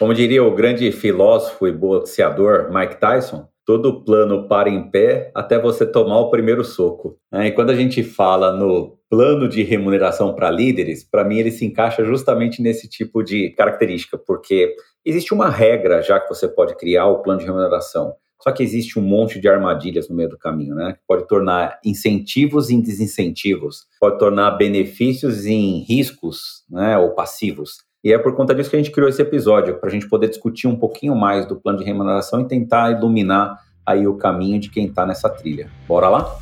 Como 0.00 0.14
diria 0.14 0.42
o 0.42 0.54
grande 0.54 0.90
filósofo 0.92 1.68
e 1.68 1.72
boxeador 1.72 2.72
Mike 2.72 2.98
Tyson, 2.98 3.46
todo 3.66 4.02
plano 4.02 4.48
para 4.48 4.70
em 4.70 4.90
pé 4.90 5.30
até 5.34 5.58
você 5.60 5.84
tomar 5.84 6.20
o 6.20 6.30
primeiro 6.30 6.64
soco. 6.64 7.18
Né? 7.30 7.48
E 7.48 7.52
quando 7.52 7.68
a 7.68 7.74
gente 7.74 8.02
fala 8.02 8.50
no 8.50 8.96
plano 9.10 9.46
de 9.46 9.62
remuneração 9.62 10.34
para 10.34 10.50
líderes, 10.50 11.04
para 11.04 11.22
mim 11.22 11.36
ele 11.36 11.50
se 11.50 11.66
encaixa 11.66 12.02
justamente 12.02 12.62
nesse 12.62 12.88
tipo 12.88 13.22
de 13.22 13.50
característica, 13.50 14.16
porque 14.16 14.74
existe 15.04 15.34
uma 15.34 15.50
regra 15.50 16.00
já 16.00 16.18
que 16.18 16.30
você 16.30 16.48
pode 16.48 16.78
criar 16.78 17.04
o 17.04 17.20
plano 17.20 17.40
de 17.40 17.44
remuneração. 17.44 18.14
Só 18.42 18.52
que 18.52 18.62
existe 18.62 18.98
um 18.98 19.02
monte 19.02 19.38
de 19.38 19.50
armadilhas 19.50 20.08
no 20.08 20.16
meio 20.16 20.30
do 20.30 20.38
caminho, 20.38 20.74
né? 20.74 20.96
Pode 21.06 21.28
tornar 21.28 21.78
incentivos 21.84 22.70
em 22.70 22.80
desincentivos, 22.80 23.84
pode 24.00 24.18
tornar 24.18 24.52
benefícios 24.52 25.44
em 25.44 25.80
riscos, 25.80 26.64
né? 26.70 26.96
Ou 26.96 27.10
passivos. 27.10 27.89
E 28.02 28.14
é 28.14 28.18
por 28.18 28.34
conta 28.34 28.54
disso 28.54 28.70
que 28.70 28.76
a 28.76 28.78
gente 28.78 28.90
criou 28.90 29.10
esse 29.10 29.20
episódio, 29.20 29.76
para 29.78 29.90
a 29.90 29.92
gente 29.92 30.08
poder 30.08 30.28
discutir 30.28 30.66
um 30.66 30.74
pouquinho 30.74 31.14
mais 31.14 31.44
do 31.46 31.54
plano 31.54 31.78
de 31.78 31.84
remuneração 31.84 32.40
e 32.40 32.48
tentar 32.48 32.92
iluminar 32.92 33.62
aí 33.84 34.06
o 34.06 34.14
caminho 34.14 34.58
de 34.58 34.70
quem 34.70 34.86
está 34.86 35.04
nessa 35.04 35.28
trilha. 35.28 35.70
Bora 35.86 36.08
lá? 36.08 36.38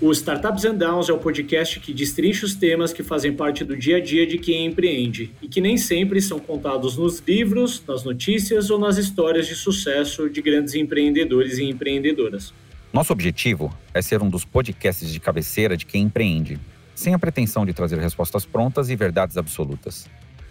O 0.00 0.10
Startups 0.12 0.64
and 0.64 0.74
Downs 0.74 1.08
é 1.08 1.12
o 1.12 1.18
podcast 1.18 1.78
que 1.78 1.92
destrincha 1.92 2.44
os 2.44 2.54
temas 2.54 2.92
que 2.92 3.04
fazem 3.04 3.32
parte 3.32 3.64
do 3.64 3.76
dia 3.76 3.98
a 3.98 4.00
dia 4.00 4.26
de 4.26 4.38
quem 4.38 4.66
empreende 4.66 5.32
e 5.40 5.46
que 5.46 5.60
nem 5.60 5.76
sempre 5.76 6.20
são 6.20 6.40
contados 6.40 6.96
nos 6.96 7.20
livros, 7.20 7.84
nas 7.86 8.02
notícias 8.02 8.68
ou 8.68 8.80
nas 8.80 8.96
histórias 8.96 9.46
de 9.46 9.54
sucesso 9.54 10.28
de 10.28 10.42
grandes 10.42 10.74
empreendedores 10.74 11.58
e 11.58 11.64
empreendedoras. 11.64 12.52
Nosso 12.92 13.12
objetivo 13.12 13.72
é 13.94 14.02
ser 14.02 14.22
um 14.22 14.30
dos 14.30 14.44
podcasts 14.44 15.12
de 15.12 15.20
cabeceira 15.20 15.76
de 15.76 15.84
quem 15.84 16.04
empreende 16.04 16.58
sem 16.98 17.14
a 17.14 17.18
pretensão 17.18 17.64
de 17.64 17.72
trazer 17.72 18.00
respostas 18.00 18.44
prontas 18.44 18.90
e 18.90 18.96
verdades 18.96 19.36
absolutas. 19.36 20.08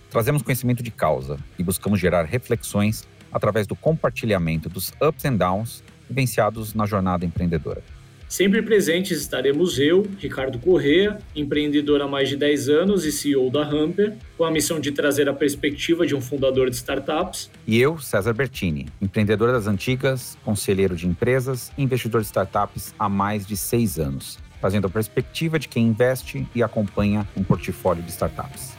Trazemos 0.10 0.42
conhecimento 0.42 0.82
de 0.82 0.90
causa 0.90 1.38
e 1.60 1.64
buscamos 1.64 2.00
gerar 2.00 2.24
reflexões 2.24 3.06
através 3.30 3.68
do 3.68 3.76
compartilhamento 3.76 4.70
dos 4.70 4.94
ups 5.02 5.26
and 5.26 5.36
downs 5.36 5.84
vivenciados 6.10 6.74
na 6.74 6.86
jornada 6.86 7.26
empreendedora. 7.26 7.84
Sempre 8.30 8.62
presentes 8.62 9.20
estaremos 9.20 9.78
eu, 9.78 10.08
Ricardo 10.20 10.58
Correa, 10.58 11.18
empreendedor 11.36 12.02
há 12.02 12.08
mais 12.08 12.30
de 12.30 12.38
10 12.38 12.70
anos 12.70 13.04
e 13.04 13.12
CEO 13.12 13.52
da 13.52 13.64
Hamper, 13.64 14.16
com 14.38 14.46
a 14.46 14.52
missão 14.52 14.80
de 14.80 14.94
trazer 14.94 15.28
a 15.28 15.34
perspectiva 15.34 16.08
de 16.08 16.16
um 16.16 16.22
fundador 16.22 16.70
de 16.70 16.78
startups. 16.78 17.52
E 17.66 17.78
eu, 17.78 18.00
César 18.00 18.34
Bertini, 18.34 18.88
empreendedor 19.02 19.52
das 19.52 19.68
antigas, 19.68 20.38
conselheiro 20.46 20.96
de 20.96 21.08
empresas 21.08 21.74
e 21.78 21.84
investidor 21.84 22.22
de 22.22 22.28
startups 22.28 22.96
há 22.98 23.10
mais 23.10 23.46
de 23.46 23.58
seis 23.58 24.00
anos 24.00 24.47
trazendo 24.60 24.88
a 24.88 24.90
perspectiva 24.90 25.60
de 25.60 25.68
quem 25.68 25.88
investe 25.88 26.48
e 26.54 26.64
acompanha 26.64 27.28
um 27.36 27.44
portfólio 27.44 28.04
de 28.04 28.10
startups. 28.10 28.76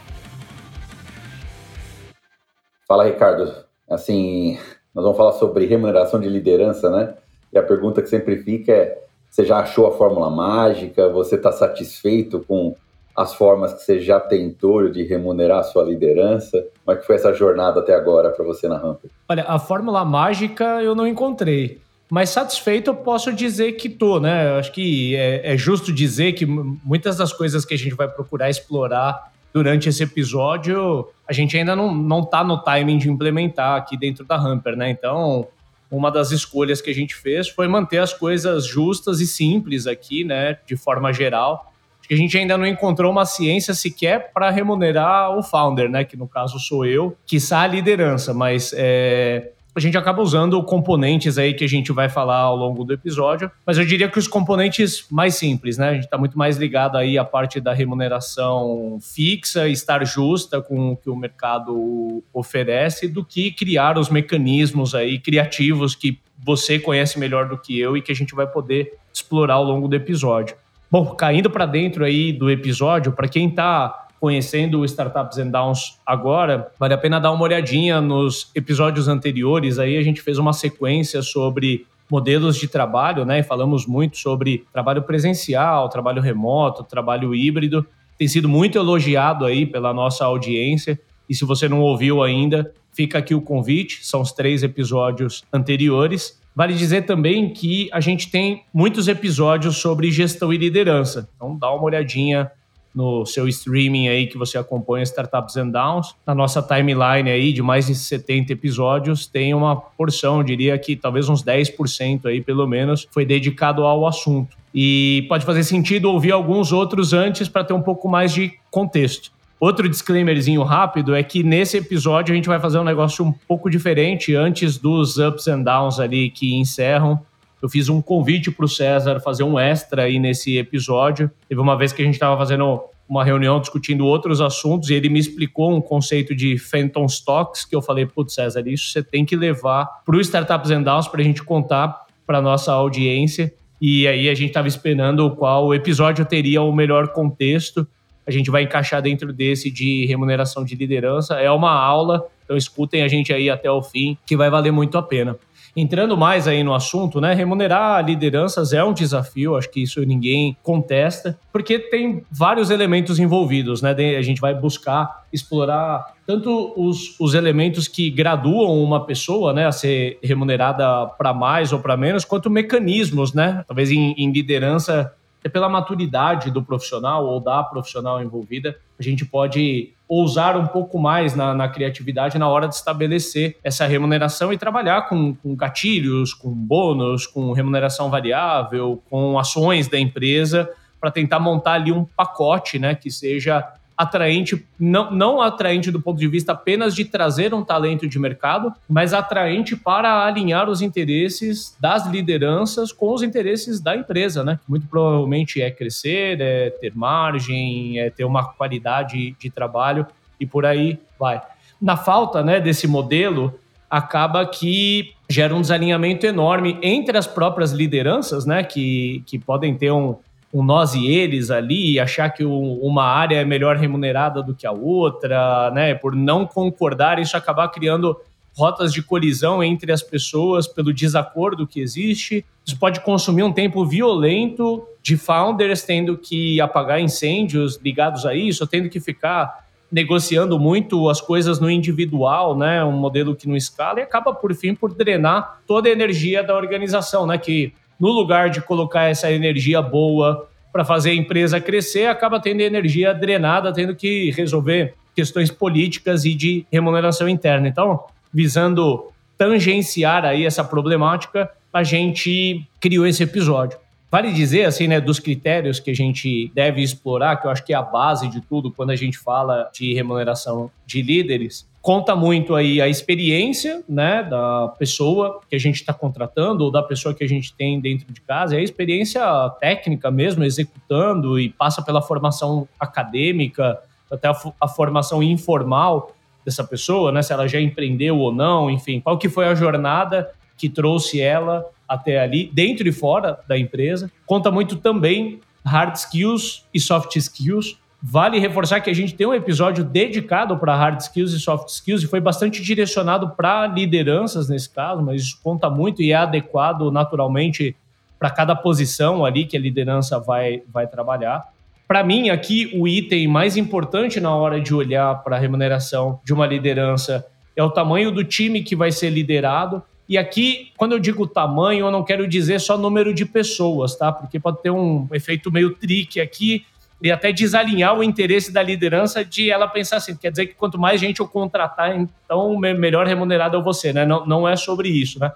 Fala, 2.87 3.05
Ricardo. 3.05 3.53
Assim, 3.89 4.59
nós 4.95 5.05
vamos 5.05 5.17
falar 5.17 5.33
sobre 5.33 5.67
remuneração 5.67 6.21
de 6.21 6.29
liderança, 6.29 6.91
né? 6.91 7.15
E 7.53 7.59
a 7.59 7.63
pergunta 7.63 8.03
que 8.03 8.09
sempre 8.09 8.37
fica 8.43 8.73
é: 8.73 8.99
você 9.29 9.45
já 9.45 9.59
achou 9.59 9.87
a 9.87 9.93
fórmula 9.93 10.31
mágica? 10.31 11.09
Você 11.11 11.37
está 11.37 11.53
satisfeito 11.53 12.41
com 12.41 12.75
as 13.17 13.35
formas 13.35 13.73
que 13.75 13.83
você 13.83 14.01
já 14.01 14.21
tentou 14.21 14.89
de 14.89 15.03
remunerar 15.03 15.59
a 15.59 15.63
sua 15.65 15.83
liderança? 15.83 16.65
Como 16.85 16.97
é 16.97 17.01
que 17.01 17.07
foi 17.07 17.17
essa 17.17 17.33
jornada 17.35 17.81
até 17.81 17.95
agora 17.95 18.31
para 18.31 18.45
você 18.45 18.69
na 18.69 18.79
Ramp? 18.79 19.05
Olha, 19.29 19.45
a 19.45 19.59
fórmula 19.59 20.05
mágica 20.05 20.83
eu 20.83 20.95
não 20.95 21.07
encontrei. 21.07 21.81
Mas 22.11 22.31
satisfeito 22.31 22.91
eu 22.91 22.95
posso 22.95 23.33
dizer 23.33 23.73
que 23.73 23.89
tô, 23.89 24.19
né? 24.19 24.51
Eu 24.51 24.55
acho 24.57 24.73
que 24.73 25.15
é, 25.15 25.53
é, 25.53 25.57
justo 25.59 25.93
dizer 25.93 26.33
que 26.33 26.47
muitas 26.47 27.17
das 27.19 27.33
coisas 27.33 27.65
que 27.65 27.75
a 27.75 27.79
gente 27.79 27.95
vai 27.95 28.09
procurar 28.09 28.49
explorar 28.49 29.31
durante 29.53 29.89
esse 29.89 30.03
episódio, 30.03 31.07
a 31.27 31.33
gente 31.33 31.57
ainda 31.57 31.77
não, 31.77 31.95
não 31.95 32.25
tá 32.25 32.43
no 32.43 32.59
timing 32.63 32.97
de 32.97 33.11
implementar 33.11 33.77
aqui 33.77 33.97
dentro 33.97 34.25
da 34.25 34.37
Hamper, 34.37 34.75
né? 34.77 34.91
Então, 34.91 35.47
uma 35.91 36.11
das 36.11 36.31
escolhas 36.31 36.81
que 36.81 36.91
a 36.91 36.95
gente 36.95 37.15
fez 37.15 37.49
foi 37.49 37.69
manter 37.69 37.99
as 37.99 38.13
coisas 38.15 38.67
justas 38.67 39.21
e 39.21 39.27
simples 39.27 39.87
aqui, 39.87 40.25
né? 40.25 40.59
De 40.67 40.77
forma 40.77 41.13
geral. 41.13 41.73
Acho 41.99 42.09
que 42.09 42.15
a 42.15 42.19
gente 42.19 42.39
ainda 42.39 42.57
não 42.57 42.67
encontrou 42.67 43.13
uma 43.13 43.27
ciência 43.27 43.75
sequer 43.75 44.33
para 44.33 44.49
remunerar 44.49 45.37
o 45.37 45.43
founder, 45.43 45.91
né? 45.91 46.05
Que 46.05 46.17
no 46.17 46.27
caso 46.27 46.59
sou 46.59 46.87
eu, 46.87 47.17
que 47.27 47.39
a 47.51 47.67
liderança, 47.67 48.33
mas 48.33 48.73
é, 48.75 49.51
a 49.79 49.81
gente 49.81 49.97
acaba 49.97 50.21
usando 50.21 50.63
componentes 50.63 51.39
aí 51.39 51.55
que 51.55 51.65
a 51.65 51.69
gente 51.69 51.93
vai 51.93 52.09
falar 52.09 52.41
ao 52.41 52.57
longo 52.57 52.85
do 52.85 52.93
episódio, 52.93 53.51
mas 53.65 53.79
eu 53.79 53.85
diria 53.85 54.09
que 54.09 54.19
os 54.19 54.27
componentes 54.27 55.07
mais 55.11 55.37
simples, 55.37 55.79
né? 55.79 55.91
A 55.91 55.95
gente 55.95 56.05
está 56.05 56.19
muito 56.19 56.37
mais 56.37 56.57
ligado 56.57 56.99
aí 56.99 57.17
à 57.17 57.25
parte 57.25 57.61
da 57.61 57.73
remuneração 57.73 58.99
fixa, 59.01 59.69
estar 59.69 60.05
justa 60.05 60.61
com 60.61 60.93
o 60.93 60.97
que 60.97 61.09
o 61.09 61.17
mercado 61.17 62.23
oferece, 62.33 63.07
do 63.07 63.25
que 63.25 63.53
criar 63.53 63.97
os 63.97 64.11
mecanismos 64.11 64.95
aí 64.95 65.19
criativos 65.19 65.95
que 65.95 66.19
você 66.37 66.79
conhece 66.79 67.19
melhor 67.19 67.49
do 67.49 67.57
que 67.57 67.79
eu 67.79 67.97
e 67.97 68.03
que 68.03 68.11
a 68.11 68.15
gente 68.15 68.35
vai 68.35 68.47
poder 68.47 68.99
explorar 69.13 69.55
ao 69.55 69.65
longo 69.65 69.87
do 69.87 69.95
episódio. 69.95 70.57
Bom, 70.91 71.15
caindo 71.15 71.49
para 71.49 71.67
dentro 71.67 72.05
aí 72.05 72.33
do 72.33 72.51
episódio, 72.51 73.13
para 73.13 73.29
quem 73.29 73.49
está 73.49 74.08
conhecendo 74.21 74.81
o 74.81 74.85
Startups 74.85 75.39
and 75.39 75.49
Downs 75.49 75.99
agora, 76.05 76.71
vale 76.79 76.95
a 76.95 76.99
pena 76.99 77.21
dar 77.21 77.33
uma 77.33 77.45
olhadinha 77.45 78.01
nos 78.01 78.51
episódios 78.55 79.09
anteriores. 79.09 79.79
Aí 79.79 79.97
a 79.97 80.03
gente 80.03 80.21
fez 80.21 80.39
uma 80.39 80.53
sequência 80.53 81.23
sobre 81.23 81.87
modelos 82.11 82.57
de 82.57 82.67
trabalho, 82.69 83.25
né? 83.25 83.43
Falamos 83.43 83.87
muito 83.87 84.17
sobre 84.17 84.65
trabalho 84.73 85.03
presencial, 85.03 85.89
trabalho 85.89 86.23
remoto, 86.23 86.83
trabalho 86.83 87.35
híbrido. 87.35 87.87
Tem 88.17 88.27
sido 88.27 88.49
muito 88.49 88.79
elogiado 88.79 89.45
aí 89.45 89.67
pela 89.67 89.93
nossa 89.93 90.25
audiência. 90.25 90.99
E 91.29 91.35
se 91.35 91.45
você 91.45 91.69
não 91.69 91.81
ouviu 91.81 92.23
ainda, 92.23 92.73
fica 92.93 93.19
aqui 93.19 93.35
o 93.35 93.43
convite. 93.43 94.05
São 94.05 94.23
os 94.23 94.33
três 94.33 94.63
episódios 94.63 95.45
anteriores. 95.53 96.41
Vale 96.57 96.75
dizer 96.75 97.03
também 97.03 97.53
que 97.53 97.89
a 97.93 98.01
gente 98.01 98.31
tem 98.31 98.65
muitos 98.75 99.07
episódios 99.07 99.77
sobre 99.77 100.11
gestão 100.11 100.53
e 100.53 100.57
liderança. 100.57 101.29
Então 101.37 101.57
dá 101.57 101.71
uma 101.71 101.85
olhadinha 101.85 102.51
no 102.99 103.25
seu 103.25 103.47
streaming 103.47 104.09
aí 104.09 104.27
que 104.27 104.37
você 104.37 104.59
acompanha 104.59 105.05
Startups 105.05 105.57
and 105.57 105.69
Downs. 105.69 106.17
Na 106.27 106.35
nossa 106.35 106.61
timeline 106.61 107.31
aí 107.31 107.53
de 107.53 107.63
mais 107.63 107.87
de 107.87 107.95
70 107.95 108.53
episódios, 108.53 109.25
tem 109.25 109.55
uma 109.55 109.77
porção, 109.77 110.43
diria 110.43 110.77
que 110.77 110.97
talvez 110.97 111.29
uns 111.29 111.45
10% 111.45 112.27
aí 112.27 112.41
pelo 112.41 112.67
menos, 112.67 113.07
foi 113.13 113.25
dedicado 113.25 113.85
ao 113.85 114.05
assunto. 114.05 114.57
E 114.75 115.25
pode 115.29 115.45
fazer 115.45 115.63
sentido 115.63 116.11
ouvir 116.11 116.33
alguns 116.33 116.73
outros 116.73 117.13
antes 117.13 117.49
para 117.49 117.63
ter 117.63 117.73
um 117.73 117.83
pouco 117.83 118.09
mais 118.09 118.33
de 118.35 118.53
contexto. 118.69 119.31
Outro 119.61 119.89
disclaimerzinho 119.89 120.65
rápido 120.65 121.15
é 121.15 121.23
que 121.23 121.45
nesse 121.45 121.77
episódio 121.77 122.33
a 122.33 122.37
gente 122.37 122.49
vai 122.49 122.59
fazer 122.59 122.79
um 122.79 122.85
negócio 122.85 123.25
um 123.25 123.33
pouco 123.47 123.71
diferente 123.71 124.35
antes 124.35 124.77
dos 124.77 125.19
ups 125.19 125.47
and 125.47 125.63
downs 125.63 126.01
ali 126.01 126.31
que 126.31 126.57
encerram 126.57 127.21
eu 127.63 127.69
fiz 127.69 127.89
um 127.89 128.01
convite 128.01 128.51
para 128.51 128.65
o 128.65 128.69
César 128.69 129.21
fazer 129.21 129.43
um 129.43 129.59
extra 129.59 130.03
aí 130.03 130.19
nesse 130.19 130.57
episódio. 130.57 131.31
Teve 131.49 131.61
uma 131.61 131.77
vez 131.77 131.93
que 131.93 132.03
a 132.03 132.05
gente 132.05 132.15
estava 132.15 132.37
fazendo 132.37 132.81
uma 133.09 133.25
reunião 133.25 133.59
discutindo 133.59 134.05
outros 134.05 134.41
assuntos 134.41 134.91
e 134.91 134.95
ele 134.95 135.09
me 135.09 135.19
explicou 135.19 135.75
um 135.75 135.81
conceito 135.81 136.35
de 136.35 136.59
Phantom 136.59 137.07
Stocks 137.07 137.65
que 137.65 137.75
eu 137.75 137.81
falei, 137.81 138.05
putz, 138.05 138.35
César, 138.35 138.63
isso 138.69 138.91
você 138.91 139.03
tem 139.03 139.25
que 139.25 139.35
levar 139.35 139.87
para 140.05 140.17
o 140.17 140.21
Startups 140.21 140.71
and 140.71 140.83
Downs 140.83 141.09
para 141.09 141.21
a 141.21 141.25
gente 141.25 141.43
contar 141.43 142.07
para 142.27 142.43
nossa 142.43 142.73
audiência. 142.73 143.53
E 143.81 144.07
aí 144.07 144.29
a 144.29 144.35
gente 144.35 144.49
estava 144.49 144.69
esperando 144.69 145.31
qual 145.31 145.73
episódio 145.73 146.25
teria 146.25 146.61
o 146.61 146.73
melhor 146.73 147.09
contexto. 147.09 147.87
A 148.27 148.31
gente 148.31 148.51
vai 148.51 148.65
encaixar 148.65 149.01
dentro 149.01 149.33
desse 149.33 149.71
de 149.71 150.05
remuneração 150.05 150.63
de 150.63 150.75
liderança. 150.75 151.37
É 151.37 151.51
uma 151.51 151.73
aula, 151.73 152.27
então 152.45 152.57
escutem 152.57 153.03
a 153.03 153.09
gente 153.09 153.33
aí 153.33 153.49
até 153.49 153.71
o 153.71 153.83
fim, 153.83 154.19
que 154.27 154.37
vai 154.37 154.51
valer 154.51 154.71
muito 154.71 154.99
a 154.99 155.03
pena. 155.03 155.39
Entrando 155.81 156.17
mais 156.17 156.49
aí 156.49 156.65
no 156.65 156.75
assunto, 156.75 157.21
né? 157.21 157.33
Remunerar 157.35 158.05
lideranças 158.05 158.73
é 158.73 158.83
um 158.83 158.93
desafio, 158.93 159.55
acho 159.55 159.71
que 159.71 159.81
isso 159.81 160.01
ninguém 160.05 160.57
contesta, 160.61 161.39
porque 161.53 161.79
tem 161.79 162.25
vários 162.29 162.69
elementos 162.69 163.21
envolvidos, 163.21 163.81
né? 163.81 163.93
A 164.19 164.23
gente 164.23 164.41
vai 164.41 164.53
buscar 164.53 165.23
explorar 165.33 166.15
tanto 166.27 166.73
os, 166.77 167.15
os 167.21 167.33
elementos 167.33 167.87
que 167.87 168.11
graduam 168.11 168.83
uma 168.83 169.07
pessoa, 169.07 169.53
né, 169.53 169.67
a 169.67 169.73
ser 169.73 170.19
remunerada 170.21 171.07
para 171.17 171.33
mais 171.33 171.73
ou 171.73 171.79
para 171.79 171.97
menos, 171.97 172.25
quanto 172.25 172.51
mecanismos, 172.51 173.33
né? 173.33 173.63
Talvez 173.69 173.93
em, 173.93 174.15
em 174.19 174.33
liderança 174.33 175.15
pela 175.53 175.69
maturidade 175.69 176.51
do 176.51 176.61
profissional 176.61 177.25
ou 177.25 177.39
da 177.39 177.63
profissional 177.63 178.21
envolvida, 178.21 178.77
a 178.99 179.03
gente 179.03 179.25
pode 179.25 179.93
ousar 180.09 180.57
um 180.57 180.67
pouco 180.67 180.99
mais 180.99 181.35
na, 181.35 181.55
na 181.55 181.69
criatividade 181.69 182.39
na 182.39 182.49
hora 182.49 182.67
de 182.67 182.75
estabelecer 182.75 183.57
essa 183.63 183.87
remuneração 183.87 184.53
e 184.53 184.59
trabalhar 184.59 185.03
com, 185.03 185.35
com 185.35 185.55
gatilhos, 185.55 186.33
com 186.33 186.51
bônus, 186.51 187.27
com 187.27 187.53
remuneração 187.53 188.11
variável, 188.11 189.03
com 189.11 189.39
ações 189.39 189.87
da 189.87 189.99
empresa 189.99 190.71
para 191.01 191.11
tentar 191.11 191.39
montar 191.39 191.75
ali 191.75 191.93
um 191.93 192.05
pacote 192.05 192.79
né, 192.79 192.95
que 192.95 193.11
seja 193.11 193.67
atraente, 193.99 194.65
não, 194.79 195.11
não 195.11 195.43
atraente 195.43 195.91
do 195.91 196.01
ponto 196.01 196.21
de 196.21 196.29
vista 196.29 196.53
apenas 196.53 196.95
de 196.95 197.05
trazer 197.05 197.53
um 197.53 197.65
talento 197.65 198.07
de 198.07 198.17
mercado, 198.17 198.73
mas 198.89 199.13
atraente 199.13 199.75
para 199.75 200.25
alinhar 200.25 200.71
os 200.71 200.81
interesses 200.81 201.77
das 201.81 202.07
lideranças 202.07 202.93
com 202.93 203.13
os 203.13 203.25
interesses 203.25 203.81
da 203.81 203.97
empresa, 203.97 204.45
né? 204.45 204.61
Muito 204.69 204.87
provavelmente 204.87 205.61
é 205.61 205.69
crescer, 205.69 206.41
é 206.41 206.71
ter 206.71 206.95
margem, 206.95 207.99
é 207.99 208.09
ter 208.09 208.25
uma 208.25 208.45
qualidade 208.45 209.33
de 209.33 209.51
trabalho 209.51 210.07
e 210.39 210.47
por 210.47 210.65
aí 210.65 210.97
vai. 211.19 211.43
Na 211.83 211.97
falta 211.97 212.41
né, 212.41 212.61
desse 212.61 212.87
modelo, 212.87 213.59
acaba 213.91 214.47
que 214.47 215.13
gera 215.29 215.55
um 215.55 215.61
desalinhamento 215.61 216.25
enorme 216.25 216.79
entre 216.83 217.19
as 217.19 217.27
próprias 217.27 217.73
lideranças, 217.73 218.47
né, 218.47 218.63
que, 218.63 219.25
que 219.27 219.39
podem 219.39 219.75
ter 219.75 219.91
um, 219.91 220.17
um 220.53 220.63
nós 220.63 220.95
e 220.95 221.07
eles 221.07 221.51
ali 221.51 221.93
e 221.93 222.01
achar 222.01 222.31
que 222.31 222.45
uma 222.45 223.05
área 223.05 223.37
é 223.37 223.45
melhor 223.45 223.77
remunerada 223.77 224.43
do 224.43 224.55
que 224.55 224.67
a 224.67 224.73
outra, 224.73 225.71
né, 225.73 225.95
por 225.95 226.15
não 226.15 226.47
concordar, 226.47 227.19
isso 227.19 227.37
acabar 227.37 227.69
criando 227.69 228.19
rotas 228.57 228.93
de 228.93 229.03
colisão 229.03 229.63
entre 229.63 229.93
as 229.93 230.03
pessoas 230.03 230.67
pelo 230.67 230.93
desacordo 230.93 231.67
que 231.67 231.81
existe. 231.81 232.45
Isso 232.67 232.77
pode 232.77 233.01
consumir 233.01 233.45
um 233.45 233.53
tempo 233.53 233.85
violento 233.87 234.85
de 235.01 235.17
founders 235.17 235.83
tendo 235.83 236.19
que 236.19 236.61
apagar 236.61 237.01
incêndios 237.01 237.79
ligados 237.83 238.27
a 238.27 238.35
isso, 238.35 238.67
tendo 238.67 238.89
que 238.89 238.99
ficar 238.99 239.69
negociando 239.91 240.59
muito 240.59 241.09
as 241.09 241.21
coisas 241.21 241.61
no 241.61 241.71
individual, 241.71 242.57
né, 242.57 242.85
um 242.85 242.93
modelo 242.93 243.37
que 243.37 243.49
não 243.49 243.57
escala 243.57 244.01
e 244.01 244.03
acaba 244.03 244.35
por 244.35 244.55
fim 244.55 244.75
por 244.75 244.93
drenar 244.93 245.61
toda 245.67 245.89
a 245.89 245.93
energia 245.93 246.43
da 246.43 246.57
organização, 246.57 247.27
né, 247.27 247.39
que 247.39 247.73
no 247.99 248.09
lugar 248.09 248.51
de 248.51 248.61
colocar 248.61 249.05
essa 249.05 249.31
energia 249.31 249.83
boa 249.83 250.49
para 250.73 250.85
fazer 250.85 251.11
a 251.11 251.15
empresa 251.15 251.61
crescer, 251.61 252.07
acaba 252.07 252.39
tendo 252.41 252.61
energia 252.61 253.13
drenada, 253.13 253.73
tendo 253.73 253.95
que 253.95 254.31
resolver 254.31 254.95
questões 255.15 255.51
políticas 255.51 256.25
e 256.25 256.35
de 256.35 256.65
remuneração 256.71 257.29
interna. 257.29 257.67
Então, 257.67 258.05
visando 258.33 259.11
tangenciar 259.37 260.25
aí 260.25 260.45
essa 260.45 260.63
problemática, 260.63 261.51
a 261.73 261.83
gente 261.83 262.65
criou 262.81 263.07
esse 263.07 263.23
episódio. 263.23 263.79
Vale 264.11 264.33
dizer, 264.33 264.65
assim, 264.65 264.89
né, 264.89 265.01
dos 265.01 265.19
critérios 265.19 265.79
que 265.79 265.91
a 265.91 265.95
gente 265.95 266.51
deve 266.55 266.83
explorar, 266.83 267.37
que 267.37 267.47
eu 267.47 267.51
acho 267.51 267.65
que 267.65 267.75
é 267.75 267.77
a 267.77 267.83
base 267.83 268.29
de 268.29 268.41
tudo 268.41 268.71
quando 268.71 268.91
a 268.91 268.97
gente 268.97 269.19
fala 269.19 269.71
de 269.73 269.93
remuneração 269.93 270.71
de 270.87 271.03
líderes, 271.03 271.68
conta 271.81 272.15
muito 272.15 272.55
aí 272.55 272.81
a 272.81 272.89
experiência, 272.89 273.83
né, 273.89 274.23
da 274.23 274.69
pessoa 274.79 275.41
que 275.49 275.57
a 275.57 275.59
gente 275.59 275.77
está 275.77 275.93
contratando 275.93 276.65
ou 276.65 276.71
da 276.71 276.83
pessoa 276.83 277.15
que 277.15 277.25
a 277.25 277.29
gente 277.29 277.55
tem 277.55 277.81
dentro 277.81 278.13
de 278.13 278.21
casa, 278.21 278.57
é 278.57 278.59
a 278.59 278.63
experiência 278.63 279.23
técnica 279.61 280.11
mesmo, 280.11 280.45
executando 280.45 281.39
e 281.39 281.49
passa 281.49 281.83
pela 281.83 282.03
formação 282.03 282.69
acadêmica, 282.79 283.79
até 284.11 284.29
a, 284.29 284.37
a 284.61 284.69
formação 284.69 285.23
informal 285.23 286.15
dessa 286.45 286.65
pessoa, 286.65 287.13
né, 287.13 287.23
se 287.23 287.33
ela 287.33 287.47
já 287.47 287.61
empreendeu 287.61 288.19
ou 288.19 288.33
não, 288.33 288.71
enfim, 288.71 289.01
qual 289.01 289.19
que 289.19 289.29
foi 289.29 289.47
a 289.47 289.55
jornada 289.55 290.31
que 290.57 290.69
trouxe 290.69 291.21
ela 291.21 291.65
até 291.89 292.21
ali, 292.21 292.51
dentro 292.53 292.87
e 292.87 292.93
fora 292.93 293.39
da 293.49 293.57
empresa. 293.57 294.11
Conta 294.27 294.51
muito 294.51 294.77
também 294.77 295.41
hard 295.65 295.95
skills 295.95 296.67
e 296.75 296.79
soft 296.79 297.17
skills. 297.17 297.79
Vale 298.01 298.39
reforçar 298.39 298.81
que 298.81 298.89
a 298.89 298.95
gente 298.95 299.15
tem 299.15 299.27
um 299.27 299.35
episódio 299.35 299.83
dedicado 299.83 300.57
para 300.57 300.77
hard 300.77 301.01
skills 301.01 301.33
e 301.33 301.41
soft 301.41 301.69
skills 301.69 302.05
e 302.05 302.07
foi 302.07 302.21
bastante 302.21 302.63
direcionado 302.63 303.31
para 303.31 303.67
lideranças 303.67 304.49
nesse 304.49 304.71
caso, 304.71 305.03
mas 305.03 305.23
isso 305.23 305.41
conta 305.43 305.69
muito 305.69 306.01
e 306.01 306.13
é 306.13 306.15
adequado 306.15 306.93
naturalmente 306.93 307.75
para 308.17 308.31
cada 308.31 308.55
posição 308.55 309.25
ali 309.25 309.47
que 309.47 309.57
a 309.57 309.61
liderança 309.61 310.19
vai, 310.21 310.63
vai 310.73 310.87
trabalhar. 310.87 311.45
Para 311.89 312.05
mim, 312.05 312.31
aqui, 312.31 312.71
o 312.75 312.87
item 312.87 313.27
mais 313.27 313.57
importante 313.57 314.21
na 314.21 314.35
hora 314.35 314.61
de 314.61 314.73
olhar 314.73 315.23
para 315.25 315.37
a 315.37 315.39
remuneração 315.39 316.21
de 316.25 316.33
uma 316.33 316.47
liderança 316.47 317.27
é 317.57 317.63
o 317.63 317.71
tamanho 317.71 318.13
do 318.13 318.23
time 318.23 318.63
que 318.63 318.77
vai 318.77 318.93
ser 318.93 319.11
liderado 319.11 319.83
e 320.09 320.17
aqui, 320.17 320.73
quando 320.77 320.93
eu 320.93 320.99
digo 320.99 321.27
tamanho, 321.27 321.87
eu 321.87 321.91
não 321.91 322.03
quero 322.03 322.27
dizer 322.27 322.61
só 322.61 322.79
número 322.79 323.13
de 323.13 323.27
pessoas, 323.27 323.95
tá? 323.95 324.11
Porque 324.11 324.41
pode 324.41 324.63
ter 324.63 324.71
um 324.71 325.07
efeito 325.13 325.53
meio 325.53 325.75
trick 325.75 326.19
aqui 326.19 326.65
e 327.01 327.13
até 327.13 327.33
desalinhar 327.33 327.97
o 327.97 328.03
interesse 328.03 328.53
da 328.53 328.63
liderança 328.63 329.25
de 329.25 329.51
ela 329.51 329.69
pensar 329.69 329.99
assim, 329.99 330.17
quer 330.17 330.31
dizer 330.31 330.47
que 330.47 330.55
quanto 330.55 330.79
mais 330.79 331.01
gente 331.01 331.21
eu 331.21 331.29
contratar, 331.29 331.97
então 331.97 332.59
melhor 332.59 333.07
remunerado 333.07 333.57
eu 333.57 333.63
vou 333.63 333.73
ser, 333.73 333.95
né? 333.95 334.05
Não, 334.05 334.27
não 334.27 334.49
é 334.49 334.57
sobre 334.57 334.89
isso, 334.89 335.21
né? 335.21 335.33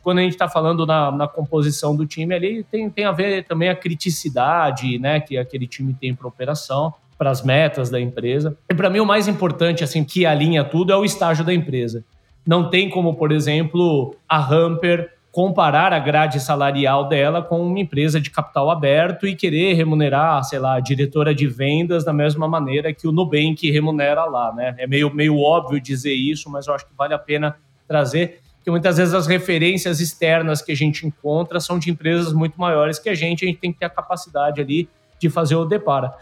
Quando 0.00 0.18
a 0.18 0.22
gente 0.22 0.34
está 0.34 0.48
falando 0.48 0.86
na, 0.86 1.10
na, 1.10 1.26
composição 1.26 1.96
do 1.96 2.06
time 2.06 2.32
ali, 2.32 2.64
tem, 2.70 2.88
tem 2.88 3.04
a 3.04 3.10
ver 3.10 3.44
também 3.44 3.68
a 3.68 3.74
criticidade, 3.74 4.96
né? 5.00 5.18
Que 5.18 5.36
aquele 5.36 5.66
time 5.66 5.92
tem 5.92 6.14
para 6.14 6.28
operação, 6.28 6.94
para 7.18 7.30
as 7.30 7.42
metas 7.42 7.90
da 7.90 8.00
empresa. 8.00 8.56
E 8.70 8.74
para 8.74 8.88
mim 8.88 9.00
o 9.00 9.06
mais 9.06 9.26
importante, 9.26 9.82
assim, 9.82 10.04
que 10.04 10.24
alinha 10.24 10.62
tudo 10.62 10.92
é 10.92 10.96
o 10.96 11.04
estágio 11.04 11.44
da 11.44 11.52
empresa. 11.52 12.04
Não 12.46 12.70
tem 12.70 12.88
como, 12.88 13.14
por 13.14 13.32
exemplo, 13.32 14.14
a 14.28 14.38
Hamper 14.38 15.10
comparar 15.32 15.94
a 15.94 15.98
grade 15.98 16.38
salarial 16.38 17.08
dela 17.08 17.40
com 17.40 17.66
uma 17.66 17.80
empresa 17.80 18.20
de 18.20 18.30
capital 18.30 18.70
aberto 18.70 19.26
e 19.26 19.34
querer 19.34 19.72
remunerar, 19.72 20.44
sei 20.44 20.58
lá, 20.58 20.74
a 20.74 20.80
diretora 20.80 21.34
de 21.34 21.46
vendas 21.46 22.04
da 22.04 22.12
mesma 22.12 22.46
maneira 22.46 22.92
que 22.92 23.08
o 23.08 23.12
Nubank 23.12 23.68
remunera 23.70 24.26
lá, 24.26 24.54
né? 24.54 24.74
É 24.76 24.86
meio, 24.86 25.12
meio 25.12 25.38
óbvio 25.40 25.80
dizer 25.80 26.12
isso, 26.12 26.50
mas 26.50 26.66
eu 26.66 26.74
acho 26.74 26.86
que 26.86 26.92
vale 26.94 27.14
a 27.14 27.18
pena 27.18 27.56
trazer, 27.88 28.40
que 28.62 28.70
muitas 28.70 28.98
vezes 28.98 29.14
as 29.14 29.26
referências 29.26 30.00
externas 30.00 30.60
que 30.60 30.70
a 30.70 30.76
gente 30.76 31.06
encontra 31.06 31.58
são 31.60 31.78
de 31.78 31.90
empresas 31.90 32.34
muito 32.34 32.60
maiores 32.60 32.98
que 32.98 33.08
a 33.08 33.14
gente, 33.14 33.42
a 33.42 33.48
gente 33.48 33.58
tem 33.58 33.72
que 33.72 33.78
ter 33.78 33.86
a 33.86 33.90
capacidade 33.90 34.60
ali 34.60 34.86
de 35.18 35.30
fazer 35.30 35.56
o 35.56 35.64
depara. 35.64 36.12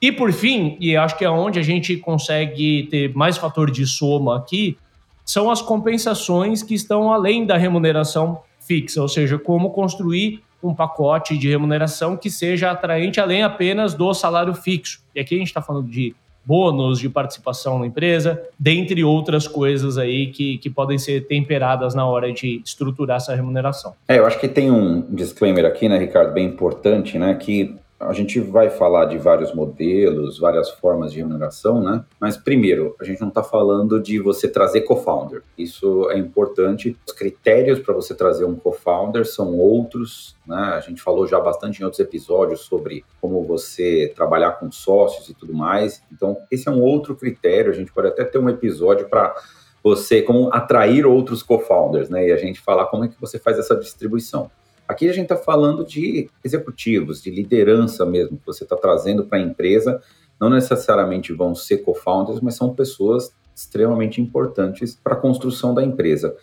E 0.00 0.10
por 0.10 0.32
fim, 0.32 0.78
e 0.80 0.96
acho 0.96 1.18
que 1.18 1.24
é 1.24 1.30
onde 1.30 1.58
a 1.58 1.62
gente 1.62 1.98
consegue 1.98 2.88
ter 2.90 3.14
mais 3.14 3.36
fator 3.36 3.70
de 3.70 3.86
soma 3.86 4.38
aqui, 4.38 4.78
são 5.24 5.50
as 5.50 5.60
compensações 5.60 6.62
que 6.62 6.74
estão 6.74 7.12
além 7.12 7.44
da 7.44 7.56
remuneração 7.56 8.42
fixa, 8.66 9.00
ou 9.00 9.08
seja, 9.08 9.38
como 9.38 9.70
construir 9.70 10.42
um 10.62 10.74
pacote 10.74 11.36
de 11.36 11.48
remuneração 11.48 12.16
que 12.16 12.30
seja 12.30 12.70
atraente 12.70 13.20
além 13.20 13.42
apenas 13.42 13.94
do 13.94 14.12
salário 14.14 14.54
fixo. 14.54 15.02
E 15.14 15.20
aqui 15.20 15.34
a 15.34 15.38
gente 15.38 15.48
está 15.48 15.60
falando 15.60 15.88
de 15.88 16.14
bônus 16.44 16.98
de 16.98 17.08
participação 17.08 17.78
na 17.78 17.86
empresa, 17.86 18.42
dentre 18.58 19.02
outras 19.02 19.48
coisas 19.48 19.96
aí 19.96 20.26
que, 20.26 20.58
que 20.58 20.68
podem 20.68 20.98
ser 20.98 21.26
temperadas 21.26 21.94
na 21.94 22.06
hora 22.06 22.32
de 22.32 22.60
estruturar 22.64 23.16
essa 23.16 23.34
remuneração. 23.34 23.94
É, 24.06 24.18
eu 24.18 24.26
acho 24.26 24.38
que 24.38 24.48
tem 24.48 24.70
um 24.70 25.00
disclaimer 25.14 25.64
aqui, 25.64 25.88
né, 25.88 25.98
Ricardo, 25.98 26.32
bem 26.32 26.46
importante, 26.46 27.18
né, 27.18 27.34
que 27.34 27.74
a 28.04 28.12
gente 28.12 28.38
vai 28.40 28.70
falar 28.70 29.06
de 29.06 29.18
vários 29.18 29.54
modelos, 29.54 30.38
várias 30.38 30.70
formas 30.70 31.12
de 31.12 31.18
remuneração, 31.18 31.82
né? 31.82 32.04
Mas 32.20 32.36
primeiro, 32.36 32.94
a 33.00 33.04
gente 33.04 33.20
não 33.20 33.28
está 33.28 33.42
falando 33.42 34.00
de 34.00 34.18
você 34.18 34.46
trazer 34.46 34.82
co-founder. 34.82 35.42
Isso 35.56 36.10
é 36.10 36.18
importante. 36.18 36.96
Os 37.06 37.12
critérios 37.12 37.78
para 37.78 37.94
você 37.94 38.14
trazer 38.14 38.44
um 38.44 38.54
co-founder 38.54 39.26
são 39.26 39.56
outros, 39.58 40.36
né? 40.46 40.74
A 40.74 40.80
gente 40.80 41.00
falou 41.00 41.26
já 41.26 41.40
bastante 41.40 41.80
em 41.80 41.84
outros 41.84 42.00
episódios 42.00 42.60
sobre 42.60 43.04
como 43.20 43.42
você 43.42 44.12
trabalhar 44.14 44.52
com 44.52 44.70
sócios 44.70 45.28
e 45.28 45.34
tudo 45.34 45.54
mais. 45.54 46.02
Então, 46.12 46.38
esse 46.50 46.68
é 46.68 46.70
um 46.70 46.82
outro 46.82 47.14
critério. 47.16 47.70
A 47.70 47.74
gente 47.74 47.92
pode 47.92 48.08
até 48.08 48.24
ter 48.24 48.38
um 48.38 48.48
episódio 48.48 49.08
para 49.08 49.34
você 49.82 50.22
como 50.22 50.48
atrair 50.52 51.06
outros 51.06 51.42
co-founders, 51.42 52.08
né? 52.08 52.28
E 52.28 52.32
a 52.32 52.36
gente 52.36 52.60
falar 52.60 52.86
como 52.86 53.04
é 53.04 53.08
que 53.08 53.20
você 53.20 53.38
faz 53.38 53.58
essa 53.58 53.76
distribuição. 53.76 54.50
Aqui 54.86 55.08
a 55.08 55.12
gente 55.12 55.32
está 55.32 55.36
falando 55.36 55.84
de 55.84 56.28
executivos, 56.44 57.22
de 57.22 57.30
liderança 57.30 58.04
mesmo, 58.04 58.36
que 58.36 58.46
você 58.46 58.64
está 58.64 58.76
trazendo 58.76 59.24
para 59.24 59.38
a 59.38 59.42
empresa. 59.42 60.02
Não 60.38 60.50
necessariamente 60.50 61.32
vão 61.32 61.54
ser 61.54 61.78
co-founders, 61.78 62.40
mas 62.40 62.54
são 62.54 62.74
pessoas 62.74 63.32
extremamente 63.54 64.20
importantes 64.20 64.98
para 65.02 65.14
a 65.14 65.16
construção 65.16 65.72
da 65.72 65.82
empresa. 65.82 66.36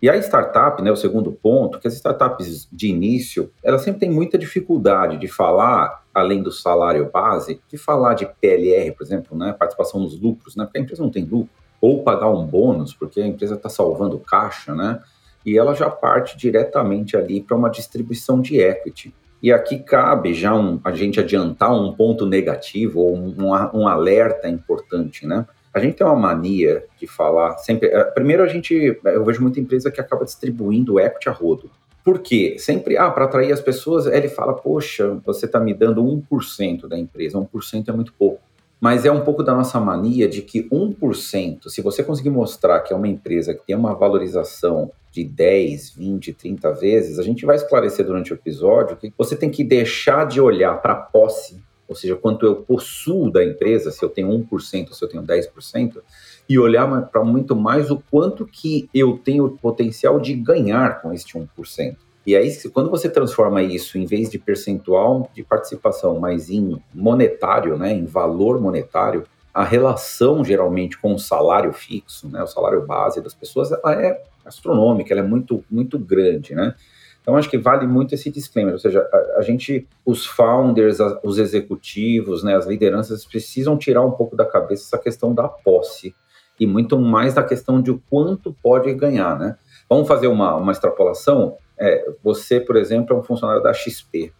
E 0.00 0.08
a 0.08 0.16
startup, 0.16 0.80
né, 0.80 0.92
o 0.92 0.96
segundo 0.96 1.32
ponto, 1.32 1.80
que 1.80 1.88
as 1.88 1.94
startups 1.94 2.68
de 2.70 2.86
início, 2.86 3.50
elas 3.64 3.82
sempre 3.82 4.00
têm 4.00 4.10
muita 4.10 4.38
dificuldade 4.38 5.16
de 5.16 5.26
falar, 5.26 6.04
além 6.14 6.40
do 6.40 6.52
salário 6.52 7.10
base, 7.10 7.60
de 7.68 7.76
falar 7.76 8.14
de 8.14 8.24
PLR, 8.40 8.92
por 8.92 9.02
exemplo, 9.02 9.36
né, 9.36 9.52
participação 9.52 9.98
nos 9.98 10.20
lucros, 10.20 10.54
né, 10.54 10.64
porque 10.64 10.78
a 10.78 10.82
empresa 10.82 11.02
não 11.02 11.10
tem 11.10 11.24
lucro, 11.24 11.50
ou 11.80 12.04
pagar 12.04 12.30
um 12.30 12.46
bônus, 12.46 12.94
porque 12.94 13.20
a 13.20 13.26
empresa 13.26 13.56
está 13.56 13.68
salvando 13.68 14.20
caixa, 14.20 14.72
né, 14.72 15.00
e 15.48 15.58
ela 15.58 15.74
já 15.74 15.88
parte 15.88 16.36
diretamente 16.36 17.16
ali 17.16 17.40
para 17.40 17.56
uma 17.56 17.70
distribuição 17.70 18.40
de 18.40 18.60
equity. 18.60 19.14
E 19.42 19.52
aqui 19.52 19.78
cabe 19.78 20.34
já 20.34 20.54
um, 20.54 20.80
a 20.84 20.92
gente 20.92 21.20
adiantar 21.20 21.72
um 21.72 21.92
ponto 21.92 22.26
negativo 22.26 23.00
ou 23.00 23.16
um, 23.16 23.34
um, 23.72 23.86
alerta 23.86 24.48
importante, 24.48 25.26
né? 25.26 25.46
A 25.72 25.78
gente 25.78 25.96
tem 25.96 26.06
uma 26.06 26.16
mania 26.16 26.84
de 26.98 27.06
falar 27.06 27.56
sempre. 27.58 27.88
Eh, 27.88 28.04
primeiro, 28.06 28.42
a 28.42 28.48
gente. 28.48 28.98
Eu 29.04 29.24
vejo 29.24 29.40
muita 29.40 29.60
empresa 29.60 29.92
que 29.92 30.00
acaba 30.00 30.24
distribuindo 30.24 30.98
equity 30.98 31.28
a 31.28 31.32
rodo. 31.32 31.70
Por 32.04 32.20
quê? 32.20 32.56
Sempre, 32.58 32.96
ah, 32.96 33.10
para 33.10 33.26
atrair 33.26 33.52
as 33.52 33.60
pessoas, 33.60 34.06
ele 34.06 34.28
fala, 34.28 34.54
poxa, 34.54 35.20
você 35.24 35.46
está 35.46 35.60
me 35.60 35.74
dando 35.74 36.02
1% 36.02 36.88
da 36.88 36.98
empresa, 36.98 37.38
1% 37.38 37.88
é 37.88 37.92
muito 37.92 38.14
pouco. 38.14 38.40
Mas 38.80 39.04
é 39.04 39.10
um 39.10 39.22
pouco 39.22 39.42
da 39.42 39.54
nossa 39.54 39.80
mania 39.80 40.28
de 40.28 40.42
que 40.42 40.68
1%, 40.70 41.68
se 41.68 41.82
você 41.82 42.02
conseguir 42.02 42.30
mostrar 42.30 42.80
que 42.80 42.92
é 42.92 42.96
uma 42.96 43.08
empresa 43.08 43.52
que 43.52 43.66
tem 43.66 43.74
uma 43.74 43.94
valorização 43.94 44.90
de 45.10 45.24
10, 45.24 45.90
20, 45.90 46.32
30 46.32 46.72
vezes, 46.74 47.18
a 47.18 47.22
gente 47.22 47.44
vai 47.44 47.56
esclarecer 47.56 48.06
durante 48.06 48.32
o 48.32 48.36
episódio 48.36 48.96
que 48.96 49.12
você 49.18 49.34
tem 49.34 49.50
que 49.50 49.64
deixar 49.64 50.26
de 50.26 50.40
olhar 50.40 50.80
para 50.80 50.92
a 50.92 50.96
posse, 50.96 51.60
ou 51.88 51.96
seja, 51.96 52.14
quanto 52.14 52.46
eu 52.46 52.56
possuo 52.56 53.30
da 53.32 53.42
empresa, 53.44 53.90
se 53.90 54.04
eu 54.04 54.08
tenho 54.08 54.28
1% 54.28 54.88
ou 54.88 54.94
se 54.94 55.04
eu 55.04 55.08
tenho 55.08 55.24
10%, 55.24 56.00
e 56.48 56.58
olhar 56.58 56.86
para 57.06 57.24
muito 57.24 57.56
mais 57.56 57.90
o 57.90 58.02
quanto 58.10 58.46
que 58.46 58.88
eu 58.94 59.18
tenho 59.18 59.50
potencial 59.50 60.20
de 60.20 60.34
ganhar 60.34 61.02
com 61.02 61.12
este 61.12 61.36
1%. 61.36 61.96
E 62.28 62.36
aí, 62.36 62.54
quando 62.74 62.90
você 62.90 63.08
transforma 63.08 63.62
isso, 63.62 63.96
em 63.96 64.04
vez 64.04 64.28
de 64.28 64.38
percentual 64.38 65.30
de 65.32 65.42
participação, 65.42 66.20
mas 66.20 66.50
em 66.50 66.78
monetário, 66.92 67.78
né, 67.78 67.90
em 67.90 68.04
valor 68.04 68.60
monetário, 68.60 69.24
a 69.54 69.64
relação 69.64 70.44
geralmente 70.44 70.98
com 70.98 71.14
o 71.14 71.18
salário 71.18 71.72
fixo, 71.72 72.28
né, 72.28 72.42
o 72.42 72.46
salário 72.46 72.84
base 72.84 73.22
das 73.22 73.32
pessoas, 73.32 73.72
ela 73.72 73.94
é 73.94 74.22
astronômica, 74.44 75.10
ela 75.14 75.22
é 75.22 75.26
muito, 75.26 75.64
muito 75.70 75.98
grande, 75.98 76.54
né? 76.54 76.74
Então 77.22 77.34
acho 77.34 77.48
que 77.48 77.56
vale 77.56 77.86
muito 77.86 78.14
esse 78.14 78.30
disclaimer, 78.30 78.74
ou 78.74 78.78
seja, 78.78 79.08
a, 79.10 79.38
a 79.38 79.40
gente, 79.40 79.88
os 80.04 80.26
founders, 80.26 81.00
a, 81.00 81.18
os 81.22 81.38
executivos, 81.38 82.44
né, 82.44 82.54
as 82.54 82.66
lideranças 82.66 83.24
precisam 83.24 83.78
tirar 83.78 84.04
um 84.04 84.10
pouco 84.10 84.36
da 84.36 84.44
cabeça 84.44 84.84
essa 84.84 85.02
questão 85.02 85.32
da 85.32 85.48
posse 85.48 86.14
e 86.60 86.66
muito 86.66 86.98
mais 86.98 87.32
da 87.32 87.42
questão 87.42 87.80
de 87.80 87.90
o 87.90 88.02
quanto 88.10 88.54
pode 88.62 88.92
ganhar, 88.92 89.38
né? 89.38 89.56
Vamos 89.88 90.06
fazer 90.06 90.26
uma, 90.26 90.54
uma 90.56 90.72
extrapolação. 90.72 91.56
É, 91.80 92.10
você, 92.22 92.60
por 92.60 92.76
exemplo, 92.76 93.16
é 93.16 93.18
um 93.18 93.22
funcionário 93.22 93.62
da 93.62 93.72
XP 93.72 94.32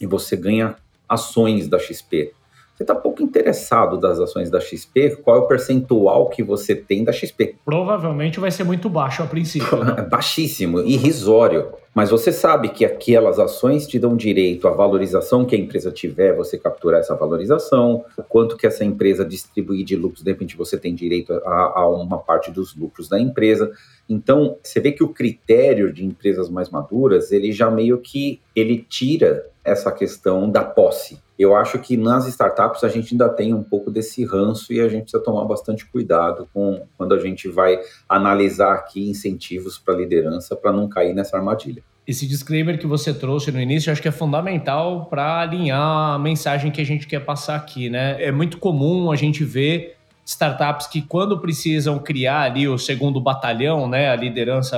e 0.00 0.06
você 0.06 0.36
ganha 0.36 0.76
ações 1.08 1.68
da 1.68 1.78
XP 1.78 2.32
você 2.74 2.82
está 2.82 2.94
pouco 2.94 3.22
interessado 3.22 3.96
das 3.98 4.18
ações 4.18 4.50
da 4.50 4.60
XP, 4.60 5.18
qual 5.22 5.36
é 5.36 5.40
o 5.40 5.46
percentual 5.46 6.28
que 6.28 6.42
você 6.42 6.74
tem 6.74 7.04
da 7.04 7.12
XP? 7.12 7.54
Provavelmente 7.64 8.40
vai 8.40 8.50
ser 8.50 8.64
muito 8.64 8.90
baixo 8.90 9.22
a 9.22 9.26
princípio. 9.26 9.84
Né? 9.84 10.02
Baixíssimo, 10.10 10.80
irrisório. 10.80 11.68
Mas 11.94 12.10
você 12.10 12.32
sabe 12.32 12.70
que 12.70 12.84
aquelas 12.84 13.38
ações 13.38 13.86
te 13.86 14.00
dão 14.00 14.16
direito 14.16 14.66
à 14.66 14.72
valorização 14.72 15.44
que 15.44 15.54
a 15.54 15.58
empresa 15.58 15.92
tiver, 15.92 16.34
você 16.34 16.58
capturar 16.58 16.98
essa 16.98 17.14
valorização, 17.14 18.04
o 18.16 18.22
quanto 18.24 18.56
que 18.56 18.66
essa 18.66 18.84
empresa 18.84 19.24
distribuir 19.24 19.84
de 19.84 19.94
lucros, 19.94 20.24
de 20.24 20.30
repente 20.32 20.56
você 20.56 20.76
tem 20.76 20.92
direito 20.92 21.32
a, 21.32 21.80
a 21.80 21.88
uma 21.88 22.18
parte 22.18 22.50
dos 22.50 22.74
lucros 22.74 23.08
da 23.08 23.20
empresa. 23.20 23.70
Então, 24.08 24.58
você 24.60 24.80
vê 24.80 24.90
que 24.90 25.04
o 25.04 25.08
critério 25.08 25.92
de 25.92 26.04
empresas 26.04 26.50
mais 26.50 26.68
maduras, 26.68 27.30
ele 27.30 27.52
já 27.52 27.70
meio 27.70 27.98
que 27.98 28.40
ele 28.56 28.78
tira 28.78 29.46
essa 29.64 29.92
questão 29.92 30.50
da 30.50 30.64
posse. 30.64 31.22
Eu 31.38 31.56
acho 31.56 31.78
que 31.78 31.96
nas 31.96 32.26
startups 32.28 32.84
a 32.84 32.88
gente 32.88 33.12
ainda 33.12 33.28
tem 33.28 33.52
um 33.52 33.62
pouco 33.62 33.90
desse 33.90 34.24
ranço 34.24 34.72
e 34.72 34.80
a 34.80 34.88
gente 34.88 35.02
precisa 35.02 35.22
tomar 35.22 35.44
bastante 35.44 35.84
cuidado 35.84 36.48
com 36.52 36.86
quando 36.96 37.14
a 37.14 37.18
gente 37.18 37.48
vai 37.48 37.80
analisar 38.08 38.74
aqui 38.74 39.10
incentivos 39.10 39.78
para 39.78 39.94
liderança 39.94 40.54
para 40.54 40.72
não 40.72 40.88
cair 40.88 41.12
nessa 41.12 41.36
armadilha. 41.36 41.82
Esse 42.06 42.26
disclaimer 42.26 42.78
que 42.78 42.86
você 42.86 43.14
trouxe 43.14 43.50
no 43.50 43.58
início, 43.58 43.90
acho 43.90 44.02
que 44.02 44.08
é 44.08 44.12
fundamental 44.12 45.06
para 45.06 45.40
alinhar 45.40 46.14
a 46.14 46.18
mensagem 46.18 46.70
que 46.70 46.80
a 46.80 46.84
gente 46.84 47.06
quer 47.06 47.20
passar 47.20 47.56
aqui, 47.56 47.88
né? 47.88 48.22
É 48.22 48.30
muito 48.30 48.58
comum 48.58 49.10
a 49.10 49.16
gente 49.16 49.42
ver 49.42 49.96
startups 50.24 50.86
que 50.86 51.02
quando 51.02 51.40
precisam 51.40 51.98
criar 51.98 52.42
ali 52.42 52.66
o 52.68 52.78
segundo 52.78 53.20
batalhão, 53.20 53.88
né, 53.88 54.10
a 54.10 54.16
liderança, 54.16 54.76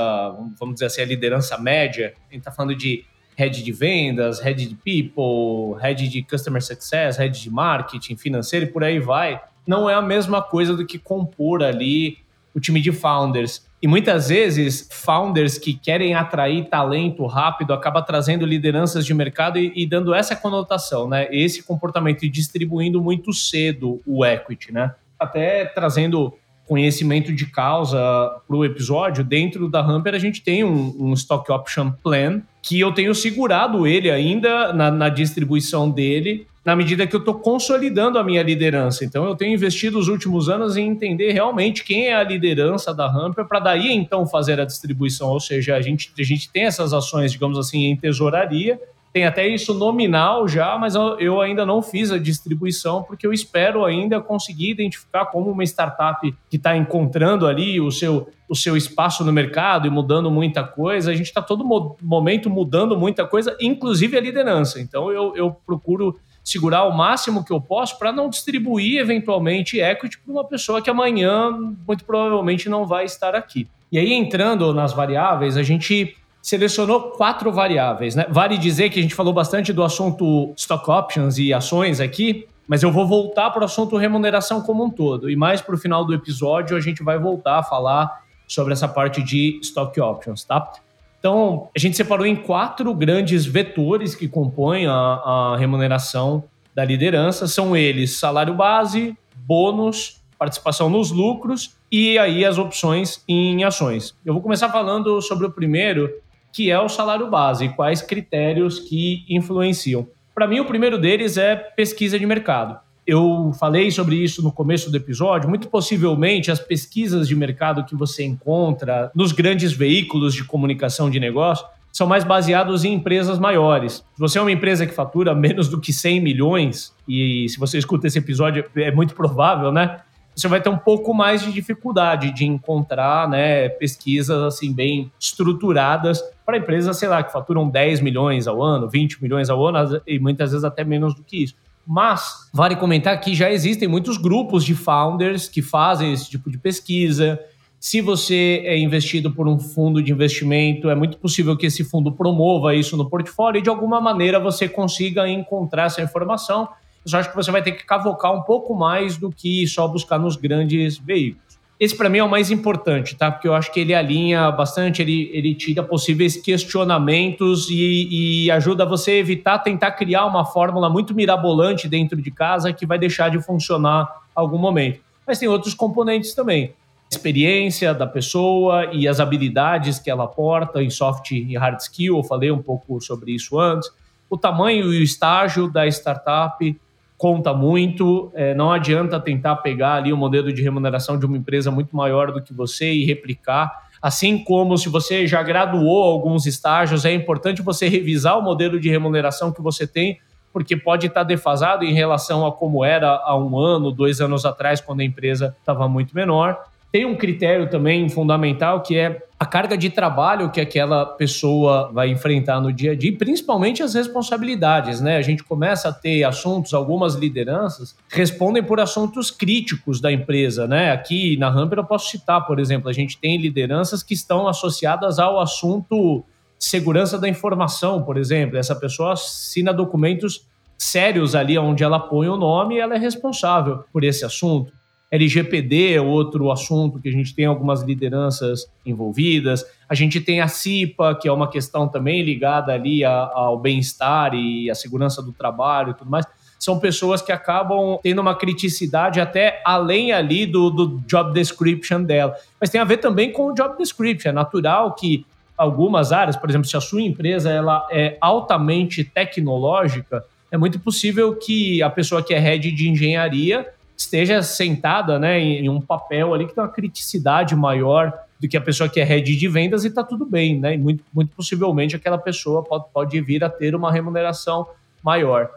vamos 0.59 0.75
dizer 0.75 0.87
assim, 0.87 1.03
a 1.03 1.05
liderança 1.05 1.57
média, 1.59 2.15
a 2.29 2.33
gente 2.33 2.41
está 2.41 2.51
falando 2.51 2.75
de 2.75 3.05
head 3.37 3.63
de 3.63 3.73
vendas, 3.73 4.41
head 4.41 4.67
de 4.67 4.75
people, 4.75 5.81
head 5.81 6.09
de 6.09 6.23
customer 6.23 6.63
success, 6.63 7.19
head 7.19 7.41
de 7.41 7.51
marketing, 7.51 8.17
financeiro 8.17 8.67
e 8.67 8.69
por 8.69 8.83
aí 8.83 8.99
vai, 8.99 9.41
não 9.67 9.89
é 9.89 9.95
a 9.95 10.03
mesma 10.03 10.41
coisa 10.43 10.75
do 10.75 10.87
que 10.87 10.99
compor 10.99 11.63
ali 11.63 12.19
o 12.55 12.61
time 12.61 12.81
de 12.81 12.91
founders. 12.91 13.67
E 13.83 13.87
muitas 13.87 14.31
vezes, 14.31 14.89
founders 14.91 15.59
que 15.59 15.75
querem 15.75 16.15
atrair 16.15 16.65
talento 16.71 17.27
rápido 17.27 17.75
acaba 17.75 18.01
trazendo 18.01 18.47
lideranças 18.47 19.05
de 19.05 19.13
mercado 19.13 19.59
e, 19.59 19.71
e 19.77 19.87
dando 19.87 20.15
essa 20.15 20.35
conotação, 20.35 21.07
né? 21.07 21.29
Esse 21.31 21.63
comportamento 21.63 22.25
e 22.25 22.29
distribuindo 22.31 23.03
muito 23.03 23.33
cedo 23.35 24.01
o 24.07 24.25
equity, 24.25 24.73
né? 24.73 24.95
Até 25.19 25.67
trazendo 25.67 26.33
conhecimento 26.67 27.33
de 27.33 27.47
causa 27.47 27.99
para 28.47 28.57
o 28.57 28.65
episódio, 28.65 29.25
dentro 29.25 29.69
da 29.69 29.81
Hamper 29.81 30.15
a 30.15 30.19
gente 30.19 30.43
tem 30.43 30.65
um, 30.65 30.95
um, 30.99 31.13
stock 31.15 31.51
option 31.51 31.93
plan 32.03 32.43
que 32.61 32.81
eu 32.81 32.93
tenho 32.93 33.15
segurado 33.15 33.87
ele 33.87 34.11
ainda 34.11 34.73
na, 34.73 34.91
na 34.91 35.09
distribuição 35.09 35.89
dele 35.89 36.47
na 36.67 36.75
medida 36.75 37.07
que 37.07 37.15
eu 37.15 37.21
estou 37.21 37.37
consolidando 37.37 38.19
a 38.19 38.25
minha 38.25 38.43
liderança. 38.43 39.05
Então, 39.05 39.25
eu 39.25 39.37
tenho 39.37 39.55
investido 39.55 40.01
os 40.01 40.09
últimos 40.09 40.49
anos 40.49 40.77
em 40.77 40.89
entender 40.89 41.31
realmente 41.31 41.85
quem 41.85 42.09
é 42.09 42.17
a 42.17 42.25
liderança 42.25 42.93
da 42.93 43.07
Hamper, 43.07 43.45
para 43.45 43.61
daí 43.61 43.93
então 43.93 44.27
fazer 44.27 44.59
a 44.59 44.65
distribuição. 44.65 45.29
Ou 45.29 45.39
seja, 45.39 45.77
a 45.77 45.81
gente, 45.81 46.13
a 46.19 46.23
gente 46.25 46.51
tem 46.51 46.65
essas 46.65 46.93
ações, 46.93 47.31
digamos 47.31 47.57
assim, 47.57 47.85
em 47.85 47.97
tesouraria, 47.97 48.81
tem 49.17 49.25
até 49.25 49.49
isso 49.49 49.73
nominal 49.73 50.47
já, 50.47 50.77
mas 50.77 50.95
eu 50.95 51.41
ainda 51.41 51.65
não 51.65 51.81
fiz 51.81 52.13
a 52.13 52.19
distribuição 52.19 53.03
porque 53.03 53.27
eu 53.27 53.33
espero 53.33 53.83
ainda 53.83 54.21
conseguir 54.21 54.73
identificar 54.73 55.25
como 55.25 55.51
uma 55.51 55.65
startup 55.65 56.21
que 56.51 56.57
está 56.57 56.77
encontrando 56.77 57.47
ali 57.47 57.81
o 57.81 57.91
seu, 57.91 58.29
o 58.47 58.55
seu 58.55 58.77
espaço 58.77 59.25
no 59.25 59.33
mercado 59.33 59.87
e 59.87 59.91
mudando 59.91 60.31
muita 60.31 60.63
coisa. 60.63 61.11
A 61.11 61.15
gente 61.15 61.29
está 61.29 61.41
todo 61.41 61.65
momento 62.03 62.51
mudando 62.51 62.95
muita 62.95 63.27
coisa, 63.27 63.57
inclusive 63.59 64.19
a 64.19 64.21
liderança. 64.21 64.83
Então 64.83 65.11
eu, 65.11 65.35
eu 65.35 65.51
procuro 65.65 66.21
segurar 66.45 66.85
o 66.85 66.95
máximo 66.95 67.43
que 67.43 67.55
eu 67.55 67.61
posso 67.61 67.99
para 67.99 68.13
não 68.13 68.29
distribuir 68.29 69.01
eventualmente 69.01 69.81
equity 69.81 70.19
para 70.19 70.31
uma 70.31 70.45
pessoa 70.45 70.83
que 70.83 70.91
amanhã 70.91 71.53
muito 71.89 72.05
provavelmente 72.05 72.69
não 72.69 72.85
vai 72.85 73.07
estar 73.07 73.35
aqui. 73.35 73.67
E 73.91 73.99
aí 73.99 74.13
entrando 74.13 74.75
nas 74.75 74.93
variáveis, 74.93 75.57
a 75.57 75.63
gente 75.63 76.15
selecionou 76.47 77.11
quatro 77.11 77.51
variáveis. 77.51 78.15
Né? 78.15 78.25
Vale 78.31 78.57
dizer 78.57 78.89
que 78.91 79.01
a 79.01 79.03
gente 79.03 79.17
falou 79.17 79.33
bastante 79.33 79.73
do 79.73 79.83
assunto 79.83 80.55
stock 80.57 80.89
options 80.89 81.39
e 81.39 81.53
ações 81.53 81.99
aqui, 81.99 82.47
mas 82.69 82.85
eu 82.85 82.93
vou 82.93 83.05
voltar 83.05 83.51
para 83.51 83.63
o 83.63 83.65
assunto 83.65 83.97
remuneração 83.97 84.63
como 84.63 84.85
um 84.85 84.89
todo. 84.89 85.29
E 85.29 85.35
mais 85.35 85.61
para 85.61 85.75
o 85.75 85.79
final 85.79 86.05
do 86.05 86.15
episódio, 86.15 86.77
a 86.77 86.81
gente 86.81 87.03
vai 87.03 87.19
voltar 87.19 87.59
a 87.59 87.63
falar 87.65 88.23
sobre 88.47 88.73
essa 88.73 88.87
parte 88.87 89.25
de 89.25 89.59
stock 89.61 90.01
options, 90.01 90.45
tá? 90.45 90.71
Então, 91.19 91.69
a 91.75 91.81
gente 91.81 91.97
separou 91.97 92.25
em 92.25 92.37
quatro 92.37 92.95
grandes 92.95 93.45
vetores 93.45 94.15
que 94.15 94.29
compõem 94.29 94.87
a, 94.87 94.93
a 94.93 95.57
remuneração 95.59 96.45
da 96.73 96.85
liderança. 96.85 97.49
São 97.49 97.77
eles 97.77 98.21
salário 98.21 98.55
base, 98.55 99.19
bônus, 99.35 100.23
participação 100.39 100.89
nos 100.89 101.11
lucros 101.11 101.75
e 101.91 102.17
aí 102.19 102.45
as 102.45 102.57
opções 102.57 103.21
em 103.27 103.65
ações. 103.65 104.15
Eu 104.25 104.33
vou 104.33 104.43
começar 104.43 104.69
falando 104.69 105.21
sobre 105.21 105.45
o 105.45 105.51
primeiro, 105.51 106.09
que 106.57 106.71
é 106.71 106.81
o 106.81 106.89
salário 106.89 107.29
base, 107.29 107.69
quais 107.69 108.01
critérios 108.01 108.79
que 108.79 109.27
influenciam. 109.29 110.09
Para 110.35 110.47
mim, 110.47 110.59
o 110.59 110.65
primeiro 110.65 110.99
deles 110.99 111.37
é 111.37 111.55
pesquisa 111.55 112.19
de 112.19 112.25
mercado. 112.25 112.79
Eu 113.07 113.53
falei 113.61 113.91
sobre 113.91 114.17
isso 114.17 114.43
no 114.43 114.51
começo 114.51 114.91
do 114.91 114.97
episódio. 114.97 115.51
Muito 115.51 115.69
possivelmente, 115.69 116.51
as 116.51 116.59
pesquisas 116.59 117.29
de 117.29 117.37
mercado 117.37 117.85
que 117.85 117.95
você 117.95 118.25
encontra 118.25 119.11
nos 119.15 119.33
grandes 119.33 119.75
veículos 119.75 120.33
de 120.33 120.45
comunicação 120.45 121.11
de 121.11 121.21
negócio 121.21 121.67
são 121.93 122.07
mais 122.07 122.25
baseados 122.25 122.85
em 122.85 122.95
empresas 122.95 123.39
maiores. 123.39 124.05
Se 124.15 124.19
você 124.19 124.39
é 124.39 124.41
uma 124.41 124.51
empresa 124.51 124.87
que 124.87 124.95
fatura 124.95 125.35
menos 125.35 125.69
do 125.69 125.79
que 125.79 125.93
100 125.93 126.23
milhões, 126.23 126.95
e 127.07 127.47
se 127.51 127.59
você 127.59 127.77
escuta 127.77 128.07
esse 128.07 128.19
episódio, 128.19 128.65
é 128.77 128.91
muito 128.91 129.15
provável, 129.15 129.71
né? 129.71 130.01
Você 130.37 130.49
vai 130.49 130.61
ter 130.61 130.69
um 130.69 130.77
pouco 130.77 131.15
mais 131.15 131.43
de 131.43 131.51
dificuldade 131.51 132.31
de 132.31 132.45
encontrar 132.45 133.27
né, 133.27 133.71
pesquisas 133.71 134.43
assim 134.43 134.71
bem 134.71 135.11
estruturadas 135.19 136.23
para 136.45 136.59
empresas, 136.59 136.99
sei 136.99 137.09
lá, 137.09 137.23
que 137.23 137.33
faturam 137.33 137.69
10 137.69 138.03
milhões 138.03 138.47
ao 138.47 138.63
ano, 138.63 138.87
20 138.87 139.23
milhões 139.23 139.49
ao 139.49 139.67
ano 139.67 140.01
e 140.07 140.19
muitas 140.19 140.51
vezes 140.51 140.63
até 140.63 140.85
menos 140.85 141.15
do 141.15 141.25
que 141.25 141.43
isso. 141.43 141.55
Mas 141.87 142.51
vale 142.53 142.77
comentar 142.77 143.19
que 143.19 143.35
já 143.35 143.51
existem 143.51 143.89
muitos 143.89 144.19
grupos 144.19 144.63
de 144.63 144.75
founders 144.75 145.49
que 145.49 145.63
fazem 145.63 146.13
esse 146.13 146.29
tipo 146.29 146.51
de 146.51 146.59
pesquisa. 146.59 147.41
Se 147.81 148.03
você 148.03 148.63
é 148.65 148.79
investido 148.79 149.31
por 149.31 149.49
um 149.49 149.59
fundo 149.59 150.03
de 150.03 150.13
investimento, 150.13 150.91
é 150.91 150.95
muito 150.95 151.17
possível 151.17 151.57
que 151.57 151.67
esse 151.67 151.83
fundo 151.83 152.13
promova 152.13 152.75
isso 152.75 152.95
no 152.97 153.09
portfólio 153.09 153.61
e 153.61 153.63
de 153.63 153.71
alguma 153.71 154.03
maneira 154.03 154.39
você 154.39 154.69
consiga 154.69 155.27
encontrar 155.27 155.85
essa 155.85 156.03
informação 156.03 156.69
eu 157.13 157.19
acho 157.19 157.31
que 157.31 157.37
você 157.37 157.51
vai 157.51 157.63
ter 157.63 157.73
que 157.73 157.85
cavocar 157.85 158.33
um 158.33 158.43
pouco 158.43 158.75
mais 158.75 159.17
do 159.17 159.31
que 159.31 159.67
só 159.67 159.87
buscar 159.87 160.19
nos 160.19 160.37
grandes 160.37 160.99
veículos. 160.99 161.47
Esse 161.79 161.95
para 161.95 162.09
mim 162.09 162.19
é 162.19 162.25
o 162.25 162.29
mais 162.29 162.51
importante, 162.51 163.15
tá? 163.15 163.31
Porque 163.31 163.47
eu 163.47 163.55
acho 163.55 163.71
que 163.71 163.81
ele 163.81 163.95
alinha 163.95 164.51
bastante, 164.51 165.03
ele, 165.03 165.31
ele 165.33 165.55
tira 165.55 165.83
possíveis 165.83 166.35
questionamentos 166.35 167.69
e, 167.69 168.45
e 168.47 168.51
ajuda 168.51 168.87
você 168.87 169.11
a 169.11 169.17
evitar 169.17 169.59
tentar 169.59 169.91
criar 169.93 170.25
uma 170.25 170.47
fórmula 170.47 170.89
muito 170.89 171.15
mirabolante 171.15 171.87
dentro 171.87 172.21
de 172.21 172.31
casa 172.31 172.73
que 172.73 172.87
vai 172.87 172.99
deixar 172.99 173.29
de 173.29 173.39
funcionar 173.43 174.11
algum 174.35 174.57
momento. 174.57 175.01
Mas 175.27 175.39
tem 175.39 175.49
outros 175.49 175.75
componentes 175.75 176.35
também. 176.35 176.73
Experiência 177.11 177.93
da 177.93 178.07
pessoa 178.07 178.87
e 178.93 179.07
as 179.07 179.21
habilidades 179.21 179.99
que 179.99 180.11
ela 180.11 180.27
porta 180.27 180.83
em 180.83 180.89
soft 180.89 181.31
e 181.33 181.57
hard 181.57 181.79
skill, 181.79 182.17
eu 182.17 182.25
falei 182.25 182.51
um 182.51 182.63
pouco 182.63 183.01
sobre 183.03 183.33
isso 183.33 183.61
antes. 183.61 183.91
O 184.31 184.39
tamanho 184.39 184.93
e 184.93 184.99
o 184.99 185.03
estágio 185.03 185.71
da 185.71 185.87
startup, 185.87 186.81
conta 187.17 187.53
muito. 187.53 188.31
É, 188.35 188.55
não 188.55 188.71
adianta 188.71 189.19
tentar 189.19 189.57
pegar 189.57 189.95
ali 189.95 190.13
o 190.13 190.17
modelo 190.17 190.53
de 190.53 190.63
remuneração 190.63 191.19
de 191.19 191.27
uma 191.27 191.37
empresa 191.37 191.71
muito 191.71 191.95
maior 191.97 192.33
do 192.33 192.43
que 192.43 192.53
você 192.53 192.93
e 192.93 193.05
replicar. 193.05 193.87
Assim 194.01 194.39
como 194.39 194.77
se 194.77 194.89
você 194.89 195.27
já 195.27 195.43
graduou 195.43 196.05
alguns 196.05 196.47
estágios, 196.47 197.05
é 197.05 197.13
importante 197.13 197.63
você 197.63 197.89
revisar 197.89 198.39
o 198.39 198.43
modelo 198.43 198.79
de 198.79 198.89
remuneração 198.89 199.51
que 199.51 199.63
você 199.63 199.87
tem, 199.87 200.21
porque 200.53 200.77
pode 200.77 201.07
estar 201.07 201.23
defasado 201.23 201.85
em 201.85 201.93
relação 201.93 202.47
a 202.47 202.53
como 202.53 202.85
era 202.85 203.11
há 203.25 203.37
um 203.37 203.59
ano, 203.59 203.91
dois 203.91 204.21
anos 204.21 204.45
atrás, 204.45 204.81
quando 204.81 205.01
a 205.01 205.05
empresa 205.05 205.57
estava 205.61 205.89
muito 205.89 206.15
menor. 206.15 206.59
Tem 206.97 207.05
um 207.05 207.15
critério 207.15 207.69
também 207.69 208.09
fundamental 208.09 208.81
que 208.81 208.97
é 208.97 209.23
a 209.39 209.45
carga 209.45 209.77
de 209.77 209.91
trabalho 209.91 210.51
que 210.51 210.63
aquela 210.63 211.05
pessoa 211.05 211.93
vai 211.93 212.09
enfrentar 212.09 212.59
no 212.59 212.73
dia 212.73 212.93
a 212.93 212.97
dia, 212.97 213.15
principalmente 213.15 213.83
as 213.83 213.93
responsabilidades, 213.93 214.99
né? 214.99 215.19
A 215.19 215.21
gente 215.21 215.45
começa 215.45 215.91
a 215.91 215.93
ter 215.93 216.25
assuntos, 216.25 216.73
algumas 216.73 217.15
lideranças 217.15 217.95
respondem 218.09 218.63
por 218.63 218.81
assuntos 218.81 219.31
críticos 219.31 220.01
da 220.01 220.11
empresa, 220.11 220.67
né? 220.67 220.91
Aqui 220.91 221.37
na 221.37 221.49
Hamper 221.49 221.81
eu 221.81 221.85
posso 221.85 222.09
citar, 222.09 222.47
por 222.47 222.59
exemplo, 222.59 222.89
a 222.89 222.95
gente 222.95 223.19
tem 223.19 223.37
lideranças 223.37 224.03
que 224.03 224.15
estão 224.15 224.49
associadas 224.49 225.19
ao 225.19 225.39
assunto 225.39 226.25
segurança 226.59 227.19
da 227.19 227.29
informação, 227.29 228.03
por 228.05 228.17
exemplo. 228.17 228.57
Essa 228.57 228.75
pessoa 228.75 229.13
assina 229.13 229.71
documentos 229.71 230.47
sérios 230.79 231.35
ali 231.35 231.59
onde 231.59 231.85
ela 231.85 232.01
põe 232.01 232.27
o 232.27 232.39
nome 232.39 232.77
e 232.77 232.81
ela 232.81 232.95
é 232.95 232.99
responsável 232.99 233.85
por 233.93 234.03
esse 234.03 234.25
assunto. 234.25 234.73
LGPD 235.11 235.95
é 235.95 236.01
outro 236.01 236.51
assunto 236.51 237.01
que 237.01 237.09
a 237.09 237.13
gente 237.13 237.35
tem 237.35 237.45
algumas 237.45 237.83
lideranças 237.83 238.69
envolvidas. 238.85 239.65
A 239.89 239.95
gente 239.95 240.21
tem 240.21 240.41
a 240.41 240.49
CIPA, 240.49 241.15
que 241.15 241.29
é 241.29 241.33
uma 241.33 241.49
questão 241.49 241.87
também 241.87 242.23
ligada 242.23 242.73
ali 242.73 243.05
ao 243.05 243.59
bem-estar 243.59 244.35
e 244.35 244.69
à 244.71 244.75
segurança 244.75 245.23
do 245.23 245.33
trabalho 245.33 245.91
e 245.91 245.95
tudo 245.95 246.11
mais. 246.11 246.27
São 246.59 246.81
pessoas 246.81 247.23
que 247.23 247.31
acabam 247.31 247.99
tendo 248.03 248.21
uma 248.21 248.35
criticidade 248.35 249.21
até 249.21 249.63
além 249.65 250.13
ali 250.13 250.45
do, 250.45 250.71
do 250.71 251.01
job 251.07 251.33
description 251.33 252.03
dela. 252.03 252.35
Mas 252.61 252.71
tem 252.71 252.81
a 252.81 252.85
ver 252.85 252.97
também 252.97 253.31
com 253.31 253.47
o 253.47 253.55
job 253.55 253.77
description. 253.77 254.31
É 254.31 254.33
natural 254.33 254.95
que 254.95 255.25
algumas 255.57 256.13
áreas, 256.13 256.37
por 256.37 256.51
exemplo, 256.51 256.67
se 256.67 256.77
a 256.77 256.81
sua 256.81 257.03
empresa 257.03 257.51
ela 257.51 257.87
é 257.91 258.17
altamente 258.21 259.05
tecnológica, 259.05 260.25
é 260.51 260.57
muito 260.57 260.81
possível 260.81 261.35
que 261.37 261.83
a 261.83 261.91
pessoa 261.91 262.23
que 262.23 262.35
é 262.35 262.39
head 262.39 262.73
de 262.73 262.89
engenharia 262.89 263.67
esteja 263.97 264.43
sentada 264.43 265.19
né, 265.19 265.41
em, 265.41 265.69
um 265.69 265.81
papel 265.81 266.35
ali 266.35 266.47
que 266.47 266.55
tem 266.55 266.63
uma 266.63 266.71
criticidade 266.71 267.57
maior 267.57 268.13
do 268.39 268.47
que 268.47 268.57
a 268.57 268.61
pessoa 268.61 268.89
que 268.89 269.01
é 269.01 269.05
head 269.05 269.35
de 269.35 269.49
vendas 269.49 269.85
e 269.85 269.89
está 269.89 270.05
tudo 270.05 270.27
bem, 270.27 270.61
né? 270.61 270.75
E 270.75 270.79
muito, 270.79 271.03
muito 271.13 271.35
possivelmente 271.35 271.97
aquela 271.97 272.19
pessoa 272.19 272.63
pode, 272.63 272.85
pode 272.93 273.21
vir 273.23 273.43
a 273.43 273.49
ter 273.49 273.75
uma 273.75 273.91
remuneração 273.91 274.67
maior. 275.03 275.49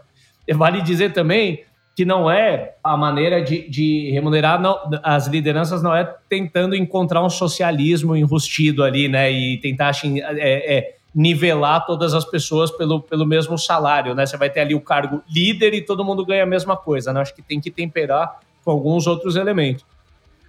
E 0.47 0.53
vale 0.53 0.81
dizer 0.81 1.11
também 1.11 1.63
que 1.99 2.05
não 2.05 2.31
é 2.31 2.75
a 2.81 2.95
maneira 2.95 3.41
de, 3.41 3.67
de 3.67 4.09
remunerar 4.11 4.61
não, 4.61 4.79
as 5.03 5.27
lideranças, 5.27 5.83
não 5.83 5.93
é 5.93 6.05
tentando 6.29 6.73
encontrar 6.73 7.21
um 7.21 7.29
socialismo 7.29 8.15
enrustido 8.15 8.85
ali, 8.85 9.09
né? 9.09 9.29
E 9.29 9.57
tentar 9.57 9.89
assim, 9.89 10.21
é, 10.21 10.77
é, 10.77 10.95
nivelar 11.13 11.85
todas 11.85 12.13
as 12.13 12.23
pessoas 12.23 12.69
pelo, 12.71 13.01
pelo 13.01 13.25
mesmo 13.25 13.57
salário, 13.57 14.13
né? 14.13 14.25
Você 14.25 14.37
vai 14.37 14.49
ter 14.49 14.61
ali 14.61 14.75
o 14.75 14.81
cargo 14.81 15.23
líder 15.29 15.73
e 15.73 15.81
todo 15.81 16.05
mundo 16.05 16.25
ganha 16.25 16.43
a 16.43 16.45
mesma 16.45 16.77
coisa, 16.77 17.11
né? 17.11 17.21
Acho 17.21 17.35
que 17.35 17.41
tem 17.41 17.59
que 17.59 17.71
temperar 17.71 18.39
com 18.63 18.71
alguns 18.71 19.07
outros 19.07 19.35
elementos. 19.35 19.83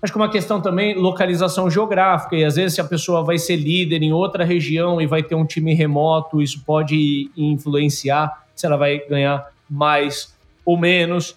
Acho 0.02 0.12
que 0.12 0.18
uma 0.18 0.30
questão 0.30 0.60
também, 0.60 0.94
localização 0.94 1.70
geográfica, 1.70 2.34
e 2.34 2.44
às 2.44 2.56
vezes 2.56 2.74
se 2.74 2.80
a 2.80 2.84
pessoa 2.84 3.22
vai 3.22 3.38
ser 3.38 3.56
líder 3.56 4.02
em 4.02 4.12
outra 4.12 4.44
região 4.44 5.00
e 5.00 5.06
vai 5.06 5.22
ter 5.22 5.34
um 5.34 5.44
time 5.44 5.74
remoto, 5.74 6.40
isso 6.40 6.62
pode 6.64 7.30
influenciar 7.36 8.44
se 8.54 8.64
ela 8.64 8.76
vai 8.76 8.98
ganhar 9.06 9.46
mais 9.68 10.34
ou 10.64 10.78
menos. 10.78 11.36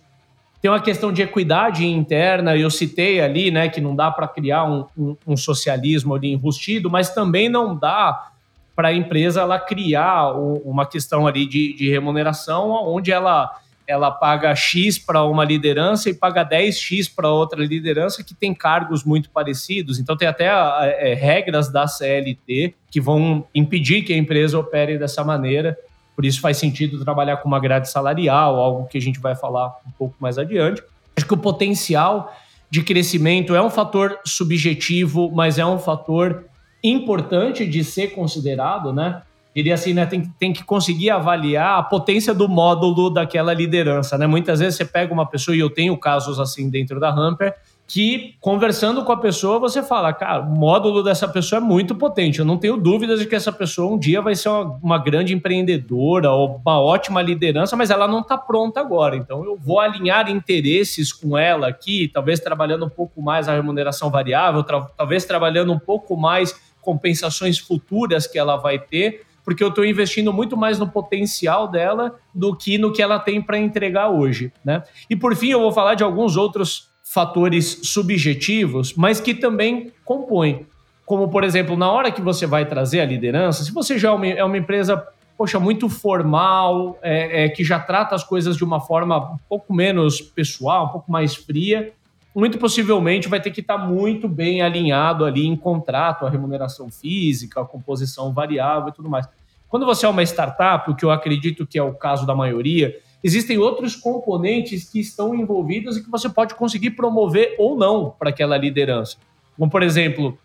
Tem 0.62 0.72
uma 0.72 0.80
questão 0.80 1.12
de 1.12 1.22
equidade 1.22 1.86
interna, 1.86 2.56
eu 2.56 2.70
citei 2.70 3.20
ali, 3.20 3.52
né, 3.52 3.68
que 3.68 3.82
não 3.82 3.94
dá 3.94 4.10
para 4.10 4.30
criar 4.30 4.64
um, 4.64 4.86
um, 4.98 5.18
um 5.28 5.36
socialismo 5.36 6.16
ali 6.16 6.32
enrustido, 6.32 6.90
mas 6.90 7.14
também 7.14 7.50
não 7.50 7.76
dá 7.76 8.32
para 8.76 8.90
a 8.90 8.94
empresa 8.94 9.42
ela 9.42 9.60
criar 9.60 10.32
uma 10.34 10.86
questão 10.86 11.28
ali 11.28 11.46
de, 11.46 11.74
de 11.74 11.90
remuneração 11.90 12.72
onde 12.72 13.12
ela 13.12 13.52
ela 13.86 14.10
paga 14.10 14.56
X 14.56 14.98
para 14.98 15.24
uma 15.24 15.44
liderança 15.44 16.10
e 16.10 16.14
paga 16.14 16.46
10X 16.46 17.12
para 17.14 17.30
outra 17.30 17.64
liderança 17.64 18.24
que 18.24 18.34
tem 18.34 18.54
cargos 18.54 19.04
muito 19.04 19.30
parecidos. 19.30 20.00
Então, 20.00 20.16
tem 20.16 20.28
até 20.28 20.46
é, 20.46 21.14
regras 21.14 21.70
da 21.70 21.86
CLT 21.86 22.76
que 22.90 23.02
vão 23.02 23.46
impedir 23.54 24.04
que 24.04 24.14
a 24.14 24.18
empresa 24.18 24.58
opere 24.58 24.98
dessa 24.98 25.24
maneira. 25.24 25.78
Por 26.16 26.24
isso, 26.24 26.40
faz 26.40 26.58
sentido 26.58 27.04
trabalhar 27.04 27.38
com 27.38 27.48
uma 27.48 27.60
grade 27.60 27.90
salarial, 27.90 28.56
algo 28.56 28.88
que 28.88 28.98
a 28.98 29.02
gente 29.02 29.20
vai 29.20 29.36
falar 29.36 29.68
um 29.86 29.92
pouco 29.92 30.16
mais 30.20 30.38
adiante. 30.38 30.82
Acho 31.18 31.28
que 31.28 31.34
o 31.34 31.38
potencial 31.38 32.34
de 32.70 32.82
crescimento 32.84 33.54
é 33.54 33.62
um 33.62 33.70
fator 33.70 34.18
subjetivo, 34.26 35.30
mas 35.32 35.60
é 35.60 35.66
um 35.66 35.78
fator 35.78 36.46
importante 36.84 37.66
de 37.66 37.84
ser 37.84 38.10
considerado, 38.10 38.92
né? 38.92 39.22
Diria 39.56 39.76
assim, 39.76 39.94
né? 39.94 40.06
Tem, 40.06 40.22
tem 40.40 40.52
que 40.52 40.64
conseguir 40.64 41.12
avaliar 41.12 41.78
a 41.78 41.84
potência 41.84 42.34
do 42.34 42.50
módulo 42.50 43.10
daquela 43.10 43.54
liderança, 43.54 44.18
né? 44.18 44.26
Muitas 44.26 44.60
vezes 44.60 44.76
você 44.76 44.86
pega 44.86 45.14
uma 45.14 45.28
pessoa, 45.28 45.56
e 45.56 45.60
eu 45.60 45.70
tenho 45.70 45.96
casos 45.96 46.40
assim 46.40 46.70
dentro 46.70 47.00
da 47.00 47.10
Hamper, 47.10 47.54
que 47.86 48.36
conversando 48.40 49.04
com 49.04 49.12
a 49.12 49.18
pessoa 49.18 49.60
você 49.60 49.84
fala, 49.84 50.12
cara, 50.14 50.42
o 50.42 50.56
módulo 50.56 51.04
dessa 51.04 51.28
pessoa 51.28 51.62
é 51.62 51.64
muito 51.64 51.94
potente. 51.94 52.40
Eu 52.40 52.46
não 52.46 52.58
tenho 52.58 52.78
dúvidas 52.78 53.20
de 53.20 53.28
que 53.28 53.36
essa 53.36 53.52
pessoa 53.52 53.94
um 53.94 54.00
dia 54.00 54.22
vai 54.22 54.34
ser 54.36 54.50
uma, 54.50 54.80
uma 54.82 54.98
grande 54.98 55.34
empreendedora 55.34 56.32
ou 56.32 56.60
uma 56.66 56.82
ótima 56.82 57.22
liderança, 57.22 57.76
mas 57.76 57.92
ela 57.92 58.08
não 58.08 58.22
está 58.22 58.38
pronta 58.38 58.80
agora. 58.80 59.16
Então 59.16 59.44
eu 59.44 59.56
vou 59.56 59.80
alinhar 59.80 60.30
interesses 60.32 61.12
com 61.14 61.38
ela 61.38 61.68
aqui, 61.68 62.10
talvez 62.12 62.40
trabalhando 62.40 62.86
um 62.86 62.90
pouco 62.90 63.22
mais 63.22 63.48
a 63.48 63.54
remuneração 63.54 64.10
variável, 64.10 64.64
tra 64.64 64.82
talvez 64.98 65.26
trabalhando 65.26 65.72
um 65.72 65.80
pouco 65.80 66.18
mais 66.18 66.73
compensações 66.84 67.58
futuras 67.58 68.28
que 68.28 68.38
ela 68.38 68.58
vai 68.58 68.78
ter, 68.78 69.26
porque 69.44 69.64
eu 69.64 69.70
estou 69.70 69.86
investindo 69.86 70.32
muito 70.32 70.56
mais 70.56 70.80
no 70.80 70.88
potencial 70.88 71.68
dela 71.68 72.16
do 72.34 72.56
que 72.56 72.78
no 72.78 72.94
que 72.94 73.02
ela 73.02 73.20
tem 73.20 73.42
para 73.42 73.58
entregar 73.58 74.10
hoje. 74.10 74.52
Né? 74.64 74.84
E 75.10 75.16
por 75.16 75.36
fim, 75.36 75.50
eu 75.50 75.60
vou 75.60 75.72
falar 75.72 75.96
de 75.96 76.04
alguns 76.04 76.38
outros 76.38 76.90
fatores 77.04 77.82
subjetivos, 77.84 78.94
mas 78.94 79.20
que 79.20 79.34
também 79.34 79.92
compõem. 80.06 80.66
Como, 81.06 81.28
por 81.30 81.44
exemplo, 81.44 81.76
na 81.76 81.92
hora 81.92 82.12
que 82.12 82.22
você 82.22 82.46
vai 82.46 82.66
trazer 82.66 83.02
a 83.02 83.06
liderança, 83.06 83.64
se 83.64 83.74
você 83.74 83.98
já 83.98 84.10
é 84.10 84.12
uma, 84.12 84.28
é 84.28 84.44
uma 84.44 84.58
empresa 84.58 85.06
poxa, 85.38 85.60
muito 85.60 85.90
formal, 85.90 86.98
é, 87.02 87.46
é, 87.46 87.50
que 87.50 87.64
já 87.64 87.80
trata 87.80 88.16
as 88.16 88.24
coisas 88.24 88.56
de 88.56 88.64
uma 88.64 88.80
forma 88.80 89.34
um 89.34 89.38
pouco 89.50 89.74
menos 89.74 90.22
pessoal, 90.22 90.86
um 90.86 90.90
pouco 90.90 91.12
mais 91.12 91.36
fria, 91.36 91.92
muito 92.36 92.58
possivelmente 92.58 93.28
vai 93.28 93.40
ter 93.40 93.52
que 93.52 93.62
estar 93.62 93.78
muito 93.78 94.28
bem 94.28 94.62
alinhado 94.62 95.26
ali 95.26 95.46
em 95.46 95.56
contrato, 95.56 96.26
a 96.26 96.30
remuneração 96.30 96.90
física, 96.90 97.62
a 97.62 97.66
composição 97.66 98.34
variável 98.34 98.90
e 98.90 98.94
tudo 98.94 99.10
mais. 99.10 99.28
Quando 99.70 99.86
você 99.86 100.06
é 100.06 100.10
uma 100.10 100.24
startup, 100.24 100.90
o 100.90 100.96
que 100.96 101.06
eu 101.06 101.12
acredito 101.12 101.66
que 101.66 101.78
é 101.78 101.84
o 101.84 101.94
caso 101.94 102.26
da 102.26 102.36
maioria, 102.36 103.00
existem 103.24 103.58
outros 103.58 103.96
componentes 103.96 104.90
que 104.90 105.00
estão 105.00 105.34
envolvidos 105.34 105.98
e 105.98 106.04
que 106.04 106.10
você 106.10 106.30
pode 106.30 106.56
conseguir 106.56 106.92
promover 106.92 107.56
ou 107.58 107.78
não 107.78 108.14
para 108.18 108.30
aquela 108.30 108.58
liderança. 108.58 109.18
Como, 109.58 109.70
por 109.70 109.82
exemplo, 109.82 110.38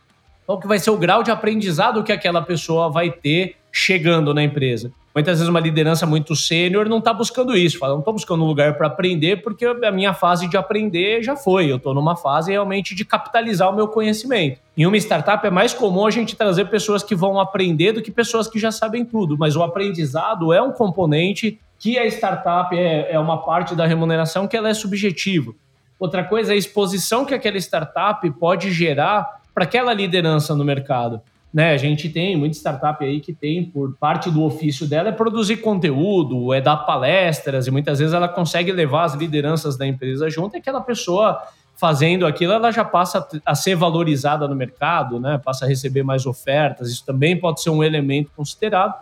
qual 0.46 0.58
que 0.58 0.66
vai 0.66 0.78
ser 0.78 0.90
o 0.90 0.96
grau 0.96 1.22
de 1.22 1.30
aprendizado 1.30 2.02
que 2.02 2.12
aquela 2.12 2.40
pessoa 2.40 2.90
vai 2.90 3.10
ter 3.10 3.56
chegando 3.70 4.32
na 4.32 4.42
empresa. 4.42 4.90
Muitas 5.18 5.40
vezes 5.40 5.48
uma 5.48 5.58
liderança 5.58 6.06
muito 6.06 6.36
sênior 6.36 6.88
não 6.88 6.98
está 6.98 7.12
buscando 7.12 7.56
isso, 7.56 7.76
fala, 7.76 7.94
não 7.94 7.98
estou 7.98 8.14
buscando 8.14 8.44
um 8.44 8.46
lugar 8.46 8.76
para 8.76 8.86
aprender 8.86 9.42
porque 9.42 9.66
a 9.66 9.90
minha 9.90 10.14
fase 10.14 10.46
de 10.46 10.56
aprender 10.56 11.24
já 11.24 11.34
foi, 11.34 11.68
eu 11.68 11.76
estou 11.76 11.92
numa 11.92 12.14
fase 12.14 12.52
realmente 12.52 12.94
de 12.94 13.04
capitalizar 13.04 13.68
o 13.68 13.74
meu 13.74 13.88
conhecimento. 13.88 14.60
Em 14.76 14.86
uma 14.86 14.96
startup 14.96 15.44
é 15.44 15.50
mais 15.50 15.74
comum 15.74 16.06
a 16.06 16.10
gente 16.12 16.36
trazer 16.36 16.66
pessoas 16.66 17.02
que 17.02 17.16
vão 17.16 17.40
aprender 17.40 17.90
do 17.90 18.00
que 18.00 18.12
pessoas 18.12 18.46
que 18.46 18.60
já 18.60 18.70
sabem 18.70 19.04
tudo, 19.04 19.36
mas 19.36 19.56
o 19.56 19.62
aprendizado 19.64 20.52
é 20.52 20.62
um 20.62 20.70
componente 20.70 21.58
que 21.80 21.98
a 21.98 22.06
startup 22.06 22.78
é, 22.78 23.10
é 23.10 23.18
uma 23.18 23.42
parte 23.42 23.74
da 23.74 23.86
remuneração 23.86 24.46
que 24.46 24.56
ela 24.56 24.68
é 24.68 24.74
subjetiva. 24.74 25.52
Outra 25.98 26.22
coisa 26.22 26.52
é 26.52 26.54
a 26.54 26.56
exposição 26.56 27.24
que 27.24 27.34
aquela 27.34 27.56
startup 27.56 28.30
pode 28.38 28.70
gerar 28.70 29.40
para 29.52 29.64
aquela 29.64 29.92
liderança 29.92 30.54
no 30.54 30.64
mercado. 30.64 31.20
Né, 31.52 31.72
a 31.72 31.76
gente 31.78 32.10
tem 32.10 32.36
muita 32.36 32.56
startup 32.56 33.02
aí 33.02 33.20
que 33.20 33.32
tem, 33.32 33.64
por 33.64 33.96
parte 33.96 34.30
do 34.30 34.42
ofício 34.42 34.86
dela, 34.86 35.08
é 35.08 35.12
produzir 35.12 35.56
conteúdo, 35.56 36.52
é 36.52 36.60
dar 36.60 36.76
palestras, 36.76 37.66
e 37.66 37.70
muitas 37.70 37.98
vezes 37.98 38.12
ela 38.12 38.28
consegue 38.28 38.70
levar 38.70 39.04
as 39.04 39.14
lideranças 39.14 39.76
da 39.76 39.86
empresa 39.86 40.28
junto, 40.28 40.56
e 40.56 40.58
aquela 40.58 40.82
pessoa 40.82 41.42
fazendo 41.74 42.26
aquilo, 42.26 42.52
ela 42.52 42.70
já 42.70 42.84
passa 42.84 43.26
a 43.46 43.54
ser 43.54 43.76
valorizada 43.76 44.46
no 44.46 44.54
mercado, 44.54 45.18
né? 45.18 45.40
passa 45.42 45.64
a 45.64 45.68
receber 45.68 46.02
mais 46.02 46.26
ofertas, 46.26 46.90
isso 46.90 47.06
também 47.06 47.38
pode 47.38 47.62
ser 47.62 47.70
um 47.70 47.82
elemento 47.82 48.30
considerado. 48.36 48.94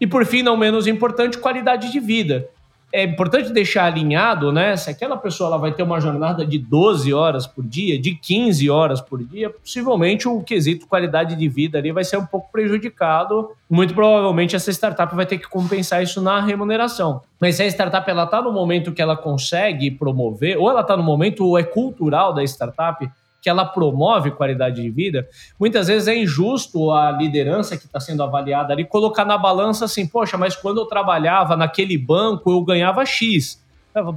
E 0.00 0.06
por 0.06 0.24
fim, 0.24 0.42
não 0.42 0.56
menos 0.56 0.86
importante, 0.86 1.38
qualidade 1.38 1.92
de 1.92 2.00
vida 2.00 2.48
é 2.92 3.04
importante 3.04 3.52
deixar 3.52 3.84
alinhado, 3.84 4.50
né? 4.50 4.76
Se 4.76 4.88
aquela 4.88 5.16
pessoa 5.16 5.48
ela 5.48 5.58
vai 5.58 5.72
ter 5.72 5.82
uma 5.82 6.00
jornada 6.00 6.44
de 6.44 6.58
12 6.58 7.12
horas 7.12 7.46
por 7.46 7.64
dia, 7.64 7.98
de 7.98 8.14
15 8.14 8.70
horas 8.70 9.00
por 9.00 9.22
dia, 9.22 9.50
possivelmente 9.50 10.26
o 10.26 10.42
quesito 10.42 10.86
qualidade 10.86 11.36
de 11.36 11.48
vida 11.48 11.78
ali 11.78 11.92
vai 11.92 12.04
ser 12.04 12.16
um 12.16 12.24
pouco 12.24 12.50
prejudicado. 12.50 13.50
Muito 13.68 13.94
provavelmente 13.94 14.56
essa 14.56 14.70
startup 14.70 15.14
vai 15.14 15.26
ter 15.26 15.38
que 15.38 15.48
compensar 15.48 16.02
isso 16.02 16.22
na 16.22 16.40
remuneração. 16.40 17.20
Mas 17.38 17.56
se 17.56 17.62
a 17.62 17.66
startup 17.66 18.08
ela 18.10 18.24
está 18.24 18.40
no 18.40 18.52
momento 18.52 18.92
que 18.92 19.02
ela 19.02 19.16
consegue 19.16 19.90
promover, 19.90 20.56
ou 20.58 20.70
ela 20.70 20.80
está 20.80 20.96
no 20.96 21.02
momento 21.02 21.44
ou 21.44 21.58
é 21.58 21.62
cultural 21.62 22.32
da 22.32 22.42
startup, 22.42 23.08
que 23.48 23.50
ela 23.50 23.64
promove 23.64 24.30
qualidade 24.30 24.82
de 24.82 24.90
vida, 24.90 25.26
muitas 25.58 25.88
vezes 25.88 26.06
é 26.06 26.14
injusto 26.14 26.90
a 26.90 27.10
liderança 27.10 27.78
que 27.78 27.86
está 27.86 27.98
sendo 27.98 28.22
avaliada 28.22 28.74
ali 28.74 28.84
colocar 28.84 29.24
na 29.24 29.38
balança 29.38 29.86
assim, 29.86 30.06
poxa, 30.06 30.36
mas 30.36 30.54
quando 30.54 30.82
eu 30.82 30.84
trabalhava 30.84 31.56
naquele 31.56 31.96
banco 31.96 32.50
eu 32.50 32.62
ganhava 32.62 33.06
X. 33.06 33.58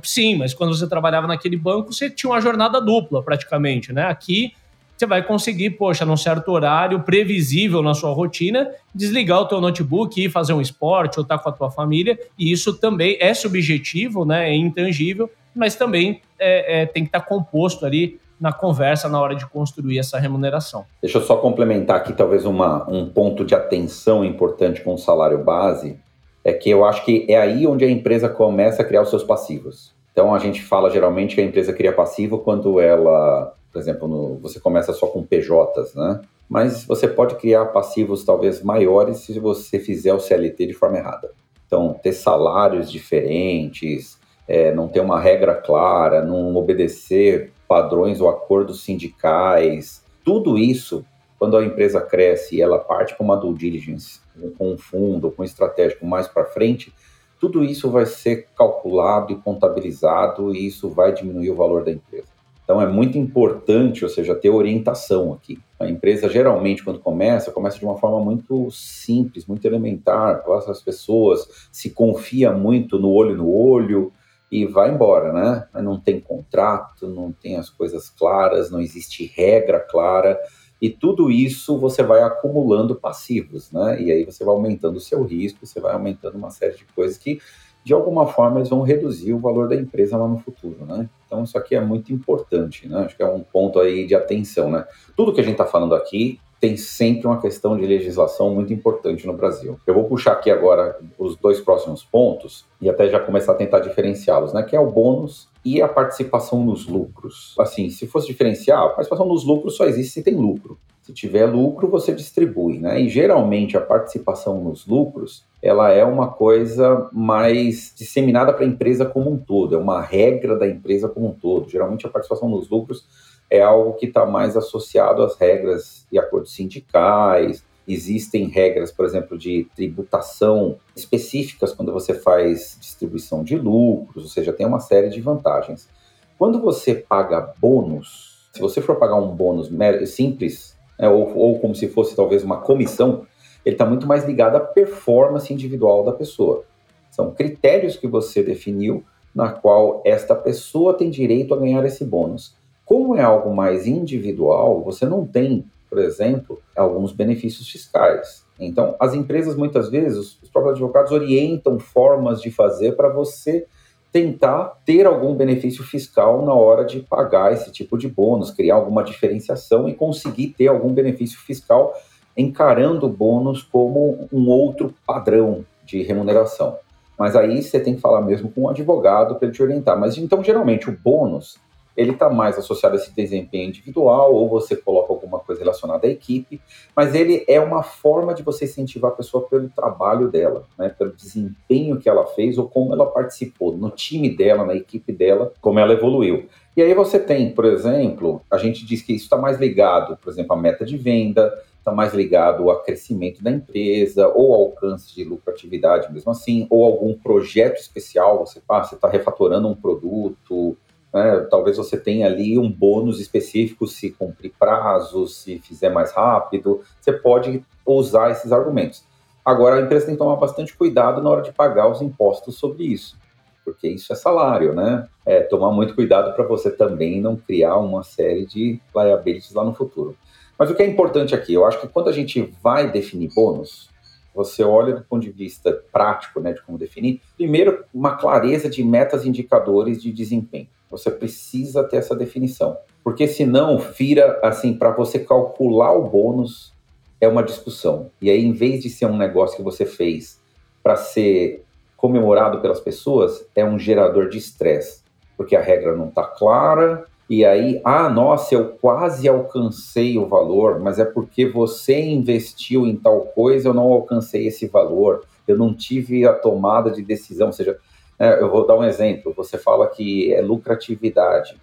Sim, 0.03 0.35
mas 0.35 0.53
quando 0.53 0.75
você 0.75 0.85
trabalhava 0.85 1.27
naquele 1.27 1.55
banco 1.55 1.93
você 1.93 2.09
tinha 2.09 2.29
uma 2.29 2.41
jornada 2.41 2.81
dupla 2.81 3.23
praticamente, 3.23 3.93
né? 3.93 4.03
Aqui 4.03 4.53
você 4.97 5.05
vai 5.05 5.23
conseguir, 5.23 5.71
poxa, 5.71 6.05
num 6.05 6.17
certo 6.17 6.51
horário 6.51 6.99
previsível 6.99 7.81
na 7.81 7.93
sua 7.93 8.13
rotina, 8.13 8.69
desligar 8.93 9.39
o 9.39 9.45
teu 9.45 9.61
notebook 9.61 10.21
e 10.21 10.29
fazer 10.29 10.51
um 10.51 10.61
esporte 10.61 11.17
ou 11.17 11.23
estar 11.23 11.37
tá 11.37 11.43
com 11.43 11.49
a 11.49 11.53
tua 11.53 11.71
família. 11.71 12.19
E 12.37 12.51
isso 12.51 12.73
também 12.73 13.17
é 13.19 13.33
subjetivo, 13.33 14.25
né? 14.25 14.49
É 14.49 14.55
intangível, 14.55 15.31
mas 15.55 15.75
também 15.75 16.21
é, 16.37 16.81
é, 16.81 16.85
tem 16.85 17.03
que 17.03 17.07
estar 17.07 17.21
tá 17.21 17.25
composto 17.25 17.85
ali 17.85 18.19
na 18.41 18.51
conversa 18.51 19.07
na 19.07 19.21
hora 19.21 19.35
de 19.35 19.45
construir 19.45 19.99
essa 19.99 20.17
remuneração. 20.17 20.83
Deixa 21.01 21.19
eu 21.19 21.21
só 21.21 21.37
complementar 21.37 21.97
aqui 21.97 22.11
talvez 22.11 22.43
uma, 22.43 22.89
um 22.89 23.07
ponto 23.07 23.45
de 23.45 23.53
atenção 23.53 24.25
importante 24.25 24.81
com 24.81 24.95
o 24.95 24.97
salário 24.97 25.43
base, 25.43 25.99
é 26.43 26.51
que 26.51 26.69
eu 26.69 26.83
acho 26.83 27.05
que 27.05 27.25
é 27.29 27.39
aí 27.39 27.67
onde 27.67 27.85
a 27.85 27.89
empresa 27.89 28.27
começa 28.27 28.81
a 28.81 28.85
criar 28.85 29.03
os 29.03 29.09
seus 29.09 29.23
passivos. 29.23 29.93
Então 30.11 30.33
a 30.33 30.39
gente 30.39 30.61
fala 30.61 30.89
geralmente 30.89 31.35
que 31.35 31.41
a 31.41 31.45
empresa 31.45 31.71
cria 31.71 31.93
passivo 31.93 32.39
quando 32.39 32.81
ela 32.81 33.53
por 33.71 33.79
exemplo, 33.79 34.07
no, 34.07 34.37
você 34.39 34.59
começa 34.59 34.91
só 34.91 35.07
com 35.07 35.23
PJs, 35.23 35.95
né? 35.95 36.19
Mas 36.49 36.83
você 36.83 37.07
pode 37.07 37.35
criar 37.35 37.67
passivos 37.67 38.25
talvez 38.25 38.61
maiores 38.61 39.19
se 39.19 39.39
você 39.39 39.79
fizer 39.79 40.13
o 40.13 40.19
CLT 40.19 40.67
de 40.67 40.73
forma 40.73 40.97
errada. 40.97 41.31
Então, 41.65 41.93
ter 42.03 42.11
salários 42.11 42.91
diferentes, 42.91 44.19
é, 44.45 44.73
não 44.73 44.89
ter 44.89 44.99
uma 44.99 45.19
regra 45.19 45.55
clara, 45.55 46.21
não 46.21 46.53
obedecer 46.57 47.53
padrões 47.71 48.19
ou 48.19 48.27
acordos 48.27 48.83
sindicais, 48.83 50.03
tudo 50.25 50.57
isso, 50.57 51.05
quando 51.39 51.55
a 51.55 51.63
empresa 51.63 52.01
cresce 52.01 52.57
e 52.57 52.61
ela 52.61 52.77
parte 52.77 53.15
para 53.15 53.23
uma 53.23 53.37
due 53.37 53.53
diligence, 53.53 54.19
com 54.57 54.73
um 54.73 54.77
fundo, 54.77 55.31
com 55.31 55.41
um 55.41 55.45
estratégico 55.45 56.05
mais 56.05 56.27
para 56.27 56.43
frente, 56.43 56.93
tudo 57.39 57.63
isso 57.63 57.89
vai 57.89 58.05
ser 58.05 58.47
calculado 58.57 59.31
e 59.31 59.37
contabilizado 59.37 60.53
e 60.53 60.67
isso 60.67 60.89
vai 60.89 61.13
diminuir 61.13 61.49
o 61.49 61.55
valor 61.55 61.85
da 61.85 61.91
empresa. 61.91 62.27
Então 62.61 62.81
é 62.81 62.85
muito 62.85 63.17
importante, 63.17 64.03
ou 64.03 64.09
seja, 64.09 64.35
ter 64.35 64.49
orientação 64.49 65.31
aqui. 65.31 65.57
A 65.79 65.89
empresa 65.89 66.27
geralmente 66.27 66.83
quando 66.83 66.99
começa, 66.99 67.51
começa 67.51 67.79
de 67.79 67.85
uma 67.85 67.97
forma 67.97 68.19
muito 68.19 68.69
simples, 68.69 69.45
muito 69.45 69.65
elementar, 69.65 70.43
as 70.67 70.81
pessoas 70.81 71.69
se 71.71 71.91
confia 71.91 72.51
muito 72.51 72.99
no 72.99 73.09
olho 73.09 73.37
no 73.37 73.49
olho 73.49 74.11
e 74.51 74.65
vai 74.65 74.91
embora, 74.91 75.31
né? 75.31 75.67
Não 75.81 75.97
tem 75.97 76.19
contrato, 76.19 77.07
não 77.07 77.31
tem 77.31 77.55
as 77.55 77.69
coisas 77.69 78.09
claras, 78.09 78.69
não 78.69 78.81
existe 78.81 79.31
regra 79.33 79.79
clara 79.79 80.37
e 80.81 80.89
tudo 80.89 81.31
isso 81.31 81.77
você 81.77 82.03
vai 82.03 82.21
acumulando 82.21 82.95
passivos, 82.95 83.71
né? 83.71 84.01
E 84.01 84.11
aí 84.11 84.25
você 84.25 84.43
vai 84.43 84.53
aumentando 84.53 84.97
o 84.97 85.01
seu 85.01 85.23
risco, 85.23 85.65
você 85.65 85.79
vai 85.79 85.93
aumentando 85.93 86.37
uma 86.37 86.49
série 86.49 86.75
de 86.75 86.85
coisas 86.85 87.17
que 87.17 87.39
de 87.83 87.93
alguma 87.93 88.27
forma 88.27 88.59
eles 88.59 88.69
vão 88.69 88.81
reduzir 88.81 89.33
o 89.33 89.39
valor 89.39 89.69
da 89.69 89.75
empresa 89.75 90.17
lá 90.17 90.27
no 90.27 90.39
futuro, 90.39 90.85
né? 90.85 91.09
Então 91.25 91.43
isso 91.43 91.57
aqui 91.57 91.75
é 91.75 91.81
muito 91.81 92.11
importante, 92.11 92.87
né? 92.87 93.05
Acho 93.05 93.15
que 93.15 93.23
é 93.23 93.27
um 93.27 93.41
ponto 93.41 93.79
aí 93.79 94.05
de 94.05 94.15
atenção, 94.15 94.69
né? 94.69 94.85
Tudo 95.15 95.33
que 95.33 95.39
a 95.39 95.43
gente 95.43 95.53
está 95.53 95.65
falando 95.65 95.95
aqui 95.95 96.39
tem 96.61 96.77
sempre 96.77 97.25
uma 97.25 97.41
questão 97.41 97.75
de 97.75 97.83
legislação 97.87 98.53
muito 98.53 98.71
importante 98.71 99.25
no 99.25 99.33
Brasil. 99.33 99.79
Eu 99.85 99.95
vou 99.95 100.03
puxar 100.03 100.33
aqui 100.33 100.51
agora 100.51 100.95
os 101.17 101.35
dois 101.35 101.59
próximos 101.59 102.03
pontos 102.03 102.65
e 102.79 102.87
até 102.87 103.09
já 103.09 103.19
começar 103.19 103.53
a 103.53 103.55
tentar 103.55 103.79
diferenciá-los, 103.79 104.53
né? 104.53 104.61
Que 104.61 104.75
é 104.75 104.79
o 104.79 104.91
bônus 104.91 105.49
e 105.65 105.81
a 105.81 105.87
participação 105.87 106.63
nos 106.63 106.87
lucros. 106.87 107.55
Assim, 107.57 107.89
se 107.89 108.05
fosse 108.05 108.27
diferenciar, 108.27 108.79
a 108.79 108.89
participação 108.89 109.25
nos 109.25 109.43
lucros 109.43 109.75
só 109.75 109.85
existe 109.85 110.13
se 110.13 110.23
tem 110.23 110.35
lucro. 110.35 110.77
Se 111.01 111.11
tiver 111.11 111.47
lucro, 111.47 111.87
você 111.87 112.13
distribui, 112.13 112.77
né? 112.77 113.01
E 113.01 113.09
geralmente 113.09 113.75
a 113.75 113.81
participação 113.81 114.63
nos 114.63 114.85
lucros, 114.85 115.43
ela 115.63 115.89
é 115.89 116.05
uma 116.05 116.27
coisa 116.27 117.09
mais 117.11 117.91
disseminada 117.97 118.53
para 118.53 118.63
a 118.63 118.67
empresa 118.67 119.03
como 119.03 119.31
um 119.31 119.37
todo, 119.37 119.73
é 119.73 119.79
uma 119.79 119.99
regra 119.99 120.55
da 120.55 120.67
empresa 120.67 121.09
como 121.09 121.29
um 121.29 121.33
todo. 121.33 121.67
Geralmente 121.67 122.05
a 122.05 122.09
participação 122.09 122.47
nos 122.47 122.69
lucros 122.69 123.07
é 123.51 123.61
algo 123.61 123.93
que 123.95 124.05
está 124.05 124.25
mais 124.25 124.55
associado 124.55 125.21
às 125.21 125.35
regras 125.35 126.07
e 126.09 126.17
acordos 126.17 126.53
sindicais. 126.55 127.65
Existem 127.85 128.45
regras, 128.45 128.93
por 128.93 129.05
exemplo, 129.05 129.37
de 129.37 129.67
tributação 129.75 130.77
específicas 130.95 131.73
quando 131.73 131.91
você 131.91 132.13
faz 132.13 132.77
distribuição 132.79 133.43
de 133.43 133.57
lucros, 133.57 134.23
ou 134.23 134.29
seja, 134.29 134.53
tem 134.53 134.65
uma 134.65 134.79
série 134.79 135.09
de 135.09 135.19
vantagens. 135.19 135.89
Quando 136.37 136.61
você 136.61 136.95
paga 136.95 137.53
bônus, 137.59 138.49
se 138.53 138.61
você 138.61 138.81
for 138.81 138.95
pagar 138.95 139.15
um 139.15 139.35
bônus 139.35 139.69
simples, 140.09 140.77
né, 140.97 141.09
ou, 141.09 141.37
ou 141.37 141.59
como 141.59 141.75
se 141.75 141.89
fosse 141.89 142.15
talvez 142.15 142.43
uma 142.43 142.61
comissão, 142.61 143.27
ele 143.65 143.75
está 143.75 143.85
muito 143.85 144.07
mais 144.07 144.23
ligado 144.23 144.55
à 144.55 144.59
performance 144.61 145.53
individual 145.53 146.05
da 146.05 146.13
pessoa. 146.13 146.63
São 147.09 147.31
critérios 147.31 147.97
que 147.97 148.07
você 148.07 148.41
definiu 148.41 149.03
na 149.35 149.51
qual 149.51 150.01
esta 150.05 150.35
pessoa 150.35 150.93
tem 150.93 151.09
direito 151.09 151.53
a 151.53 151.57
ganhar 151.57 151.83
esse 151.85 152.05
bônus. 152.05 152.55
Como 152.91 153.15
é 153.15 153.21
algo 153.21 153.55
mais 153.55 153.87
individual, 153.87 154.83
você 154.83 155.05
não 155.05 155.25
tem, 155.25 155.63
por 155.89 155.97
exemplo, 155.97 156.61
alguns 156.75 157.13
benefícios 157.13 157.69
fiscais. 157.69 158.45
Então, 158.59 158.97
as 158.99 159.13
empresas 159.13 159.55
muitas 159.55 159.89
vezes, 159.89 160.37
os 160.43 160.49
próprios 160.49 160.73
advogados 160.73 161.13
orientam 161.13 161.79
formas 161.79 162.41
de 162.41 162.51
fazer 162.51 162.97
para 162.97 163.07
você 163.07 163.65
tentar 164.11 164.81
ter 164.85 165.05
algum 165.05 165.33
benefício 165.33 165.85
fiscal 165.85 166.45
na 166.45 166.53
hora 166.53 166.83
de 166.83 166.99
pagar 166.99 167.53
esse 167.53 167.71
tipo 167.71 167.97
de 167.97 168.09
bônus, 168.09 168.51
criar 168.51 168.75
alguma 168.75 169.05
diferenciação 169.05 169.87
e 169.87 169.93
conseguir 169.93 170.47
ter 170.49 170.67
algum 170.67 170.91
benefício 170.91 171.39
fiscal 171.39 171.93
encarando 172.35 173.05
o 173.05 173.09
bônus 173.09 173.63
como 173.63 174.27
um 174.33 174.49
outro 174.49 174.93
padrão 175.07 175.63
de 175.85 176.03
remuneração. 176.03 176.75
Mas 177.17 177.37
aí 177.37 177.63
você 177.63 177.79
tem 177.79 177.95
que 177.95 178.01
falar 178.01 178.19
mesmo 178.19 178.51
com 178.51 178.63
um 178.63 178.69
advogado 178.69 179.35
para 179.35 179.45
ele 179.45 179.55
te 179.55 179.63
orientar. 179.63 179.97
Mas 179.97 180.17
então, 180.17 180.43
geralmente, 180.43 180.89
o 180.89 180.99
bônus 181.01 181.57
ele 181.95 182.11
está 182.11 182.29
mais 182.29 182.57
associado 182.57 182.95
a 182.95 182.97
esse 182.97 183.13
desempenho 183.13 183.69
individual, 183.69 184.33
ou 184.33 184.47
você 184.47 184.75
coloca 184.75 185.11
alguma 185.11 185.39
coisa 185.39 185.61
relacionada 185.61 186.07
à 186.07 186.09
equipe, 186.09 186.61
mas 186.95 187.13
ele 187.13 187.43
é 187.47 187.59
uma 187.59 187.83
forma 187.83 188.33
de 188.33 188.43
você 188.43 188.65
incentivar 188.65 189.11
a 189.11 189.15
pessoa 189.15 189.47
pelo 189.47 189.69
trabalho 189.69 190.29
dela, 190.29 190.65
né, 190.77 190.89
pelo 190.89 191.11
desempenho 191.11 191.99
que 191.99 192.09
ela 192.09 192.25
fez 192.27 192.57
ou 192.57 192.67
como 192.67 192.93
ela 192.93 193.05
participou 193.05 193.75
no 193.75 193.89
time 193.89 194.29
dela, 194.29 194.65
na 194.65 194.75
equipe 194.75 195.11
dela, 195.11 195.51
como 195.61 195.79
ela 195.79 195.93
evoluiu. 195.93 196.47
E 196.75 196.81
aí 196.81 196.93
você 196.93 197.19
tem, 197.19 197.51
por 197.51 197.65
exemplo, 197.65 198.41
a 198.49 198.57
gente 198.57 198.85
diz 198.85 199.01
que 199.01 199.13
isso 199.13 199.25
está 199.25 199.35
mais 199.35 199.59
ligado, 199.59 200.15
por 200.17 200.31
exemplo, 200.31 200.53
à 200.53 200.57
meta 200.57 200.85
de 200.85 200.95
venda, 200.97 201.53
está 201.77 201.91
mais 201.91 202.13
ligado 202.13 202.69
ao 202.69 202.81
crescimento 202.81 203.43
da 203.43 203.51
empresa 203.51 204.27
ou 204.29 204.53
ao 204.53 204.61
alcance 204.61 205.13
de 205.13 205.23
lucratividade 205.23 206.13
mesmo 206.13 206.31
assim, 206.31 206.67
ou 206.69 206.85
algum 206.85 207.13
projeto 207.13 207.77
especial, 207.77 208.45
você 208.45 208.59
está 208.59 209.09
refatorando 209.09 209.67
um 209.67 209.75
produto, 209.75 210.77
né? 211.13 211.47
Talvez 211.49 211.77
você 211.77 211.97
tenha 211.97 212.27
ali 212.27 212.57
um 212.57 212.71
bônus 212.71 213.19
específico 213.19 213.87
se 213.87 214.11
cumprir 214.11 214.53
prazos, 214.57 215.37
se 215.37 215.59
fizer 215.59 215.89
mais 215.89 216.11
rápido. 216.11 216.81
Você 216.99 217.11
pode 217.11 217.63
usar 217.85 218.31
esses 218.31 218.51
argumentos. 218.51 219.03
Agora, 219.43 219.77
a 219.77 219.81
empresa 219.81 220.05
tem 220.05 220.15
que 220.15 220.19
tomar 220.19 220.35
bastante 220.35 220.75
cuidado 220.75 221.21
na 221.21 221.29
hora 221.29 221.41
de 221.41 221.51
pagar 221.51 221.89
os 221.89 222.01
impostos 222.01 222.55
sobre 222.55 222.83
isso, 222.83 223.17
porque 223.65 223.87
isso 223.87 224.13
é 224.13 224.15
salário, 224.15 224.73
né? 224.73 225.07
É, 225.25 225.41
tomar 225.41 225.71
muito 225.71 225.95
cuidado 225.95 226.33
para 226.35 226.45
você 226.45 226.69
também 226.69 227.19
não 227.19 227.35
criar 227.35 227.77
uma 227.77 228.03
série 228.03 228.45
de 228.45 228.79
liabilities 228.95 229.53
lá 229.53 229.63
no 229.63 229.73
futuro. 229.73 230.15
Mas 230.57 230.69
o 230.69 230.75
que 230.75 230.83
é 230.83 230.87
importante 230.87 231.33
aqui, 231.33 231.55
eu 231.55 231.65
acho 231.65 231.81
que 231.81 231.87
quando 231.87 232.07
a 232.07 232.11
gente 232.11 232.53
vai 232.61 232.91
definir 232.91 233.33
bônus, 233.33 233.89
você 234.33 234.63
olha 234.63 234.93
do 234.93 235.03
ponto 235.03 235.23
de 235.23 235.31
vista 235.31 235.83
prático, 235.91 236.39
né, 236.39 236.53
de 236.53 236.61
como 236.61 236.77
definir, 236.77 237.19
primeiro, 237.35 237.83
uma 237.91 238.15
clareza 238.15 238.69
de 238.69 238.83
metas 238.83 239.25
e 239.25 239.29
indicadores 239.29 240.01
de 240.01 240.11
desempenho. 240.11 240.67
Você 240.91 241.09
precisa 241.09 241.83
ter 241.83 241.97
essa 241.97 242.15
definição. 242.15 242.77
Porque 243.03 243.27
senão 243.27 243.77
vira 243.77 244.39
assim, 244.43 244.73
para 244.73 244.91
você 244.91 245.17
calcular 245.17 245.93
o 245.93 246.09
bônus 246.09 246.73
é 247.19 247.27
uma 247.27 247.43
discussão. 247.43 248.11
E 248.21 248.29
aí, 248.29 248.43
em 248.43 248.51
vez 248.51 248.83
de 248.83 248.89
ser 248.89 249.05
um 249.05 249.17
negócio 249.17 249.57
que 249.57 249.63
você 249.63 249.85
fez 249.85 250.39
para 250.83 250.95
ser 250.95 251.63
comemorado 251.95 252.59
pelas 252.61 252.79
pessoas, 252.79 253.45
é 253.55 253.63
um 253.63 253.79
gerador 253.79 254.27
de 254.29 254.37
estresse. 254.37 255.01
Porque 255.37 255.55
a 255.55 255.61
regra 255.61 255.95
não 255.95 256.09
está 256.09 256.23
clara, 256.23 257.05
e 257.31 257.45
aí, 257.45 257.79
ah, 257.85 258.09
nossa, 258.09 258.53
eu 258.53 258.71
quase 258.81 259.25
alcancei 259.25 260.17
o 260.17 260.27
valor, 260.27 260.81
mas 260.81 260.99
é 260.99 261.05
porque 261.05 261.45
você 261.45 261.97
investiu 261.97 262.85
em 262.85 262.97
tal 262.97 263.21
coisa, 263.27 263.69
eu 263.69 263.73
não 263.73 263.83
alcancei 263.83 264.47
esse 264.47 264.67
valor, 264.67 265.23
eu 265.47 265.57
não 265.57 265.73
tive 265.73 266.27
a 266.27 266.33
tomada 266.33 266.91
de 266.91 267.01
decisão, 267.01 267.47
ou 267.47 267.53
seja, 267.53 267.77
eu 268.21 268.49
vou 268.49 268.65
dar 268.65 268.75
um 268.75 268.83
exemplo. 268.83 269.33
Você 269.35 269.57
fala 269.57 269.87
que 269.87 270.33
é 270.33 270.41
lucratividade 270.41 271.59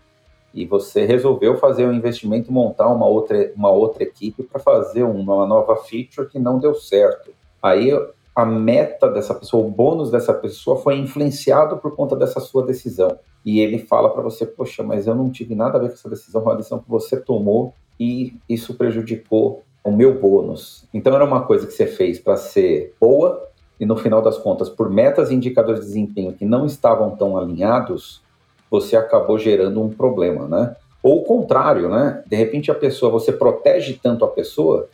e 0.53 0.65
você 0.65 1.05
resolveu 1.05 1.57
fazer 1.57 1.87
um 1.87 1.93
investimento, 1.93 2.53
montar 2.53 2.89
uma 2.89 3.07
outra, 3.07 3.53
uma 3.55 3.71
outra 3.71 4.03
equipe 4.03 4.43
para 4.43 4.59
fazer 4.59 5.03
uma 5.03 5.47
nova 5.47 5.77
feature 5.77 6.29
que 6.29 6.39
não 6.39 6.59
deu 6.59 6.75
certo. 6.75 7.33
Aí 7.63 7.93
a 8.35 8.47
meta 8.47 9.09
dessa 9.09 9.35
pessoa, 9.35 9.67
o 9.67 9.71
bônus 9.71 10.11
dessa 10.11 10.33
pessoa 10.33 10.77
foi 10.79 10.97
influenciado 10.97 11.77
por 11.79 11.95
conta 11.95 12.15
dessa 12.15 12.41
sua 12.41 12.65
decisão. 12.65 13.19
E 13.45 13.61
ele 13.61 13.79
fala 13.79 14.11
para 14.11 14.23
você, 14.23 14.47
poxa, 14.47 14.83
mas 14.83 15.07
eu 15.07 15.15
não 15.15 15.31
tive 15.31 15.55
nada 15.55 15.77
a 15.77 15.81
ver 15.81 15.89
com 15.89 15.95
essa 15.95 16.09
decisão, 16.09 16.43
foi 16.43 16.53
uma 16.53 16.57
decisão 16.57 16.79
que 16.79 16.89
você 16.89 17.21
tomou 17.21 17.75
e 17.99 18.35
isso 18.49 18.75
prejudicou 18.75 19.63
o 19.83 19.91
meu 19.91 20.21
bônus. 20.21 20.87
Então 20.95 21.15
era 21.15 21.25
uma 21.25 21.43
coisa 21.43 21.67
que 21.67 21.73
você 21.73 21.87
fez 21.87 22.19
para 22.19 22.37
ser 22.37 22.95
boa, 23.01 23.48
e 23.79 23.87
no 23.87 23.97
final 23.97 24.21
das 24.21 24.39
contas, 24.39 24.69
por 24.69 24.91
metas 24.91 25.31
e 25.31 25.35
indicadores 25.35 25.81
de 25.81 25.87
desempenho 25.87 26.33
que 26.33 26.45
não 26.45 26.67
estavam 26.67 27.11
tão 27.17 27.37
alinhados, 27.37 28.23
você 28.71 28.97
acabou 28.97 29.39
gerando 29.39 29.83
um 29.83 29.89
problema, 29.89 30.47
né? 30.47 30.77
Ou 31.03 31.21
o 31.21 31.25
contrário, 31.25 31.89
né? 31.89 32.23
De 32.27 32.37
repente 32.37 32.71
a 32.71 32.75
pessoa, 32.75 33.11
você 33.11 33.33
protege 33.33 33.99
tanto 34.03 34.25
a 34.25 34.29
pessoa 34.29 34.89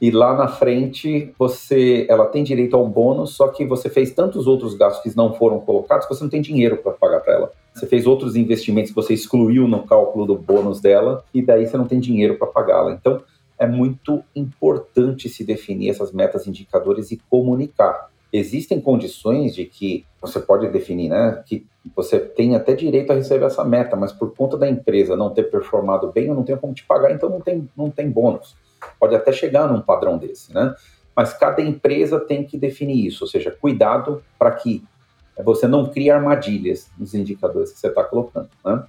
e 0.00 0.12
lá 0.12 0.36
na 0.36 0.46
frente 0.46 1.34
você, 1.36 2.06
ela 2.08 2.26
tem 2.26 2.44
direito 2.44 2.76
a 2.76 2.80
um 2.80 2.88
bônus, 2.88 3.30
só 3.30 3.48
que 3.48 3.66
você 3.66 3.90
fez 3.90 4.12
tantos 4.12 4.46
outros 4.46 4.74
gastos 4.74 5.02
que 5.02 5.16
não 5.16 5.34
foram 5.34 5.58
colocados 5.58 6.06
que 6.06 6.14
você 6.14 6.22
não 6.22 6.30
tem 6.30 6.40
dinheiro 6.40 6.76
para 6.76 6.92
pagar 6.92 7.20
para 7.20 7.34
ela. 7.34 7.52
Você 7.74 7.86
fez 7.86 8.06
outros 8.06 8.36
investimentos 8.36 8.92
que 8.92 8.96
você 8.96 9.12
excluiu 9.12 9.66
no 9.66 9.82
cálculo 9.82 10.24
do 10.24 10.36
bônus 10.36 10.80
dela 10.80 11.24
e 11.34 11.42
daí 11.42 11.66
você 11.66 11.76
não 11.76 11.86
tem 11.86 11.98
dinheiro 11.98 12.36
para 12.36 12.46
pagá-la. 12.46 12.92
Então 12.92 13.20
é 13.58 13.66
muito 13.66 14.22
importante 14.36 15.28
se 15.28 15.42
definir 15.42 15.90
essas 15.90 16.12
metas 16.12 16.46
indicadores 16.46 17.10
e 17.10 17.20
comunicar. 17.28 18.08
Existem 18.32 18.80
condições 18.80 19.54
de 19.54 19.64
que 19.64 20.04
você 20.20 20.38
pode 20.38 20.68
definir, 20.68 21.08
né, 21.08 21.42
que 21.46 21.66
você 21.96 22.18
tem 22.18 22.54
até 22.54 22.74
direito 22.74 23.10
a 23.10 23.14
receber 23.14 23.46
essa 23.46 23.64
meta, 23.64 23.96
mas 23.96 24.12
por 24.12 24.34
conta 24.34 24.56
da 24.56 24.68
empresa 24.68 25.16
não 25.16 25.30
ter 25.30 25.44
performado 25.44 26.12
bem, 26.12 26.26
eu 26.26 26.34
não 26.34 26.42
tenho 26.42 26.58
como 26.58 26.74
te 26.74 26.84
pagar, 26.84 27.10
então 27.10 27.30
não 27.30 27.40
tem, 27.40 27.68
não 27.76 27.90
tem 27.90 28.10
bônus. 28.10 28.54
Pode 29.00 29.14
até 29.14 29.32
chegar 29.32 29.66
num 29.66 29.80
padrão 29.80 30.18
desse, 30.18 30.52
né? 30.52 30.74
Mas 31.16 31.32
cada 31.32 31.62
empresa 31.62 32.20
tem 32.20 32.44
que 32.44 32.58
definir 32.58 33.06
isso, 33.06 33.24
ou 33.24 33.28
seja, 33.28 33.50
cuidado 33.50 34.22
para 34.38 34.50
que 34.52 34.84
você 35.42 35.66
não 35.66 35.86
crie 35.86 36.10
armadilhas 36.10 36.90
nos 36.98 37.14
indicadores 37.14 37.72
que 37.72 37.78
você 37.78 37.88
está 37.88 38.04
colocando, 38.04 38.50
né? 38.64 38.84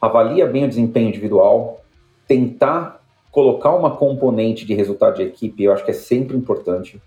Avalia 0.00 0.46
bem 0.46 0.64
o 0.64 0.68
desempenho 0.68 1.08
individual, 1.08 1.80
tentar 2.28 3.00
colocar 3.30 3.74
uma 3.74 3.96
componente 3.96 4.64
de 4.64 4.74
resultado 4.74 5.16
de 5.16 5.22
equipe, 5.22 5.64
eu 5.64 5.72
acho 5.72 5.84
que 5.84 5.90
é 5.90 5.94
sempre 5.94 6.36
importante, 6.36 7.00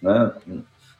né? 0.00 0.32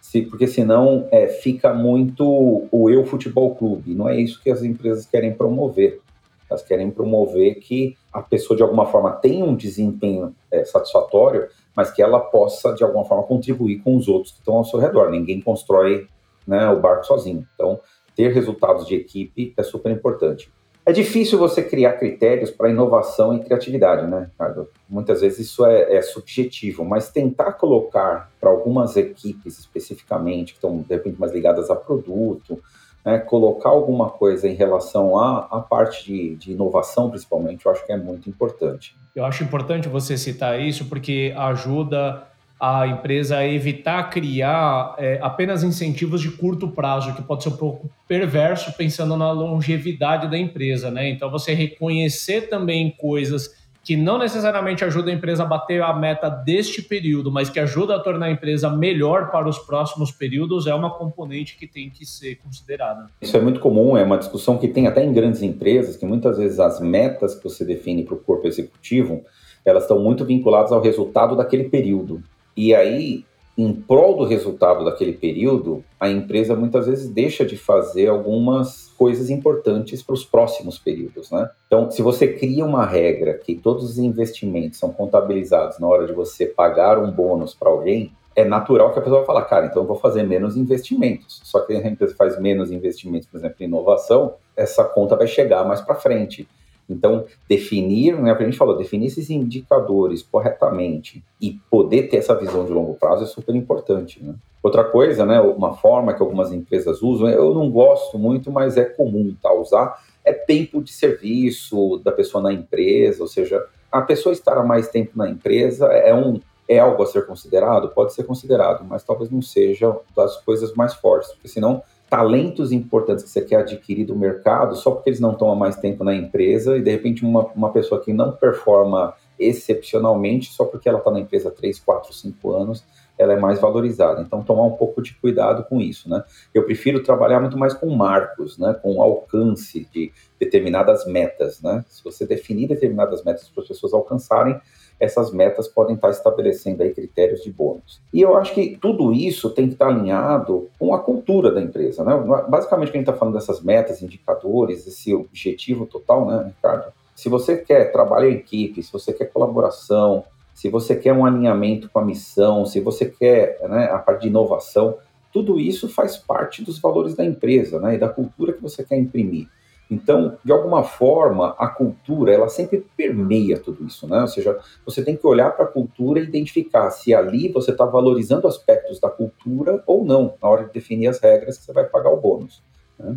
Se, 0.04 0.20
porque 0.20 0.46
senão 0.46 1.08
é, 1.10 1.28
fica 1.28 1.72
muito 1.72 2.68
o 2.70 2.90
eu 2.90 3.06
futebol 3.06 3.54
clube. 3.54 3.94
Não 3.94 4.06
é 4.06 4.20
isso 4.20 4.38
que 4.42 4.50
as 4.50 4.62
empresas 4.62 5.06
querem 5.06 5.32
promover. 5.32 6.02
Elas 6.48 6.62
querem 6.62 6.90
promover 6.90 7.54
que 7.54 7.96
a 8.12 8.20
pessoa, 8.20 8.54
de 8.54 8.62
alguma 8.62 8.84
forma, 8.84 9.12
tenha 9.12 9.42
um 9.46 9.56
desempenho 9.56 10.34
é, 10.52 10.62
satisfatório, 10.62 11.48
mas 11.74 11.90
que 11.90 12.02
ela 12.02 12.20
possa, 12.20 12.74
de 12.74 12.84
alguma 12.84 13.06
forma, 13.06 13.24
contribuir 13.24 13.78
com 13.78 13.96
os 13.96 14.06
outros 14.06 14.32
que 14.32 14.40
estão 14.40 14.56
ao 14.56 14.64
seu 14.64 14.78
redor. 14.78 15.10
Ninguém 15.10 15.40
constrói 15.40 16.06
né, 16.46 16.68
o 16.68 16.78
barco 16.78 17.06
sozinho. 17.06 17.48
Então, 17.54 17.80
ter 18.14 18.30
resultados 18.30 18.86
de 18.86 18.94
equipe 18.94 19.54
é 19.56 19.62
super 19.62 19.90
importante. 19.90 20.52
É 20.86 20.92
difícil 20.92 21.38
você 21.38 21.62
criar 21.62 21.94
critérios 21.94 22.50
para 22.50 22.68
inovação 22.68 23.34
e 23.34 23.40
criatividade, 23.40 24.06
né, 24.06 24.28
Ricardo? 24.30 24.68
Muitas 24.86 25.22
vezes 25.22 25.46
isso 25.46 25.64
é, 25.64 25.96
é 25.96 26.02
subjetivo, 26.02 26.84
mas 26.84 27.10
tentar 27.10 27.52
colocar 27.52 28.30
para 28.38 28.50
algumas 28.50 28.94
equipes 28.94 29.58
especificamente, 29.58 30.52
que 30.52 30.58
estão, 30.58 30.82
de 30.82 30.94
repente, 30.94 31.18
mais 31.18 31.32
ligadas 31.32 31.70
a 31.70 31.74
produto, 31.74 32.62
né, 33.02 33.18
colocar 33.18 33.70
alguma 33.70 34.10
coisa 34.10 34.46
em 34.46 34.54
relação 34.54 35.18
à, 35.18 35.60
parte 35.60 36.04
de, 36.04 36.36
de 36.36 36.52
inovação, 36.52 37.08
principalmente, 37.08 37.64
eu 37.64 37.72
acho 37.72 37.84
que 37.86 37.92
é 37.92 37.96
muito 37.96 38.28
importante. 38.28 38.94
Eu 39.16 39.24
acho 39.24 39.42
importante 39.42 39.88
você 39.88 40.18
citar 40.18 40.60
isso 40.60 40.84
porque 40.86 41.32
ajuda 41.36 42.26
a 42.64 42.86
empresa 42.86 43.46
evitar 43.46 44.08
criar 44.08 44.94
é, 44.96 45.18
apenas 45.20 45.62
incentivos 45.62 46.22
de 46.22 46.30
curto 46.30 46.68
prazo, 46.68 47.14
que 47.14 47.20
pode 47.20 47.42
ser 47.42 47.50
um 47.50 47.56
pouco 47.56 47.90
perverso 48.08 48.72
pensando 48.72 49.16
na 49.16 49.30
longevidade 49.32 50.30
da 50.30 50.38
empresa, 50.38 50.90
né? 50.90 51.10
Então 51.10 51.30
você 51.30 51.52
reconhecer 51.52 52.48
também 52.48 52.90
coisas 52.90 53.50
que 53.84 53.98
não 53.98 54.16
necessariamente 54.16 54.82
ajuda 54.82 55.10
a 55.10 55.14
empresa 55.14 55.42
a 55.42 55.46
bater 55.46 55.82
a 55.82 55.92
meta 55.92 56.30
deste 56.30 56.80
período, 56.80 57.30
mas 57.30 57.50
que 57.50 57.60
ajuda 57.60 57.96
a 57.96 58.00
tornar 58.00 58.26
a 58.26 58.30
empresa 58.30 58.70
melhor 58.70 59.30
para 59.30 59.46
os 59.46 59.58
próximos 59.58 60.10
períodos, 60.10 60.66
é 60.66 60.74
uma 60.74 60.88
componente 60.88 61.58
que 61.58 61.66
tem 61.66 61.90
que 61.90 62.06
ser 62.06 62.36
considerada. 62.36 63.10
Isso 63.20 63.36
é 63.36 63.40
muito 63.42 63.60
comum, 63.60 63.94
é 63.94 64.02
uma 64.02 64.16
discussão 64.16 64.56
que 64.56 64.68
tem 64.68 64.86
até 64.86 65.04
em 65.04 65.12
grandes 65.12 65.42
empresas, 65.42 65.98
que 65.98 66.06
muitas 66.06 66.38
vezes 66.38 66.58
as 66.58 66.80
metas 66.80 67.34
que 67.34 67.44
você 67.44 67.62
define 67.62 68.04
para 68.04 68.14
o 68.14 68.18
corpo 68.18 68.48
executivo, 68.48 69.22
elas 69.66 69.82
estão 69.82 69.98
muito 69.98 70.24
vinculadas 70.24 70.72
ao 70.72 70.80
resultado 70.80 71.36
daquele 71.36 71.64
período. 71.64 72.22
E 72.56 72.74
aí, 72.74 73.24
em 73.56 73.72
prol 73.72 74.16
do 74.16 74.24
resultado 74.24 74.84
daquele 74.84 75.12
período, 75.12 75.84
a 75.98 76.08
empresa 76.08 76.56
muitas 76.56 76.86
vezes 76.86 77.08
deixa 77.08 77.44
de 77.44 77.56
fazer 77.56 78.08
algumas 78.08 78.92
coisas 78.98 79.30
importantes 79.30 80.02
para 80.02 80.14
os 80.14 80.24
próximos 80.24 80.78
períodos, 80.78 81.30
né? 81.30 81.48
Então, 81.66 81.90
se 81.90 82.02
você 82.02 82.28
cria 82.28 82.64
uma 82.64 82.84
regra 82.84 83.34
que 83.34 83.54
todos 83.54 83.84
os 83.84 83.98
investimentos 83.98 84.78
são 84.78 84.92
contabilizados 84.92 85.78
na 85.78 85.86
hora 85.86 86.06
de 86.06 86.12
você 86.12 86.46
pagar 86.46 86.98
um 86.98 87.10
bônus 87.10 87.54
para 87.54 87.70
alguém, 87.70 88.12
é 88.36 88.44
natural 88.44 88.92
que 88.92 88.98
a 88.98 89.02
pessoa 89.02 89.24
falar, 89.24 89.44
cara, 89.44 89.66
então 89.66 89.82
eu 89.82 89.86
vou 89.86 89.96
fazer 89.96 90.24
menos 90.24 90.56
investimentos. 90.56 91.40
Só 91.44 91.60
que 91.60 91.72
a 91.72 91.86
empresa 91.86 92.14
faz 92.16 92.38
menos 92.40 92.72
investimentos, 92.72 93.28
por 93.28 93.38
exemplo, 93.38 93.56
em 93.60 93.64
inovação, 93.64 94.34
essa 94.56 94.82
conta 94.82 95.14
vai 95.14 95.28
chegar 95.28 95.64
mais 95.64 95.80
para 95.80 95.94
frente. 95.94 96.48
Então, 96.88 97.24
definir, 97.48 98.20
né, 98.20 98.32
a 98.32 98.42
gente 98.42 98.56
falou, 98.56 98.76
definir 98.76 99.06
esses 99.06 99.30
indicadores 99.30 100.22
corretamente 100.22 101.24
e 101.40 101.58
poder 101.70 102.08
ter 102.08 102.18
essa 102.18 102.34
visão 102.34 102.64
de 102.64 102.72
longo 102.72 102.94
prazo 102.94 103.24
é 103.24 103.26
super 103.26 103.54
importante. 103.54 104.22
Né? 104.22 104.34
Outra 104.62 104.84
coisa, 104.84 105.24
né, 105.24 105.40
uma 105.40 105.74
forma 105.74 106.12
que 106.14 106.22
algumas 106.22 106.52
empresas 106.52 107.02
usam, 107.02 107.28
eu 107.28 107.54
não 107.54 107.70
gosto 107.70 108.18
muito, 108.18 108.50
mas 108.50 108.76
é 108.76 108.84
comum 108.84 109.34
tá, 109.42 109.52
usar, 109.52 110.02
é 110.24 110.32
tempo 110.32 110.82
de 110.82 110.92
serviço 110.92 112.00
da 112.04 112.12
pessoa 112.12 112.42
na 112.42 112.52
empresa, 112.52 113.22
ou 113.22 113.28
seja, 113.28 113.64
a 113.90 114.00
pessoa 114.00 114.32
estar 114.32 114.62
mais 114.64 114.88
tempo 114.88 115.12
na 115.16 115.28
empresa 115.28 115.86
é 115.86 116.14
um 116.14 116.40
é 116.66 116.78
algo 116.78 117.02
a 117.02 117.06
ser 117.06 117.26
considerado? 117.26 117.88
Pode 117.90 118.14
ser 118.14 118.24
considerado, 118.24 118.84
mas 118.84 119.04
talvez 119.04 119.30
não 119.30 119.42
seja 119.42 119.94
das 120.16 120.36
coisas 120.38 120.72
mais 120.74 120.94
fortes, 120.94 121.30
porque 121.32 121.48
senão 121.48 121.82
talentos 122.08 122.72
importantes 122.72 123.24
que 123.24 123.30
você 123.30 123.40
quer 123.40 123.56
adquirir 123.56 124.04
do 124.04 124.14
mercado 124.14 124.76
só 124.76 124.90
porque 124.90 125.10
eles 125.10 125.20
não 125.20 125.36
há 125.50 125.56
mais 125.56 125.76
tempo 125.76 126.04
na 126.04 126.14
empresa 126.14 126.76
e 126.76 126.82
de 126.82 126.90
repente 126.90 127.24
uma, 127.24 127.46
uma 127.54 127.72
pessoa 127.72 128.00
que 128.00 128.12
não 128.12 128.32
performa 128.32 129.14
excepcionalmente 129.38 130.52
só 130.52 130.64
porque 130.64 130.88
ela 130.88 130.98
está 130.98 131.10
na 131.10 131.20
empresa 131.20 131.48
há 131.48 131.52
3, 131.52 131.78
4, 131.80 132.12
5 132.12 132.52
anos, 132.52 132.84
ela 133.18 133.32
é 133.32 133.38
mais 133.38 133.60
valorizada. 133.60 134.22
Então, 134.22 134.42
tomar 134.42 134.64
um 134.64 134.72
pouco 134.72 135.00
de 135.00 135.14
cuidado 135.14 135.64
com 135.64 135.80
isso, 135.80 136.08
né? 136.08 136.22
Eu 136.52 136.64
prefiro 136.64 137.02
trabalhar 137.02 137.40
muito 137.40 137.56
mais 137.56 137.72
com 137.72 137.88
marcos, 137.94 138.58
né? 138.58 138.74
Com 138.82 139.00
alcance 139.00 139.88
de 139.92 140.12
determinadas 140.38 141.06
metas, 141.06 141.60
né? 141.60 141.84
Se 141.88 142.02
você 142.02 142.26
definir 142.26 142.68
determinadas 142.68 143.22
metas 143.24 143.48
para 143.48 143.62
as 143.62 143.68
pessoas 143.68 143.92
alcançarem, 143.92 144.60
essas 144.98 145.32
metas 145.32 145.68
podem 145.68 145.96
estar 145.96 146.10
estabelecendo 146.10 146.82
aí 146.82 146.94
critérios 146.94 147.42
de 147.42 147.52
bônus. 147.52 148.00
E 148.12 148.20
eu 148.20 148.36
acho 148.36 148.54
que 148.54 148.78
tudo 148.80 149.12
isso 149.12 149.50
tem 149.50 149.66
que 149.66 149.74
estar 149.74 149.88
alinhado 149.88 150.68
com 150.78 150.94
a 150.94 151.00
cultura 151.00 151.50
da 151.50 151.60
empresa, 151.60 152.04
né? 152.04 152.14
Basicamente, 152.48 152.88
quando 152.88 152.94
a 152.94 152.98
gente 152.98 153.08
está 153.08 153.12
falando 153.12 153.34
dessas 153.34 153.60
metas, 153.60 154.02
indicadores, 154.02 154.86
esse 154.86 155.14
objetivo 155.14 155.86
total, 155.86 156.26
né, 156.26 156.44
Ricardo? 156.46 156.92
Se 157.14 157.28
você 157.28 157.56
quer 157.56 157.92
trabalho 157.92 158.28
em 158.28 158.34
equipe, 158.34 158.82
se 158.82 158.92
você 158.92 159.12
quer 159.12 159.26
colaboração, 159.26 160.24
se 160.52 160.68
você 160.68 160.94
quer 160.94 161.12
um 161.12 161.24
alinhamento 161.24 161.90
com 161.90 161.98
a 161.98 162.04
missão, 162.04 162.64
se 162.64 162.80
você 162.80 163.06
quer 163.06 163.58
né, 163.68 163.86
a 163.86 163.98
parte 163.98 164.22
de 164.22 164.28
inovação, 164.28 164.96
tudo 165.32 165.58
isso 165.58 165.88
faz 165.88 166.16
parte 166.16 166.62
dos 166.62 166.78
valores 166.78 167.14
da 167.14 167.24
empresa, 167.24 167.80
né, 167.80 167.96
e 167.96 167.98
da 167.98 168.08
cultura 168.08 168.52
que 168.52 168.62
você 168.62 168.84
quer 168.84 168.96
imprimir. 168.96 169.48
Então, 169.94 170.36
de 170.44 170.50
alguma 170.50 170.82
forma, 170.82 171.54
a 171.56 171.68
cultura, 171.68 172.32
ela 172.32 172.48
sempre 172.48 172.84
permeia 172.96 173.58
tudo 173.58 173.86
isso, 173.86 174.08
né? 174.08 174.20
Ou 174.22 174.26
seja, 174.26 174.58
você 174.84 175.04
tem 175.04 175.16
que 175.16 175.26
olhar 175.26 175.50
para 175.52 175.64
a 175.64 175.68
cultura 175.68 176.18
e 176.18 176.24
identificar 176.24 176.90
se 176.90 177.14
ali 177.14 177.48
você 177.48 177.70
está 177.70 177.84
valorizando 177.84 178.48
aspectos 178.48 178.98
da 178.98 179.08
cultura 179.08 179.82
ou 179.86 180.04
não, 180.04 180.34
na 180.42 180.48
hora 180.48 180.64
de 180.64 180.72
definir 180.72 181.06
as 181.06 181.20
regras 181.20 181.58
que 181.58 181.64
você 181.64 181.72
vai 181.72 181.84
pagar 181.84 182.10
o 182.10 182.20
bônus. 182.20 182.60
Né? 182.98 183.16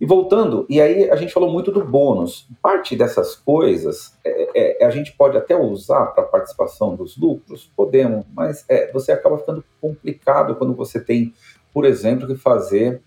E 0.00 0.06
voltando, 0.06 0.64
e 0.70 0.80
aí 0.80 1.10
a 1.10 1.16
gente 1.16 1.32
falou 1.32 1.50
muito 1.50 1.72
do 1.72 1.84
bônus. 1.84 2.48
Parte 2.62 2.96
dessas 2.96 3.34
coisas 3.34 4.16
é, 4.24 4.82
é, 4.82 4.86
a 4.86 4.90
gente 4.90 5.12
pode 5.12 5.36
até 5.36 5.56
usar 5.56 6.06
para 6.06 6.22
participação 6.22 6.94
dos 6.94 7.18
lucros, 7.18 7.70
podemos, 7.76 8.24
mas 8.32 8.64
é, 8.68 8.90
você 8.92 9.12
acaba 9.12 9.38
ficando 9.38 9.62
complicado 9.80 10.54
quando 10.54 10.72
você 10.74 11.00
tem, 11.00 11.34
por 11.74 11.84
exemplo, 11.84 12.28
que 12.28 12.36
fazer 12.36 13.02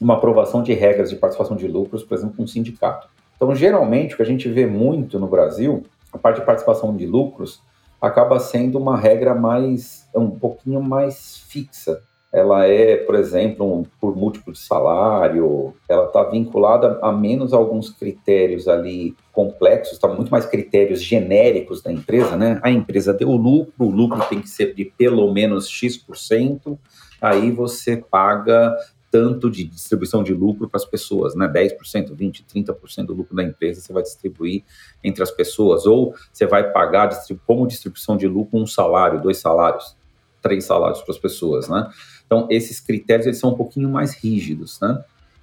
uma 0.00 0.14
aprovação 0.14 0.62
de 0.62 0.72
regras 0.72 1.10
de 1.10 1.16
participação 1.16 1.56
de 1.56 1.66
lucros, 1.66 2.02
por 2.02 2.16
exemplo, 2.16 2.36
com 2.36 2.44
um 2.44 2.46
sindicato. 2.46 3.08
Então, 3.36 3.54
geralmente, 3.54 4.14
o 4.14 4.16
que 4.16 4.22
a 4.22 4.26
gente 4.26 4.48
vê 4.48 4.66
muito 4.66 5.18
no 5.18 5.28
Brasil, 5.28 5.84
a 6.12 6.18
parte 6.18 6.40
de 6.40 6.46
participação 6.46 6.96
de 6.96 7.06
lucros, 7.06 7.62
acaba 8.00 8.38
sendo 8.38 8.78
uma 8.78 8.96
regra 8.96 9.34
mais, 9.34 10.08
um 10.14 10.30
pouquinho 10.30 10.80
mais 10.82 11.38
fixa. 11.48 12.00
Ela 12.32 12.66
é, 12.66 12.96
por 12.96 13.14
exemplo, 13.14 13.80
um, 13.80 13.84
por 14.00 14.14
múltiplo 14.14 14.52
de 14.52 14.58
salário, 14.58 15.74
ela 15.88 16.06
está 16.06 16.24
vinculada 16.24 16.98
a 17.00 17.10
menos 17.10 17.54
alguns 17.54 17.90
critérios 17.90 18.68
ali 18.68 19.16
complexos, 19.32 19.94
está 19.94 20.08
muito 20.08 20.30
mais 20.30 20.44
critérios 20.44 21.02
genéricos 21.02 21.82
da 21.82 21.90
empresa, 21.90 22.36
né? 22.36 22.60
A 22.62 22.70
empresa 22.70 23.14
deu 23.14 23.30
lucro, 23.30 23.72
o 23.78 23.90
lucro 23.90 24.20
tem 24.28 24.40
que 24.40 24.50
ser 24.50 24.74
de 24.74 24.84
pelo 24.84 25.32
menos 25.32 25.68
X%, 25.68 26.78
aí 27.20 27.50
você 27.50 27.96
paga 27.96 28.76
tanto 29.18 29.50
de 29.50 29.64
distribuição 29.64 30.22
de 30.22 30.32
lucro 30.32 30.68
para 30.68 30.78
as 30.78 30.84
pessoas, 30.84 31.34
né? 31.34 31.48
10%, 31.48 32.14
20%, 32.14 32.44
30% 32.54 33.06
do 33.06 33.14
lucro 33.14 33.34
da 33.34 33.42
empresa 33.42 33.80
você 33.80 33.92
vai 33.92 34.04
distribuir 34.04 34.62
entre 35.02 35.24
as 35.24 35.30
pessoas, 35.32 35.86
ou 35.86 36.14
você 36.32 36.46
vai 36.46 36.70
pagar 36.70 37.10
como 37.44 37.66
distribuição 37.66 38.16
de 38.16 38.28
lucro 38.28 38.56
um 38.56 38.66
salário, 38.66 39.20
dois 39.20 39.38
salários, 39.38 39.96
três 40.40 40.64
salários 40.64 41.02
para 41.02 41.12
as 41.12 41.18
pessoas, 41.18 41.68
né? 41.68 41.90
Então, 42.24 42.46
esses 42.48 42.78
critérios 42.78 43.26
eles 43.26 43.40
são 43.40 43.50
um 43.50 43.56
pouquinho 43.56 43.88
mais 43.88 44.14
rígidos, 44.14 44.78
né? 44.80 45.02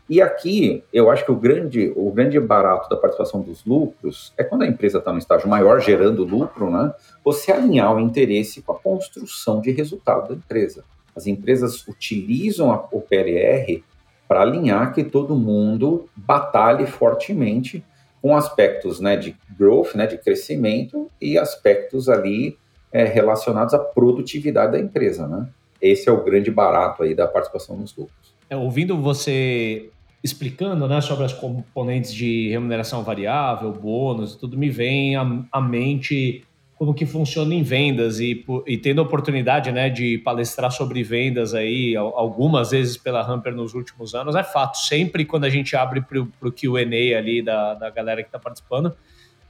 E 0.09 0.21
aqui, 0.21 0.81
eu 0.93 1.11
acho 1.11 1.25
que 1.25 1.31
o 1.31 1.35
grande, 1.35 1.91
o 1.97 2.11
grande 2.11 2.39
barato 2.39 2.88
da 2.88 2.95
participação 2.95 3.41
dos 3.41 3.65
lucros 3.65 4.31
é 4.38 4.43
quando 4.43 4.61
a 4.61 4.67
empresa 4.67 4.99
está 4.99 5.11
no 5.11 5.19
estágio 5.19 5.49
maior, 5.49 5.81
gerando 5.81 6.23
lucro, 6.23 6.69
né? 6.71 6.93
Você 7.25 7.51
alinhar 7.51 7.93
o 7.93 7.99
interesse 7.99 8.61
com 8.61 8.71
a 8.71 8.79
construção 8.79 9.59
de 9.59 9.71
resultado 9.71 10.29
da 10.29 10.35
empresa. 10.35 10.85
As 11.15 11.28
empresas 11.28 11.88
utilizam 11.88 12.71
a, 12.71 12.88
o 12.91 13.01
PLR 13.01 13.84
para 14.28 14.41
alinhar 14.41 14.93
que 14.93 15.04
todo 15.04 15.36
mundo 15.36 16.10
batalhe 16.15 16.86
fortemente 16.86 17.84
com 18.21 18.36
aspectos 18.36 18.99
né, 18.99 19.15
de 19.15 19.36
growth, 19.58 19.93
né, 19.93 20.08
de 20.08 20.17
crescimento, 20.17 21.12
e 21.21 21.38
aspectos 21.38 22.10
ali 22.10 22.58
é, 22.91 23.04
relacionados 23.04 23.73
à 23.73 23.80
produtividade 23.80 24.71
da 24.71 24.80
empresa. 24.80 25.28
Né? 25.28 25.47
Esse 25.80 26.10
é 26.10 26.12
o 26.12 26.23
grande 26.23 26.49
barato 26.49 27.04
aí 27.04 27.13
da 27.13 27.28
participação 27.28 27.78
nos 27.78 27.95
lucros. 27.95 28.34
É, 28.49 28.56
ouvindo 28.56 28.99
você 28.99 29.91
explicando 30.23 30.88
né, 30.88 31.01
sobre 31.01 31.23
as 31.23 31.34
componentes 31.34 32.12
de 32.12 32.49
remuneração 32.49 33.04
variável, 33.04 33.71
bônus, 33.71 34.36
tudo 34.36 34.58
me 34.58 34.71
vem 34.71 35.15
à, 35.15 35.45
à 35.51 35.62
mente 35.62 36.43
como 36.77 36.93
que 36.93 37.05
funciona 37.05 37.53
em 37.53 37.63
vendas 37.63 38.19
e, 38.19 38.45
e 38.67 38.77
tendo 38.77 38.99
a 38.99 39.03
oportunidade 39.03 39.71
né, 39.71 39.89
de 39.89 40.17
palestrar 40.17 40.71
sobre 40.71 41.03
vendas 41.03 41.53
aí 41.53 41.95
algumas 41.95 42.71
vezes 42.71 42.97
pela 42.97 43.21
Hamper 43.21 43.55
nos 43.55 43.73
últimos 43.73 44.13
anos, 44.13 44.35
é 44.35 44.43
fato. 44.43 44.77
Sempre 44.77 45.23
quando 45.23 45.45
a 45.45 45.49
gente 45.49 45.75
abre 45.75 46.01
para 46.01 46.19
o 46.19 46.51
QA 46.51 46.81
ali 47.17 47.41
da, 47.41 47.75
da 47.75 47.89
galera 47.89 48.21
que 48.21 48.27
está 48.27 48.38
participando, 48.38 48.93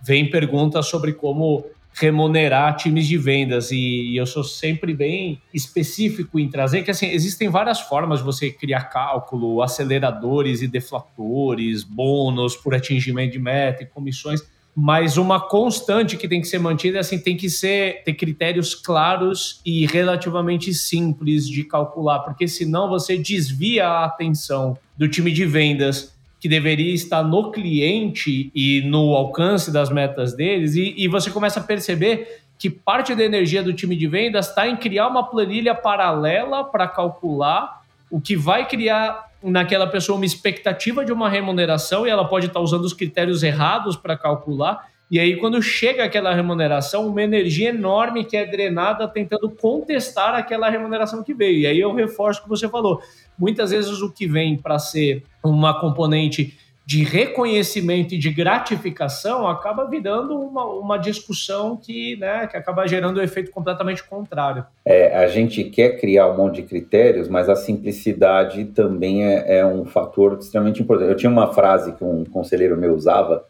vem 0.01 0.29
perguntas 0.29 0.85
sobre 0.87 1.13
como 1.13 1.65
remunerar 1.97 2.75
times 2.75 3.07
de 3.07 3.17
vendas 3.17 3.71
e, 3.71 3.77
e, 3.77 4.17
eu 4.17 4.25
sou 4.25 4.43
sempre 4.43 4.93
bem 4.93 5.41
específico 5.53 6.37
em 6.37 6.49
trazer 6.49 6.83
que 6.83 6.91
assim 6.91 7.07
existem 7.07 7.47
várias 7.47 7.79
formas 7.79 8.19
de 8.19 8.25
você 8.25 8.51
criar 8.51 8.89
cálculo, 8.89 9.61
aceleradores 9.61 10.61
e 10.61 10.67
deflatores, 10.67 11.83
bônus 11.83 12.55
por 12.57 12.75
atingimento 12.75 13.31
de 13.31 13.39
meta 13.39 13.83
e 13.83 13.85
comissões, 13.85 14.41
mas 14.75 15.15
uma 15.15 15.39
constante 15.39 16.17
que 16.17 16.27
tem 16.27 16.41
que 16.41 16.47
ser 16.47 16.59
mantida 16.59 16.99
assim 16.99 17.17
tem 17.17 17.37
que 17.37 17.49
ser 17.49 18.03
ter 18.03 18.13
critérios 18.13 18.75
claros 18.75 19.61
e 19.65 19.85
relativamente 19.85 20.73
simples 20.73 21.47
de 21.47 21.63
calcular, 21.63 22.19
porque 22.19 22.47
senão 22.47 22.89
você 22.89 23.17
desvia 23.17 23.87
a 23.87 24.05
atenção 24.05 24.77
do 24.97 25.07
time 25.07 25.31
de 25.31 25.45
vendas 25.45 26.13
que 26.41 26.49
deveria 26.49 26.93
estar 26.93 27.23
no 27.23 27.51
cliente 27.51 28.51
e 28.53 28.81
no 28.81 29.15
alcance 29.15 29.71
das 29.71 29.89
metas 29.89 30.35
deles, 30.35 30.75
e, 30.75 30.93
e 30.97 31.07
você 31.07 31.31
começa 31.31 31.59
a 31.59 31.63
perceber 31.63 32.43
que 32.57 32.69
parte 32.69 33.15
da 33.15 33.23
energia 33.23 33.63
do 33.63 33.73
time 33.73 33.95
de 33.95 34.07
vendas 34.07 34.49
está 34.49 34.67
em 34.67 34.75
criar 34.75 35.07
uma 35.07 35.23
planilha 35.23 35.73
paralela 35.73 36.63
para 36.63 36.87
calcular 36.87 37.81
o 38.09 38.21
que 38.21 38.35
vai 38.35 38.67
criar 38.67 39.31
naquela 39.45 39.87
pessoa 39.87 40.17
uma 40.17 40.25
expectativa 40.25 41.05
de 41.05 41.11
uma 41.11 41.29
remuneração 41.29 42.05
e 42.05 42.09
ela 42.09 42.25
pode 42.27 42.47
estar 42.47 42.59
tá 42.59 42.63
usando 42.63 42.83
os 42.83 42.93
critérios 42.93 43.43
errados 43.43 43.95
para 43.95 44.17
calcular. 44.17 44.93
E 45.09 45.19
aí, 45.19 45.37
quando 45.37 45.61
chega 45.61 46.03
aquela 46.03 46.33
remuneração, 46.33 47.07
uma 47.07 47.21
energia 47.21 47.69
enorme 47.69 48.25
que 48.25 48.35
é 48.35 48.43
drenada 48.43 49.07
tentando 49.07 49.49
contestar 49.51 50.33
aquela 50.33 50.67
remuneração 50.67 51.23
que 51.23 51.31
veio. 51.31 51.59
E 51.59 51.67
aí 51.67 51.79
eu 51.79 51.93
reforço 51.93 52.39
o 52.39 52.43
que 52.43 52.49
você 52.49 52.67
falou 52.67 52.99
muitas 53.37 53.71
vezes 53.71 54.01
o 54.01 54.11
que 54.11 54.27
vem 54.27 54.57
para 54.57 54.79
ser 54.79 55.23
uma 55.43 55.79
componente 55.79 56.57
de 56.85 57.03
reconhecimento 57.03 58.13
e 58.13 58.17
de 58.17 58.29
gratificação 58.29 59.47
acaba 59.47 59.89
virando 59.89 60.39
uma, 60.39 60.65
uma 60.65 60.97
discussão 60.97 61.75
que, 61.75 62.15
né, 62.17 62.45
que 62.45 62.55
acaba 62.55 62.87
gerando 62.87 63.19
um 63.19 63.23
efeito 63.23 63.49
completamente 63.49 64.03
contrário. 64.03 64.63
É, 64.85 65.17
a 65.17 65.27
gente 65.27 65.63
quer 65.63 65.99
criar 65.99 66.27
um 66.27 66.37
monte 66.37 66.57
de 66.57 66.63
critérios, 66.63 67.27
mas 67.27 67.49
a 67.49 67.55
simplicidade 67.55 68.65
também 68.65 69.25
é, 69.25 69.57
é 69.57 69.65
um 69.65 69.83
fator 69.83 70.37
extremamente 70.39 70.83
importante. 70.83 71.09
Eu 71.09 71.17
tinha 71.17 71.31
uma 71.31 71.51
frase 71.51 71.93
que 71.93 72.03
um 72.03 72.23
conselheiro 72.23 72.77
meu 72.77 72.93
usava, 72.93 73.45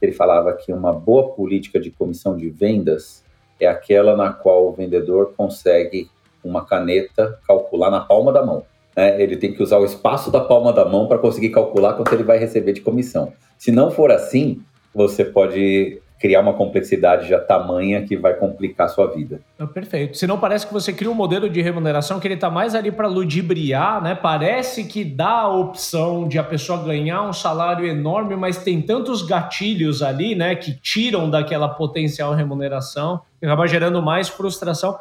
ele 0.00 0.12
falava 0.12 0.52
que 0.52 0.72
uma 0.72 0.92
boa 0.92 1.30
política 1.30 1.80
de 1.80 1.90
comissão 1.90 2.36
de 2.36 2.48
vendas 2.50 3.24
é 3.58 3.66
aquela 3.66 4.14
na 4.14 4.32
qual 4.32 4.68
o 4.68 4.72
vendedor 4.72 5.32
consegue, 5.36 6.08
uma 6.44 6.64
caneta, 6.64 7.40
calcular 7.48 7.90
na 7.90 8.00
palma 8.00 8.32
da 8.32 8.46
mão 8.46 8.64
né, 8.96 9.20
ele 9.22 9.36
tem 9.36 9.52
que 9.52 9.62
usar 9.62 9.78
o 9.78 9.84
espaço 9.84 10.30
da 10.30 10.40
palma 10.40 10.72
da 10.72 10.84
mão 10.84 11.06
para 11.06 11.18
conseguir 11.18 11.50
calcular 11.50 11.94
quanto 11.94 12.12
ele 12.14 12.24
vai 12.24 12.38
receber 12.38 12.72
de 12.72 12.80
comissão. 12.80 13.32
Se 13.58 13.70
não 13.70 13.90
for 13.90 14.10
assim, 14.10 14.62
você 14.94 15.24
pode 15.24 16.00
criar 16.18 16.40
uma 16.40 16.54
complexidade 16.54 17.28
já 17.28 17.38
tamanha 17.38 18.02
que 18.02 18.16
vai 18.16 18.34
complicar 18.34 18.86
a 18.86 18.88
sua 18.88 19.06
vida. 19.06 19.40
Perfeito. 19.74 20.16
Se 20.16 20.26
não 20.26 20.38
parece 20.38 20.66
que 20.66 20.72
você 20.72 20.92
cria 20.92 21.10
um 21.10 21.14
modelo 21.14 21.48
de 21.48 21.60
remuneração 21.60 22.18
que 22.18 22.26
ele 22.26 22.34
está 22.34 22.50
mais 22.50 22.74
ali 22.74 22.90
para 22.90 23.06
ludibriar, 23.06 24.02
né? 24.02 24.14
Parece 24.14 24.84
que 24.84 25.04
dá 25.04 25.40
a 25.40 25.54
opção 25.54 26.26
de 26.26 26.38
a 26.38 26.42
pessoa 26.42 26.82
ganhar 26.82 27.22
um 27.22 27.32
salário 27.32 27.86
enorme, 27.86 28.34
mas 28.34 28.56
tem 28.56 28.80
tantos 28.80 29.22
gatilhos 29.22 30.02
ali, 30.02 30.34
né, 30.34 30.54
que 30.54 30.72
tiram 30.72 31.28
daquela 31.28 31.68
potencial 31.68 32.32
remuneração, 32.32 33.20
que 33.38 33.44
acaba 33.44 33.66
gerando 33.66 34.00
mais 34.00 34.28
frustração. 34.28 34.96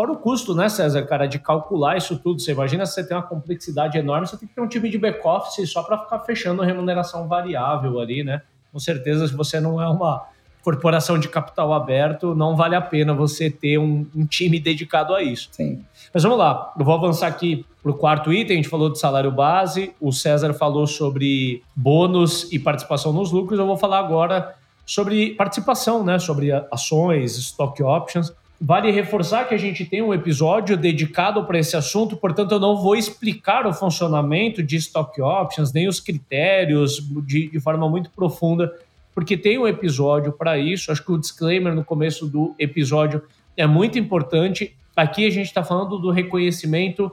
Fora 0.00 0.12
o 0.12 0.16
custo, 0.16 0.54
né, 0.54 0.66
César, 0.70 1.02
cara, 1.02 1.26
de 1.26 1.38
calcular 1.38 1.94
isso 1.94 2.18
tudo. 2.18 2.40
Você 2.40 2.52
imagina 2.52 2.86
se 2.86 2.94
você 2.94 3.06
tem 3.06 3.14
uma 3.14 3.22
complexidade 3.22 3.98
enorme, 3.98 4.26
você 4.26 4.34
tem 4.34 4.48
que 4.48 4.54
ter 4.54 4.62
um 4.62 4.66
time 4.66 4.88
de 4.88 4.96
back-office 4.96 5.70
só 5.70 5.82
para 5.82 5.98
ficar 5.98 6.20
fechando 6.20 6.62
remuneração 6.62 7.28
variável 7.28 8.00
ali, 8.00 8.24
né? 8.24 8.40
Com 8.72 8.78
certeza, 8.78 9.28
se 9.28 9.34
você 9.34 9.60
não 9.60 9.78
é 9.78 9.86
uma 9.86 10.26
corporação 10.64 11.18
de 11.18 11.28
capital 11.28 11.74
aberto, 11.74 12.34
não 12.34 12.56
vale 12.56 12.74
a 12.74 12.80
pena 12.80 13.12
você 13.12 13.50
ter 13.50 13.76
um, 13.76 14.06
um 14.16 14.24
time 14.24 14.58
dedicado 14.58 15.14
a 15.14 15.22
isso. 15.22 15.50
Sim. 15.52 15.84
Mas 16.14 16.22
vamos 16.22 16.38
lá, 16.38 16.72
eu 16.78 16.82
vou 16.82 16.94
avançar 16.94 17.26
aqui 17.26 17.66
para 17.82 17.90
o 17.90 17.94
quarto 17.94 18.32
item. 18.32 18.54
A 18.54 18.62
gente 18.62 18.70
falou 18.70 18.90
de 18.90 18.98
salário 18.98 19.30
base, 19.30 19.92
o 20.00 20.12
César 20.12 20.54
falou 20.54 20.86
sobre 20.86 21.62
bônus 21.76 22.50
e 22.50 22.58
participação 22.58 23.12
nos 23.12 23.30
lucros. 23.30 23.58
Eu 23.58 23.66
vou 23.66 23.76
falar 23.76 23.98
agora 23.98 24.54
sobre 24.86 25.34
participação, 25.34 26.02
né? 26.02 26.18
Sobre 26.18 26.50
ações, 26.72 27.36
stock 27.36 27.82
options. 27.82 28.32
Vale 28.62 28.90
reforçar 28.90 29.48
que 29.48 29.54
a 29.54 29.58
gente 29.58 29.86
tem 29.86 30.02
um 30.02 30.12
episódio 30.12 30.76
dedicado 30.76 31.42
para 31.46 31.58
esse 31.58 31.74
assunto, 31.76 32.14
portanto, 32.14 32.52
eu 32.52 32.60
não 32.60 32.76
vou 32.76 32.94
explicar 32.94 33.66
o 33.66 33.72
funcionamento 33.72 34.62
de 34.62 34.76
stock 34.76 35.18
options, 35.22 35.72
nem 35.72 35.88
os 35.88 35.98
critérios 35.98 37.00
de, 37.24 37.48
de 37.48 37.58
forma 37.58 37.88
muito 37.88 38.10
profunda, 38.10 38.70
porque 39.14 39.34
tem 39.34 39.58
um 39.58 39.66
episódio 39.66 40.30
para 40.32 40.58
isso. 40.58 40.92
Acho 40.92 41.02
que 41.02 41.10
o 41.10 41.18
disclaimer 41.18 41.74
no 41.74 41.82
começo 41.82 42.26
do 42.26 42.54
episódio 42.58 43.22
é 43.56 43.66
muito 43.66 43.98
importante. 43.98 44.76
Aqui 44.94 45.26
a 45.26 45.30
gente 45.30 45.46
está 45.46 45.64
falando 45.64 45.98
do 45.98 46.10
reconhecimento 46.10 47.10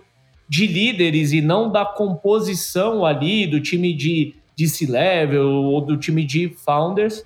de 0.50 0.68
líderes 0.68 1.32
e 1.32 1.40
não 1.40 1.72
da 1.72 1.86
composição 1.86 3.06
ali 3.06 3.48
do 3.48 3.62
time 3.62 3.94
de, 3.94 4.36
de 4.54 4.68
C-level 4.68 5.48
ou 5.48 5.80
do 5.80 5.96
time 5.96 6.26
de 6.26 6.50
founders, 6.50 7.24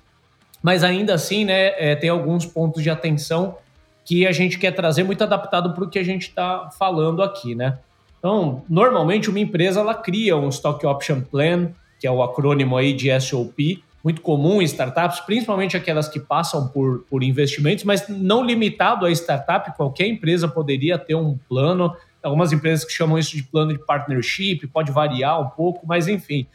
mas 0.62 0.84
ainda 0.84 1.12
assim, 1.12 1.44
né, 1.44 1.72
é, 1.76 1.96
tem 1.96 2.08
alguns 2.08 2.46
pontos 2.46 2.84
de 2.84 2.90
atenção 2.90 3.56
que 4.04 4.26
a 4.26 4.32
gente 4.32 4.58
quer 4.58 4.72
trazer 4.72 5.04
muito 5.04 5.22
adaptado 5.22 5.72
para 5.74 5.84
o 5.84 5.88
que 5.88 5.98
a 5.98 6.04
gente 6.04 6.22
está 6.22 6.70
falando 6.78 7.22
aqui, 7.22 7.54
né? 7.54 7.78
Então, 8.18 8.62
normalmente 8.68 9.28
uma 9.28 9.40
empresa 9.40 9.80
ela 9.80 9.94
cria 9.94 10.36
um 10.36 10.48
Stock 10.48 10.84
Option 10.86 11.20
Plan, 11.20 11.70
que 11.98 12.06
é 12.06 12.10
o 12.10 12.22
acrônimo 12.22 12.76
aí 12.76 12.92
de 12.92 13.08
SOP, 13.20 13.82
muito 14.02 14.20
comum 14.20 14.60
em 14.60 14.64
startups, 14.64 15.20
principalmente 15.20 15.76
aquelas 15.76 16.08
que 16.08 16.18
passam 16.18 16.66
por, 16.68 17.04
por 17.08 17.22
investimentos, 17.22 17.84
mas 17.84 18.08
não 18.08 18.44
limitado 18.44 19.06
a 19.06 19.10
startup, 19.10 19.76
qualquer 19.76 20.06
empresa 20.06 20.48
poderia 20.48 20.98
ter 20.98 21.14
um 21.14 21.38
plano. 21.48 21.94
Algumas 22.22 22.52
empresas 22.52 22.84
que 22.84 22.92
chamam 22.92 23.18
isso 23.18 23.36
de 23.36 23.42
plano 23.42 23.72
de 23.72 23.84
partnership, 23.84 24.66
pode 24.66 24.90
variar 24.90 25.40
um 25.40 25.48
pouco, 25.50 25.86
mas 25.86 26.08
enfim. 26.08 26.46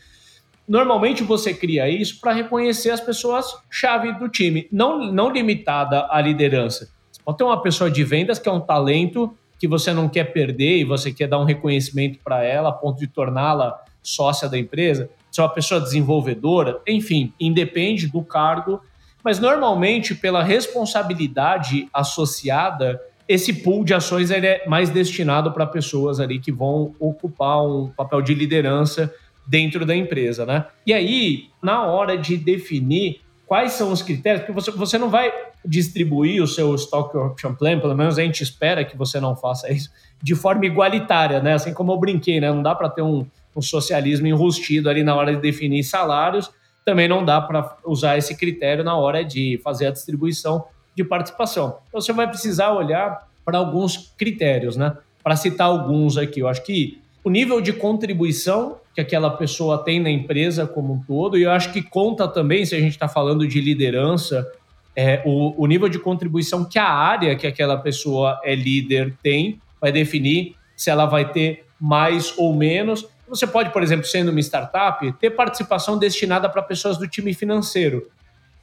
Normalmente 0.67 1.23
você 1.23 1.53
cria 1.53 1.89
isso 1.89 2.19
para 2.19 2.33
reconhecer 2.33 2.89
as 2.89 2.99
pessoas 2.99 3.45
chave 3.69 4.11
do 4.13 4.27
time, 4.27 4.67
não, 4.71 5.11
não 5.11 5.31
limitada 5.31 6.07
à 6.09 6.19
liderança. 6.19 6.89
Pode 7.27 7.39
ter 7.39 7.43
uma 7.43 7.61
pessoa 7.61 7.91
de 7.91 8.05
vendas 8.05 8.39
que 8.39 8.47
é 8.47 8.51
um 8.53 8.61
talento 8.61 9.35
que 9.59 9.67
você 9.67 9.91
não 9.91 10.07
quer 10.07 10.31
perder 10.31 10.77
e 10.77 10.85
você 10.85 11.11
quer 11.11 11.27
dar 11.27 11.37
um 11.37 11.43
reconhecimento 11.43 12.19
para 12.23 12.41
ela 12.41 12.69
a 12.69 12.71
ponto 12.71 12.97
de 12.97 13.05
torná-la 13.05 13.77
sócia 14.01 14.47
da 14.47 14.57
empresa. 14.57 15.09
Se 15.29 15.41
é 15.41 15.43
uma 15.43 15.49
pessoa 15.49 15.81
desenvolvedora, 15.81 16.79
enfim, 16.87 17.33
independe 17.37 18.07
do 18.07 18.23
cargo, 18.23 18.79
mas 19.21 19.39
normalmente 19.39 20.15
pela 20.15 20.41
responsabilidade 20.41 21.89
associada, 21.93 22.97
esse 23.27 23.55
pool 23.55 23.83
de 23.83 23.93
ações 23.93 24.31
ele 24.31 24.47
é 24.47 24.65
mais 24.65 24.89
destinado 24.89 25.51
para 25.51 25.65
pessoas 25.65 26.21
ali 26.21 26.39
que 26.39 26.53
vão 26.53 26.95
ocupar 26.97 27.61
um 27.61 27.89
papel 27.89 28.21
de 28.21 28.33
liderança 28.33 29.13
dentro 29.45 29.85
da 29.85 29.93
empresa, 29.93 30.45
né? 30.45 30.65
E 30.85 30.93
aí, 30.93 31.49
na 31.61 31.87
hora 31.87 32.17
de 32.17 32.37
definir 32.37 33.19
quais 33.47 33.71
são 33.71 33.91
os 33.91 34.01
critérios, 34.01 34.41
porque 34.41 34.51
você, 34.51 34.69
você 34.71 34.97
não 34.97 35.09
vai 35.09 35.31
distribuir 35.65 36.43
o 36.43 36.47
seu 36.47 36.75
Stock 36.75 37.15
Option 37.17 37.55
Plan, 37.55 37.79
pelo 37.79 37.95
menos 37.95 38.19
a 38.19 38.21
gente 38.21 38.43
espera 38.43 38.83
que 38.85 38.95
você 38.95 39.19
não 39.19 39.35
faça 39.35 39.71
isso, 39.71 39.89
de 40.21 40.35
forma 40.35 40.65
igualitária, 40.65 41.41
né? 41.41 41.53
Assim 41.53 41.73
como 41.73 41.93
eu 41.93 41.97
brinquei, 41.97 42.39
né? 42.41 42.51
Não 42.51 42.61
dá 42.61 42.75
para 42.75 42.89
ter 42.89 43.01
um, 43.01 43.25
um 43.55 43.61
socialismo 43.61 44.27
enrustido 44.27 44.89
ali 44.89 45.01
na 45.01 45.15
hora 45.15 45.33
de 45.33 45.41
definir 45.41 45.83
salários, 45.83 46.51
também 46.85 47.07
não 47.07 47.23
dá 47.23 47.41
para 47.41 47.77
usar 47.85 48.17
esse 48.17 48.35
critério 48.35 48.83
na 48.83 48.95
hora 48.95 49.23
de 49.23 49.59
fazer 49.63 49.87
a 49.87 49.91
distribuição 49.91 50.65
de 50.95 51.03
participação. 51.03 51.79
Então 51.87 52.01
você 52.01 52.11
vai 52.11 52.27
precisar 52.27 52.71
olhar 52.71 53.27
para 53.45 53.57
alguns 53.57 54.13
critérios, 54.17 54.75
né? 54.75 54.97
Para 55.23 55.35
citar 55.35 55.67
alguns 55.67 56.17
aqui, 56.17 56.41
eu 56.41 56.47
acho 56.47 56.63
que 56.63 57.01
o 57.27 57.29
nível 57.29 57.59
de 57.59 57.73
contribuição 57.73 58.77
que 58.95 59.01
aquela 59.01 59.29
pessoa 59.29 59.83
tem 59.83 59.99
na 59.99 60.09
empresa 60.09 60.65
como 60.65 60.93
um 60.93 61.03
todo, 61.03 61.37
e 61.37 61.43
eu 61.43 61.51
acho 61.51 61.73
que 61.73 61.81
conta 61.81 62.25
também, 62.25 62.65
se 62.65 62.73
a 62.73 62.79
gente 62.79 62.93
está 62.93 63.09
falando 63.09 63.45
de 63.45 63.59
liderança, 63.59 64.49
é, 64.95 65.21
o, 65.25 65.61
o 65.61 65.67
nível 65.67 65.89
de 65.89 65.99
contribuição 65.99 66.63
que 66.63 66.79
a 66.79 66.87
área 66.87 67.35
que 67.35 67.45
aquela 67.45 67.75
pessoa 67.79 68.39
é 68.45 68.55
líder 68.55 69.13
tem, 69.21 69.59
vai 69.81 69.91
definir 69.91 70.55
se 70.73 70.89
ela 70.89 71.05
vai 71.05 71.29
ter 71.29 71.65
mais 71.77 72.33
ou 72.37 72.55
menos. 72.55 73.05
Você 73.27 73.45
pode, 73.45 73.73
por 73.73 73.83
exemplo, 73.83 74.05
sendo 74.05 74.31
uma 74.31 74.39
startup, 74.39 75.11
ter 75.19 75.31
participação 75.31 75.99
destinada 75.99 76.47
para 76.47 76.61
pessoas 76.61 76.97
do 76.97 77.09
time 77.09 77.33
financeiro. 77.33 78.07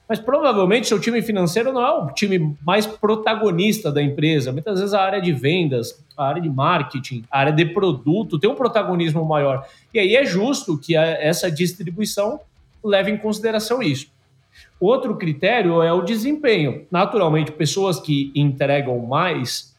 Mas 0.09 0.18
provavelmente 0.18 0.86
seu 0.86 1.00
time 1.00 1.22
financeiro 1.22 1.72
não 1.72 1.82
é 1.82 1.90
o 1.90 2.11
time 2.11 2.55
mais 2.64 2.86
protagonista 2.86 3.90
da 3.90 4.02
empresa. 4.02 4.52
Muitas 4.52 4.78
vezes 4.78 4.94
a 4.94 5.00
área 5.00 5.20
de 5.20 5.32
vendas, 5.32 5.98
a 6.16 6.26
área 6.26 6.42
de 6.42 6.50
marketing, 6.50 7.24
a 7.30 7.40
área 7.40 7.52
de 7.52 7.64
produto 7.64 8.38
tem 8.38 8.50
um 8.50 8.55
protagonismo 8.55 9.24
maior. 9.24 9.66
E 9.92 9.98
aí 9.98 10.14
é 10.14 10.24
justo 10.24 10.76
que 10.76 10.94
essa 10.94 11.50
distribuição 11.50 12.38
leve 12.84 13.11
em 13.11 13.16
consideração 13.16 13.82
isso. 13.82 14.12
Outro 14.78 15.16
critério 15.16 15.82
é 15.82 15.92
o 15.92 16.02
desempenho. 16.02 16.86
Naturalmente, 16.90 17.50
pessoas 17.50 17.98
que 17.98 18.30
entregam 18.34 18.98
mais 18.98 19.74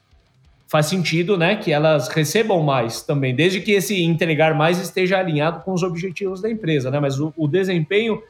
faz 0.68 0.88
sentido, 0.88 1.38
né, 1.38 1.56
que 1.56 1.72
elas 1.72 2.08
recebam 2.08 2.62
mais 2.64 3.02
também, 3.04 3.36
desde 3.36 3.62
que 3.62 3.72
esse 3.72 4.02
entregar 4.02 4.56
mais 4.56 4.80
esteja 4.80 5.20
alinhado 5.20 5.62
com 5.62 5.72
os 5.72 5.84
objetivos 5.84 6.42
da 6.42 6.50
empresa, 6.50 6.90
né? 6.90 7.00
Mas 7.00 7.20
o, 7.20 7.32
o 7.38 7.48
desempenho 7.48 8.22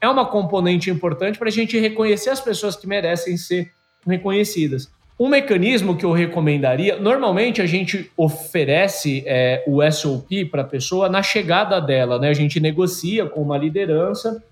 é 0.00 0.08
uma 0.08 0.24
componente 0.24 0.90
importante 0.90 1.38
para 1.38 1.48
a 1.48 1.52
gente 1.52 1.78
reconhecer 1.78 2.30
as 2.30 2.40
pessoas 2.40 2.76
que 2.76 2.86
merecem 2.86 3.36
ser 3.36 3.72
reconhecidas. 4.06 4.90
Um 5.18 5.28
mecanismo 5.28 5.96
que 5.96 6.04
eu 6.04 6.12
recomendaria, 6.12 6.98
normalmente 6.98 7.60
a 7.60 7.66
gente 7.66 8.10
oferece 8.16 9.22
é, 9.26 9.62
o 9.66 9.82
SOP 9.90 10.46
para 10.50 10.62
a 10.62 10.64
pessoa 10.64 11.10
na 11.10 11.22
chegada 11.22 11.78
dela, 11.78 12.18
né? 12.18 12.30
A 12.30 12.34
gente 12.34 12.58
negocia 12.58 13.26
com 13.26 13.42
uma 13.42 13.58
liderança 13.58 14.42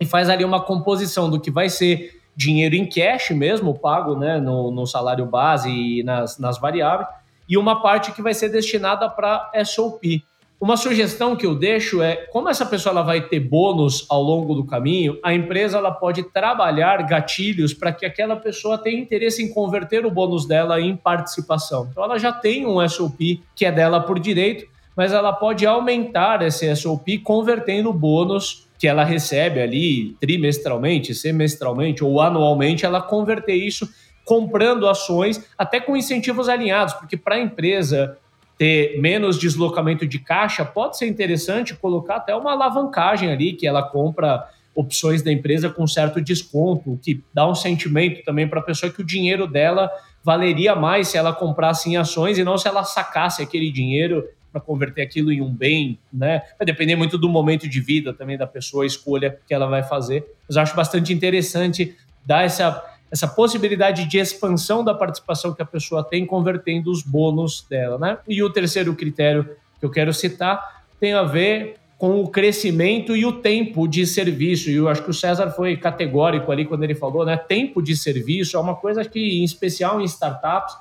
e 0.00 0.04
faz 0.04 0.28
ali 0.28 0.44
uma 0.44 0.60
composição 0.60 1.30
do 1.30 1.40
que 1.40 1.48
vai 1.48 1.68
ser 1.68 2.20
dinheiro 2.34 2.74
em 2.74 2.86
cash 2.86 3.30
mesmo, 3.30 3.78
pago 3.78 4.16
né, 4.16 4.38
no, 4.38 4.70
no 4.70 4.84
salário 4.84 5.24
base 5.24 5.70
e 5.70 6.02
nas, 6.02 6.38
nas 6.38 6.58
variáveis, 6.58 7.08
e 7.48 7.56
uma 7.56 7.80
parte 7.80 8.10
que 8.10 8.20
vai 8.20 8.34
ser 8.34 8.48
destinada 8.48 9.08
para 9.08 9.50
SOP. 9.64 10.24
Uma 10.58 10.78
sugestão 10.78 11.36
que 11.36 11.44
eu 11.44 11.54
deixo 11.54 12.00
é, 12.00 12.16
como 12.16 12.48
essa 12.48 12.64
pessoa 12.64 12.90
ela 12.90 13.02
vai 13.02 13.20
ter 13.20 13.40
bônus 13.40 14.06
ao 14.08 14.22
longo 14.22 14.54
do 14.54 14.64
caminho, 14.64 15.18
a 15.22 15.34
empresa 15.34 15.76
ela 15.76 15.90
pode 15.90 16.22
trabalhar 16.22 17.02
gatilhos 17.02 17.74
para 17.74 17.92
que 17.92 18.06
aquela 18.06 18.36
pessoa 18.36 18.78
tenha 18.78 18.98
interesse 18.98 19.42
em 19.42 19.52
converter 19.52 20.06
o 20.06 20.10
bônus 20.10 20.46
dela 20.46 20.80
em 20.80 20.96
participação. 20.96 21.88
Então 21.90 22.02
ela 22.02 22.18
já 22.18 22.32
tem 22.32 22.66
um 22.66 22.86
SOP 22.88 23.42
que 23.54 23.66
é 23.66 23.72
dela 23.72 24.00
por 24.00 24.18
direito, 24.18 24.66
mas 24.96 25.12
ela 25.12 25.30
pode 25.30 25.66
aumentar 25.66 26.40
esse 26.40 26.74
SOP 26.74 27.18
convertendo 27.18 27.92
bônus 27.92 28.66
que 28.78 28.88
ela 28.88 29.04
recebe 29.04 29.60
ali 29.60 30.16
trimestralmente, 30.18 31.14
semestralmente 31.14 32.02
ou 32.02 32.18
anualmente, 32.18 32.86
ela 32.86 33.02
converter 33.02 33.54
isso 33.54 33.86
comprando 34.24 34.88
ações, 34.88 35.46
até 35.56 35.78
com 35.78 35.96
incentivos 35.96 36.48
alinhados, 36.48 36.94
porque 36.94 37.16
para 37.16 37.36
a 37.36 37.40
empresa 37.40 38.18
ter 38.58 39.00
menos 39.00 39.38
deslocamento 39.38 40.06
de 40.06 40.18
caixa, 40.18 40.64
pode 40.64 40.96
ser 40.96 41.06
interessante 41.06 41.74
colocar 41.74 42.16
até 42.16 42.34
uma 42.34 42.52
alavancagem 42.52 43.30
ali, 43.30 43.52
que 43.52 43.66
ela 43.66 43.82
compra 43.82 44.48
opções 44.74 45.22
da 45.22 45.32
empresa 45.32 45.70
com 45.70 45.86
certo 45.86 46.20
desconto, 46.20 46.98
que 47.02 47.22
dá 47.32 47.48
um 47.48 47.54
sentimento 47.54 48.22
também 48.24 48.46
para 48.46 48.60
a 48.60 48.62
pessoa 48.62 48.92
que 48.92 49.00
o 49.00 49.04
dinheiro 49.04 49.46
dela 49.46 49.90
valeria 50.22 50.74
mais 50.74 51.08
se 51.08 51.16
ela 51.16 51.32
comprasse 51.32 51.88
em 51.88 51.96
ações 51.96 52.36
e 52.36 52.44
não 52.44 52.58
se 52.58 52.68
ela 52.68 52.84
sacasse 52.84 53.42
aquele 53.42 53.70
dinheiro 53.70 54.24
para 54.52 54.60
converter 54.60 55.02
aquilo 55.02 55.30
em 55.30 55.40
um 55.40 55.52
bem, 55.52 55.98
né? 56.12 56.42
Vai 56.58 56.64
depender 56.64 56.96
muito 56.96 57.18
do 57.18 57.28
momento 57.28 57.68
de 57.68 57.80
vida 57.80 58.12
também 58.12 58.36
da 58.36 58.46
pessoa, 58.46 58.84
a 58.84 58.86
escolha 58.86 59.38
que 59.46 59.52
ela 59.52 59.66
vai 59.66 59.82
fazer. 59.82 60.24
Mas 60.48 60.56
acho 60.56 60.74
bastante 60.74 61.12
interessante 61.12 61.94
dar 62.24 62.44
essa 62.44 62.82
essa 63.10 63.28
possibilidade 63.28 64.06
de 64.06 64.18
expansão 64.18 64.84
da 64.84 64.94
participação 64.94 65.54
que 65.54 65.62
a 65.62 65.66
pessoa 65.66 66.02
tem, 66.02 66.26
convertendo 66.26 66.90
os 66.90 67.02
bônus 67.02 67.64
dela, 67.68 67.98
né? 67.98 68.18
E 68.26 68.42
o 68.42 68.50
terceiro 68.50 68.94
critério 68.94 69.48
que 69.78 69.86
eu 69.86 69.90
quero 69.90 70.12
citar 70.12 70.84
tem 70.98 71.12
a 71.12 71.22
ver 71.22 71.76
com 71.98 72.20
o 72.20 72.28
crescimento 72.28 73.16
e 73.16 73.24
o 73.24 73.32
tempo 73.32 73.88
de 73.88 74.06
serviço. 74.06 74.70
E 74.70 74.74
eu 74.74 74.88
acho 74.88 75.02
que 75.02 75.10
o 75.10 75.14
César 75.14 75.50
foi 75.50 75.76
categórico 75.76 76.52
ali 76.52 76.64
quando 76.64 76.84
ele 76.84 76.94
falou, 76.94 77.24
né? 77.24 77.36
Tempo 77.36 77.80
de 77.80 77.96
serviço 77.96 78.56
é 78.56 78.60
uma 78.60 78.74
coisa 78.74 79.04
que, 79.04 79.38
em 79.38 79.44
especial 79.44 80.00
em 80.00 80.04
startups, 80.04 80.76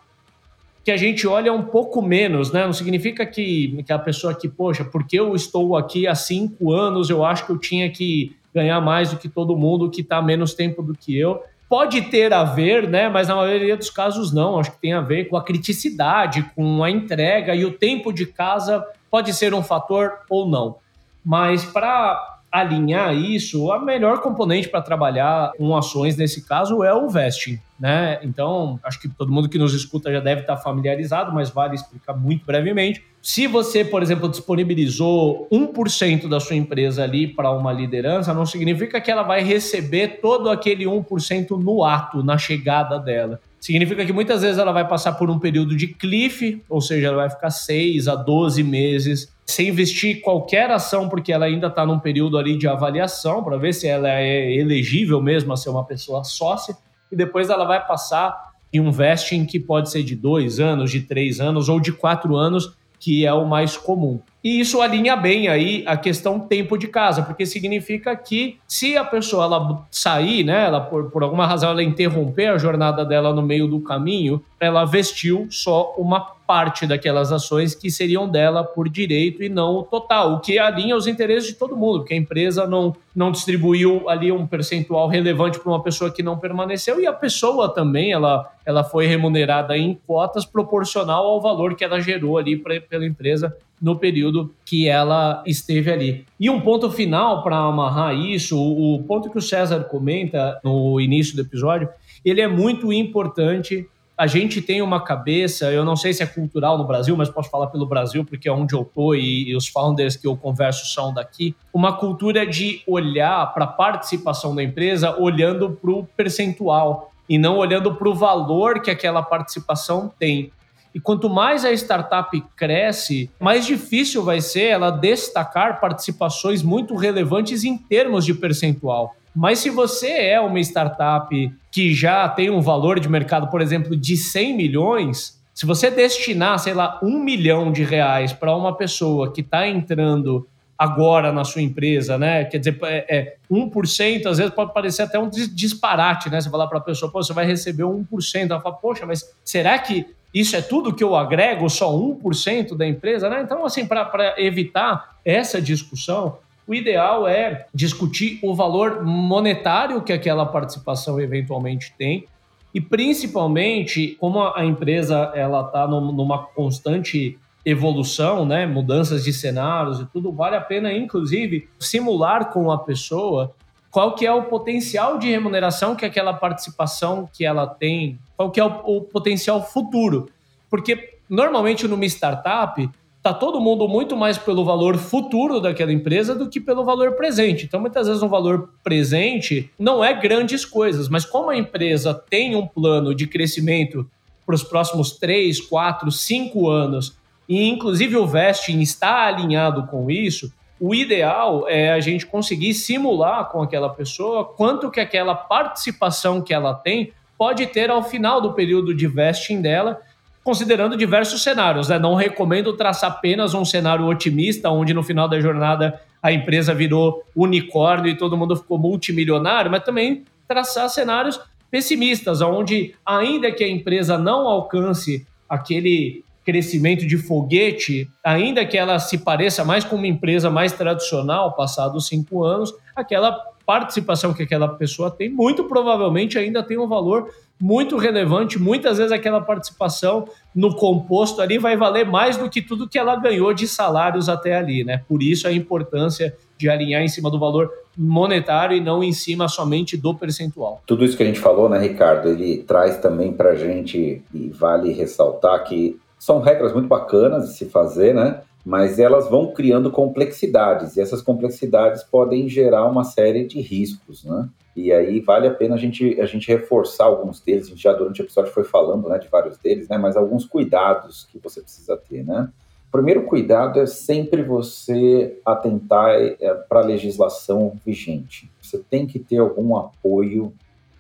que 0.84 0.92
a 0.92 0.98
gente 0.98 1.26
olha 1.26 1.54
um 1.54 1.64
pouco 1.64 2.02
menos, 2.02 2.52
né? 2.52 2.66
Não 2.66 2.74
significa 2.74 3.26
que, 3.26 3.82
que 3.84 3.94
a 3.94 4.00
pessoa 4.00 4.36
que, 4.36 4.50
poxa, 4.50 4.84
porque 4.84 5.20
eu 5.20 5.36
estou 5.36 5.78
aqui 5.78 6.06
há 6.06 6.14
cinco 6.14 6.72
anos, 6.74 7.10
eu 7.10 7.24
acho 7.24 7.46
que 7.46 7.52
eu 7.52 7.58
tinha 7.58 7.90
que 7.90 8.36
ganhar 8.54 8.80
mais 8.82 9.12
do 9.12 9.18
que 9.18 9.28
todo 9.28 9.56
mundo 9.58 9.90
que 9.90 10.02
está 10.02 10.22
menos 10.22 10.54
tempo 10.54 10.84
do 10.84 10.94
que 10.94 11.18
eu. 11.18 11.42
Pode 11.68 12.02
ter 12.04 12.32
a 12.32 12.44
ver, 12.44 12.88
né? 12.88 13.10
Mas 13.10 13.28
na 13.28 13.36
maioria 13.36 13.76
dos 13.76 13.90
casos 13.90 14.32
não. 14.32 14.60
Acho 14.60 14.72
que 14.72 14.82
tem 14.82 14.94
a 14.94 15.02
ver 15.02 15.26
com 15.26 15.36
a 15.36 15.44
criticidade, 15.44 16.44
com 16.56 16.84
a 16.84 16.92
entrega 16.92 17.56
e 17.56 17.66
o 17.66 17.74
tempo 17.74 18.14
de 18.14 18.26
casa 18.26 18.86
pode 19.10 19.34
ser 19.34 19.54
um 19.54 19.64
fator 19.64 20.20
ou 20.30 20.48
não. 20.48 20.78
Mas 21.24 21.66
para 21.66 22.35
alinhar 22.60 23.14
isso, 23.14 23.72
a 23.72 23.80
melhor 23.80 24.22
componente 24.22 24.70
para 24.70 24.82
trabalhar 24.82 25.52
com 25.58 25.76
ações 25.76 26.16
nesse 26.16 26.48
caso 26.48 26.84
é 26.84 26.94
o 26.94 27.10
vesting, 27.10 27.60
né? 27.78 28.20
Então, 28.24 28.80
acho 28.84 29.00
que 29.02 29.10
todo 29.10 29.32
mundo 29.32 29.50
que 29.50 29.58
nos 29.58 29.74
escuta 29.74 30.12
já 30.12 30.22
deve 30.22 30.42
estar 30.42 30.56
familiarizado, 30.58 31.34
mas 31.34 31.50
vale 31.50 31.76
explicar 31.76 32.14
muito 32.14 32.46
brevemente. 32.46 33.04
Se 33.22 33.46
você, 33.48 33.84
por 33.84 34.02
exemplo, 34.02 34.30
disponibilizou 34.30 35.48
1% 35.52 36.30
da 36.30 36.40
sua 36.40 36.56
empresa 36.56 37.04
ali 37.04 37.28
para 37.28 37.52
uma 37.52 37.74
liderança, 37.74 38.34
não 38.34 38.46
significa 38.46 39.02
que 39.02 39.12
ela 39.12 39.24
vai 39.24 39.44
receber 39.44 40.20
todo 40.22 40.50
aquele 40.50 40.86
1% 40.86 41.60
no 41.62 41.84
ato, 41.84 42.24
na 42.24 42.38
chegada 42.38 42.98
dela. 43.00 43.42
Significa 43.66 44.06
que 44.06 44.14
muitas 44.14 44.44
vezes 44.44 44.60
ela 44.60 44.72
vai 44.72 44.88
passar 44.88 45.14
por 45.14 45.28
um 45.28 45.40
período 45.40 45.76
de 45.76 45.88
cliff, 45.88 46.62
ou 46.70 46.80
seja, 46.80 47.08
ela 47.08 47.16
vai 47.16 47.32
ficar 47.32 47.50
6 47.50 48.08
a 48.08 48.14
12 48.14 48.62
meses 48.62 49.34
sem 49.44 49.70
investir 49.70 50.22
qualquer 50.22 50.70
ação, 50.70 51.10
porque 51.10 51.34
ela 51.34 51.48
ainda 51.48 51.66
está 51.66 51.84
num 51.84 51.98
período 51.98 52.38
ali 52.38 52.60
de 52.60 52.68
avaliação, 52.68 53.44
para 53.44 53.58
ver 53.58 53.74
se 53.74 53.88
ela 53.88 54.08
é 54.08 54.54
elegível 54.54 55.20
mesmo 55.20 55.52
a 55.52 55.58
ser 55.58 55.72
uma 55.72 55.84
pessoa 55.84 56.24
sócia, 56.24 56.78
e 57.12 57.16
depois 57.16 57.50
ela 57.50 57.66
vai 57.66 57.84
passar 57.84 58.52
em 58.72 58.80
um 58.80 58.92
vesting 58.92 59.48
que 59.48 59.60
pode 59.60 59.90
ser 59.90 60.04
de 60.04 60.16
dois 60.16 60.60
anos, 60.60 60.92
de 60.92 61.02
três 61.02 61.40
anos 61.40 61.68
ou 61.68 61.80
de 61.80 61.92
quatro 61.92 62.36
anos, 62.36 62.78
que 63.00 63.26
é 63.26 63.34
o 63.34 63.48
mais 63.48 63.76
comum. 63.76 64.22
E 64.46 64.60
isso 64.60 64.80
alinha 64.80 65.16
bem 65.16 65.48
aí 65.48 65.84
a 65.88 65.98
questão 65.98 66.40
tempo 66.40 66.78
de 66.78 66.88
casa, 66.88 67.24
porque 67.24 67.48
significa 67.48 68.16
que 68.16 68.60
se 68.68 68.96
a 68.96 69.04
pessoa 69.04 69.46
ela 69.46 69.88
sair, 69.90 70.44
né, 70.44 70.66
ela 70.66 70.80
por, 70.82 71.10
por 71.10 71.24
alguma 71.24 71.48
razão 71.48 71.72
ela 71.72 71.82
interromper 71.82 72.50
a 72.50 72.58
jornada 72.60 73.04
dela 73.04 73.34
no 73.34 73.42
meio 73.42 73.68
do 73.68 73.80
caminho, 73.80 74.40
ela 74.60 74.86
vestiu 74.86 75.48
só 75.50 75.96
uma 75.98 76.20
parte 76.46 76.86
daquelas 76.86 77.32
ações 77.32 77.74
que 77.74 77.90
seriam 77.90 78.30
dela 78.30 78.64
por 78.64 78.88
direito 78.88 79.42
e 79.42 79.50
não 79.50 79.78
o 79.78 79.84
total, 79.84 80.34
o 80.34 80.40
que 80.40 80.60
alinha 80.60 80.96
os 80.96 81.08
interesses 81.08 81.50
de 81.50 81.56
todo 81.56 81.76
mundo, 81.76 82.02
porque 82.02 82.14
a 82.14 82.18
empresa 82.18 82.68
não, 82.68 82.96
não 83.16 83.32
distribuiu 83.32 84.08
ali 84.08 84.32
um 84.32 84.46
percentual 84.46 85.08
relevante 85.08 85.60
para 85.60 85.72
uma 85.72 85.82
pessoa 85.82 86.12
que 86.12 86.22
não 86.22 86.38
permaneceu 86.38 87.02
e 87.02 87.08
a 87.08 87.14
pessoa 87.14 87.74
também 87.74 88.12
ela, 88.12 88.48
ela 88.64 88.84
foi 88.84 89.08
remunerada 89.08 89.76
em 89.76 90.00
cotas 90.06 90.46
proporcional 90.46 91.26
ao 91.26 91.42
valor 91.42 91.74
que 91.74 91.84
ela 91.84 92.00
gerou 92.00 92.38
ali 92.38 92.56
pra, 92.56 92.80
pela 92.80 93.08
empresa 93.08 93.58
no 93.86 93.96
período 93.96 94.52
que 94.66 94.88
ela 94.88 95.44
esteve 95.46 95.92
ali. 95.92 96.26
E 96.40 96.50
um 96.50 96.60
ponto 96.60 96.90
final 96.90 97.44
para 97.44 97.56
amarrar 97.56 98.16
isso, 98.16 98.60
o 98.60 99.04
ponto 99.04 99.30
que 99.30 99.38
o 99.38 99.42
César 99.42 99.84
comenta 99.84 100.60
no 100.64 101.00
início 101.00 101.36
do 101.36 101.44
episódio, 101.44 101.88
ele 102.26 102.42
é 102.42 102.48
muito 102.48 102.92
importante 102.92 103.88
a 104.18 104.28
gente 104.28 104.62
tem 104.62 104.82
uma 104.82 105.02
cabeça, 105.02 105.74
eu 105.74 105.84
não 105.84 105.98
sei 105.98 106.14
se 106.14 106.24
é 106.24 106.26
cultural 106.26 106.78
no 106.78 106.86
Brasil, 106.86 107.18
mas 107.18 107.30
posso 107.30 107.50
falar 107.50 107.68
pelo 107.68 107.86
Brasil, 107.86 108.24
porque 108.24 108.48
é 108.48 108.52
onde 108.52 108.74
eu 108.74 108.86
tô 108.86 109.14
e, 109.14 109.50
e 109.50 109.56
os 109.56 109.68
founders 109.68 110.16
que 110.16 110.26
eu 110.26 110.38
converso 110.38 110.86
são 110.86 111.14
daqui, 111.14 111.54
uma 111.74 111.92
cultura 111.92 112.48
de 112.48 112.82
olhar 112.88 113.54
para 113.54 113.66
a 113.66 113.68
participação 113.68 114.56
da 114.56 114.64
empresa 114.64 115.20
olhando 115.20 115.70
para 115.70 115.92
o 115.92 116.06
percentual 116.16 117.12
e 117.28 117.38
não 117.38 117.58
olhando 117.58 117.94
para 117.94 118.08
o 118.08 118.16
valor 118.16 118.82
que 118.82 118.90
aquela 118.90 119.22
participação 119.22 120.10
tem. 120.18 120.50
E 120.96 121.00
quanto 121.02 121.30
mais 121.30 121.66
a 121.66 121.74
startup 121.74 122.42
cresce, 122.56 123.30
mais 123.38 123.66
difícil 123.66 124.24
vai 124.24 124.40
ser 124.40 124.68
ela 124.68 124.90
destacar 124.90 125.82
participações 125.82 126.64
muito 126.64 126.96
relevantes 126.96 127.66
em 127.66 127.78
termos 127.78 128.24
de 128.24 128.34
percentual. 128.34 129.14
Mas 129.36 129.60
se 129.60 129.70
você 129.70 130.08
é 130.08 130.40
uma 130.40 130.58
startup 130.62 131.54
que 131.70 131.94
já 131.94 132.30
tem 132.30 132.50
um 132.50 132.62
valor 132.62 132.98
de 132.98 133.10
mercado, 133.10 133.48
por 133.48 133.62
exemplo, 133.62 133.94
de 133.94 134.16
100 134.16 134.56
milhões, 134.56 135.38
se 135.54 135.66
você 135.66 135.92
destinar, 135.92 136.58
sei 136.60 136.74
lá, 136.74 136.98
um 137.04 137.20
milhão 137.20 137.74
de 137.74 137.84
reais 137.84 138.32
para 138.32 138.56
uma 138.56 138.74
pessoa 138.74 139.34
que 139.34 139.42
está 139.42 139.68
entrando 139.68 140.48
agora 140.78 141.30
na 141.34 141.44
sua 141.44 141.62
empresa, 141.62 142.18
né? 142.18 142.46
Quer 142.46 142.60
dizer, 142.60 142.80
é, 142.84 143.18
é 143.18 143.36
1%, 143.52 144.26
às 144.28 144.38
vezes 144.38 144.54
pode 144.54 144.74
parecer 144.74 145.02
até 145.02 145.20
um 145.20 145.30
disparate, 145.30 146.30
né? 146.30 146.40
Você 146.40 146.50
falar 146.50 146.68
para 146.68 146.78
a 146.78 146.82
pessoa, 146.82 147.12
pô, 147.12 147.22
você 147.22 147.34
vai 147.34 147.46
receber 147.46 147.84
1%. 147.84 148.50
Ela 148.50 148.62
fala, 148.62 148.76
poxa, 148.76 149.06
mas 149.06 149.30
será 149.44 149.78
que 149.78 150.06
isso 150.36 150.54
é 150.58 150.62
tudo 150.62 150.94
que 150.94 151.02
eu 151.02 151.16
agrego, 151.16 151.70
só 151.70 151.98
1% 151.98 152.76
da 152.76 152.86
empresa, 152.86 153.30
né? 153.30 153.42
Então, 153.42 153.66
assim, 153.66 153.88
para 153.88 154.36
evitar 154.38 155.16
essa 155.24 155.62
discussão, 155.62 156.40
o 156.68 156.76
ideal 156.76 157.26
é 157.26 157.68
discutir 157.74 158.38
o 158.44 158.54
valor 158.54 159.02
monetário 159.06 160.02
que 160.02 160.12
aquela 160.12 160.46
participação 160.46 161.22
eventualmente 161.22 161.94
tem 161.98 162.26
e 162.74 162.82
principalmente 162.82 164.18
como 164.20 164.42
a 164.42 164.66
empresa 164.66 165.32
ela 165.34 165.62
está 165.62 165.88
numa 165.88 166.40
constante 166.40 167.40
evolução, 167.66 168.46
né, 168.46 168.66
mudanças 168.66 169.24
de 169.24 169.32
cenários 169.32 170.02
e 170.02 170.06
tudo, 170.06 170.34
vale 170.34 170.58
a 170.58 170.62
pena 170.62 170.92
inclusive 170.92 171.70
simular 171.80 172.52
com 172.52 172.70
a 172.70 172.78
pessoa 172.78 173.54
qual 173.90 174.14
que 174.14 174.26
é 174.26 174.34
o 174.34 174.44
potencial 174.44 175.18
de 175.18 175.32
remuneração 175.32 175.96
que 175.96 176.06
aquela 176.06 176.34
participação 176.34 177.30
que 177.32 177.46
ela 177.46 177.66
tem, 177.66 178.20
qual 178.36 178.52
que 178.52 178.60
é 178.60 178.66
o, 178.66 178.98
o 178.98 179.02
potencial 179.02 179.66
futuro. 179.66 180.30
Porque 180.70 181.18
normalmente 181.30 181.88
numa 181.88 182.06
startup 182.06 182.90
tá 183.26 183.34
todo 183.34 183.60
mundo 183.60 183.88
muito 183.88 184.16
mais 184.16 184.38
pelo 184.38 184.64
valor 184.64 184.98
futuro 184.98 185.60
daquela 185.60 185.92
empresa 185.92 186.36
do 186.36 186.48
que 186.48 186.60
pelo 186.60 186.86
valor 186.86 187.14
presente. 187.14 187.66
Então, 187.66 187.80
muitas 187.80 188.06
vezes, 188.06 188.22
um 188.22 188.28
valor 188.28 188.70
presente 188.84 189.72
não 189.80 190.06
é 190.06 190.14
grandes 190.14 190.64
coisas, 190.64 191.10
mas 191.10 191.26
como 191.26 191.50
a 191.50 191.58
empresa 191.58 192.14
tem 192.14 192.56
um 192.56 192.68
plano 192.68 193.16
de 193.16 193.26
crescimento 193.26 194.08
para 194.46 194.54
os 194.54 194.64
próximos 194.64 195.14
3, 195.18 195.60
4, 195.60 196.12
5 196.12 196.70
anos, 196.70 197.18
e 197.50 197.68
inclusive 197.68 198.16
o 198.16 198.28
vesting 198.28 198.80
está 198.82 199.26
alinhado 199.26 199.88
com 199.88 200.12
isso, 200.12 200.54
o 200.80 200.94
ideal 200.94 201.68
é 201.68 201.92
a 201.92 202.00
gente 202.00 202.28
conseguir 202.28 202.76
simular 202.76 203.50
com 203.50 203.60
aquela 203.60 203.90
pessoa 203.90 204.46
quanto 204.46 204.92
que 204.92 205.00
aquela 205.00 205.34
participação 205.34 206.44
que 206.44 206.54
ela 206.54 206.76
tem 206.76 207.12
pode 207.38 207.68
ter 207.68 207.90
ao 207.90 208.04
final 208.04 208.42
do 208.42 208.54
período 208.54 208.94
de 208.94 209.08
vesting 209.08 209.62
dela 209.62 210.02
considerando 210.44 210.96
diversos 210.96 211.42
cenários. 211.42 211.90
Né? 211.90 211.98
Não 211.98 212.14
recomendo 212.14 212.74
traçar 212.74 213.10
apenas 213.10 213.56
um 213.56 213.66
cenário 213.66 214.06
otimista, 214.06 214.70
onde 214.70 214.94
no 214.94 215.02
final 215.02 215.28
da 215.28 215.40
jornada 215.40 216.00
a 216.22 216.32
empresa 216.32 216.74
virou 216.74 217.24
unicórnio 217.36 218.12
e 218.12 218.18
todo 218.18 218.38
mundo 218.38 218.56
ficou 218.56 218.78
multimilionário, 218.78 219.72
mas 219.72 219.84
também 219.84 220.24
traçar 220.48 220.88
cenários 220.90 221.40
pessimistas, 221.72 222.42
onde 222.42 222.94
ainda 223.06 223.52
que 223.52 223.64
a 223.64 223.68
empresa 223.68 224.18
não 224.18 224.48
alcance 224.48 225.26
aquele 225.50 226.24
crescimento 226.46 227.08
de 227.08 227.18
foguete, 227.18 228.08
ainda 228.24 228.64
que 228.66 228.78
ela 228.78 229.00
se 229.00 229.18
pareça 229.18 229.66
mais 229.66 229.84
com 229.84 229.96
uma 229.96 230.08
empresa 230.08 230.50
mais 230.50 230.72
tradicional, 230.72 231.54
passados 231.54 232.08
cinco 232.08 232.44
anos, 232.44 232.72
aquela 232.96 233.44
participação 233.66 234.34
que 234.34 234.44
aquela 234.44 234.68
pessoa 234.68 235.10
tem, 235.10 235.30
muito 235.30 235.64
provavelmente 235.66 236.38
ainda 236.38 236.62
tem 236.62 236.78
um 236.78 236.88
valor 236.88 237.30
muito 237.60 237.98
relevante. 237.98 238.60
Muitas 238.60 238.98
vezes 238.98 239.12
aquela 239.12 239.42
participação 239.42 240.28
no 240.54 240.76
composto 240.76 241.42
ali 241.42 241.58
vai 241.58 241.78
valer 241.78 242.06
mais 242.06 242.38
do 242.38 242.50
que 242.50 242.62
tudo 242.62 242.88
que 242.88 243.00
ela 243.00 243.16
ganhou 243.16 243.54
de 243.54 243.68
salários 243.68 244.28
até 244.28 244.56
ali, 244.56 244.84
né? 244.84 245.04
Por 245.08 245.24
isso 245.24 245.48
a 245.48 245.54
importância 245.54 246.36
de 246.58 246.70
alinhar 246.70 247.02
em 247.02 247.08
cima 247.08 247.32
do 247.32 247.40
valor 247.40 247.72
monetário 247.98 248.76
e 248.76 248.82
não 248.82 249.04
em 249.04 249.14
cima 249.14 249.48
somente 249.48 249.96
do 249.96 250.14
percentual. 250.14 250.82
Tudo 250.86 251.06
isso 251.06 251.16
que 251.16 251.24
a 251.24 251.26
gente 251.26 251.40
falou, 251.40 251.70
né, 251.70 251.80
Ricardo, 251.80 252.30
ele 252.30 252.64
traz 252.64 252.98
também 252.98 253.32
para 253.32 253.52
a 253.52 253.56
gente, 253.56 254.22
e 254.34 254.50
vale 254.50 254.92
ressaltar 254.92 255.64
que 255.64 255.98
são 256.20 256.42
regras 256.42 256.74
muito 256.74 256.88
bacanas 256.88 257.50
de 257.50 257.58
se 257.58 257.66
fazer, 257.66 258.14
né? 258.14 258.42
Mas 258.66 258.98
elas 258.98 259.30
vão 259.30 259.54
criando 259.54 259.92
complexidades, 259.92 260.98
e 260.98 261.02
essas 261.02 261.22
complexidades 261.22 262.04
podem 262.04 262.50
gerar 262.50 262.86
uma 262.86 263.04
série 263.04 263.46
de 263.46 263.62
riscos, 263.62 264.24
né? 264.24 264.50
E 264.76 264.92
aí 264.92 265.22
vale 265.22 265.48
a 265.48 265.54
pena 265.54 265.76
a 265.76 265.78
gente, 265.78 266.20
a 266.20 266.26
gente 266.26 266.48
reforçar 266.48 267.06
alguns 267.06 267.40
deles, 267.40 267.68
a 267.68 267.70
gente 267.70 267.82
já 267.82 267.94
durante 267.94 268.22
o 268.22 268.26
episódio 268.26 268.52
foi 268.52 268.66
falando 268.66 269.08
né, 269.08 269.18
de 269.18 269.30
vários 269.30 269.58
deles, 269.58 269.88
né, 269.88 269.98
mas 269.98 270.18
alguns 270.18 270.46
cuidados 270.46 271.26
que 271.32 271.40
você 271.40 271.62
precisa 271.62 271.96
ter. 271.96 272.26
Né? 272.26 272.50
Primeiro 272.92 273.24
cuidado 273.24 273.80
é 273.80 273.86
sempre 273.86 274.44
você 274.44 275.40
atentar 275.46 276.16
é, 276.16 276.54
para 276.68 276.82
a 276.82 276.86
legislação 276.86 277.74
vigente. 277.86 278.52
Você 278.62 278.78
tem 278.78 279.08
que 279.08 279.18
ter 279.18 279.38
algum 279.38 279.78
apoio, 279.78 280.54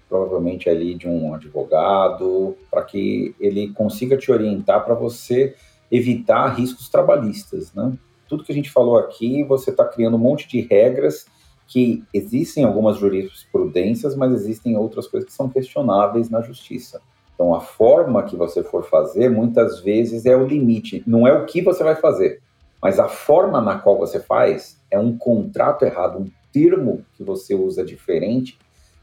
provavelmente 0.07 0.69
ali 0.69 0.95
de 0.95 1.07
um 1.07 1.33
advogado, 1.33 2.55
para 2.71 2.81
que 2.81 3.35
ele 3.39 3.73
consiga 3.73 4.15
te 4.15 4.31
orientar 4.31 4.85
para 4.85 4.93
você 4.93 5.53
evitar 5.91 6.47
riscos 6.49 6.89
trabalhistas. 6.89 7.73
Né? 7.73 7.93
Tudo 8.27 8.43
que 8.43 8.51
a 8.51 8.55
gente 8.55 8.71
falou 8.71 8.97
aqui, 8.97 9.43
você 9.43 9.69
está 9.69 9.85
criando 9.85 10.15
um 10.15 10.19
monte 10.19 10.47
de 10.47 10.61
regras 10.61 11.25
que 11.67 12.03
existem 12.13 12.63
algumas 12.63 12.97
jurisprudências, 12.97 14.15
mas 14.15 14.33
existem 14.33 14.77
outras 14.77 15.07
coisas 15.07 15.27
que 15.27 15.35
são 15.35 15.49
questionáveis 15.49 16.29
na 16.29 16.41
justiça. 16.41 17.01
Então, 17.33 17.53
a 17.53 17.59
forma 17.59 18.23
que 18.23 18.35
você 18.35 18.63
for 18.63 18.83
fazer, 18.83 19.29
muitas 19.29 19.81
vezes, 19.81 20.25
é 20.25 20.35
o 20.35 20.45
limite. 20.45 21.03
Não 21.05 21.27
é 21.27 21.33
o 21.33 21.45
que 21.45 21.61
você 21.61 21.83
vai 21.83 21.95
fazer, 21.95 22.41
mas 22.81 22.99
a 22.99 23.07
forma 23.07 23.59
na 23.59 23.77
qual 23.77 23.97
você 23.97 24.19
faz 24.19 24.79
é 24.89 24.97
um 24.97 25.17
contrato 25.17 25.83
errado, 25.83 26.19
um 26.19 26.31
termo 26.51 27.03
que 27.15 27.23
você 27.23 27.53
usa 27.53 27.83
diferente, 27.83 28.57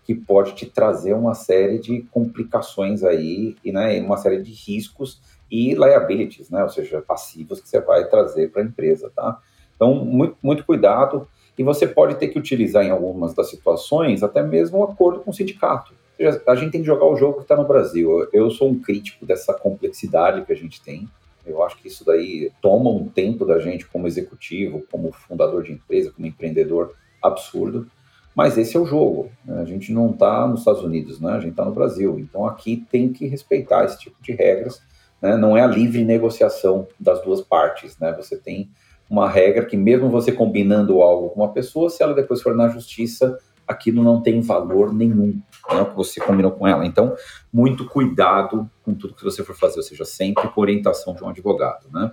que 0.05 0.15
pode 0.15 0.55
te 0.55 0.67
trazer 0.67 1.15
uma 1.15 1.35
série 1.35 1.79
de 1.79 2.03
complicações 2.11 3.05
aí, 3.05 3.55
e 3.65 3.71
né, 3.71 4.01
uma 4.01 4.17
série 4.17 4.43
de 4.43 4.53
riscos 4.53 5.21
e 5.53 5.75
liabilities, 5.75 6.49
né, 6.49 6.63
ou 6.63 6.71
seja, 6.71 7.03
passivos 7.03 7.61
que 7.61 7.69
você 7.69 7.79
vai 7.79 8.09
trazer 8.09 8.51
para 8.51 8.63
a 8.63 8.65
empresa, 8.65 9.13
tá? 9.15 9.39
Então, 9.77 9.95
muito, 9.95 10.35
muito 10.43 10.65
cuidado 10.65 11.29
e 11.59 11.63
você 11.63 11.87
pode 11.87 12.15
ter 12.15 12.29
que 12.29 12.39
utilizar 12.39 12.83
em 12.83 12.91
algumas 12.91 13.35
das 13.35 13.51
situações 13.51 14.23
até 14.23 14.43
mesmo 14.43 14.79
um 14.79 14.85
acordo 14.85 15.21
com 15.21 15.31
o 15.31 15.35
sindicato. 15.35 15.93
A 16.47 16.55
gente 16.55 16.73
tem 16.73 16.81
que 16.81 16.87
jogar 16.87 17.05
o 17.05 17.17
jogo 17.17 17.39
que 17.39 17.43
está 17.43 17.57
no 17.57 17.67
Brasil. 17.67 18.27
Eu 18.33 18.51
sou 18.51 18.71
um 18.71 18.79
crítico 18.79 19.27
dessa 19.27 19.53
complexidade 19.53 20.47
que 20.47 20.53
a 20.53 20.57
gente 20.57 20.81
tem. 20.81 21.07
Eu 21.45 21.63
acho 21.63 21.77
que 21.77 21.89
isso 21.89 22.05
daí 22.05 22.51
toma 22.63 22.89
um 22.89 23.09
tempo 23.09 23.45
da 23.45 23.59
gente 23.59 23.87
como 23.87 24.07
executivo, 24.07 24.85
como 24.91 25.13
fundador 25.13 25.65
de 25.65 25.73
empresa, 25.73 26.13
como 26.13 26.27
empreendedor 26.27 26.95
absurdo. 27.21 27.87
Mas 28.35 28.57
esse 28.57 28.77
é 28.77 28.81
o 28.81 28.87
jogo. 28.87 29.31
Né? 29.45 29.61
A 29.61 29.65
gente 29.65 29.93
não 29.93 30.11
está 30.11 30.47
nos 30.47 30.61
Estados 30.61 30.83
Unidos, 30.83 31.21
né? 31.21 31.33
a 31.33 31.41
gente 31.41 31.51
está 31.51 31.65
no 31.65 31.75
Brasil. 31.75 32.19
Então 32.19 32.47
aqui 32.47 32.87
tem 32.91 33.13
que 33.13 33.27
respeitar 33.27 33.85
esse 33.85 33.99
tipo 33.99 34.17
de 34.23 34.33
regras. 34.33 34.81
Né? 35.23 35.37
Não 35.37 35.57
é 35.57 35.63
a 35.63 35.67
livre 35.67 36.05
negociação 36.05 36.89
das 36.99 37.23
duas 37.23 37.41
partes. 37.41 37.97
Né? 37.99 38.13
Você 38.15 38.37
tem 38.37 38.71
uma 39.09 39.29
regra 39.29 39.65
que 39.65 39.77
mesmo 39.77 40.11
você 40.11 40.33
combinando 40.33 41.01
algo 41.01 41.31
com 41.31 41.41
uma 41.43 41.53
pessoa, 41.53 41.89
se 41.89 42.03
ela 42.03 42.15
depois 42.15 42.43
for 42.43 42.55
na 42.55 42.69
justiça, 42.69 43.39
aquilo 43.67 44.03
não 44.03 44.21
tem 44.21 44.41
valor 44.41 44.93
nenhum, 44.93 45.41
né, 45.71 45.85
que 45.85 45.95
você 45.95 46.21
combinou 46.21 46.51
com 46.51 46.67
ela. 46.67 46.85
Então, 46.85 47.15
muito 47.53 47.87
cuidado 47.87 48.69
com 48.83 48.95
tudo 48.95 49.15
que 49.15 49.25
você 49.25 49.45
for 49.45 49.55
fazer, 49.55 49.79
ou 49.79 49.83
seja, 49.83 50.05
sempre 50.05 50.49
com 50.49 50.61
orientação 50.61 51.15
de 51.15 51.23
um 51.23 51.29
advogado, 51.29 51.87
né? 51.93 52.11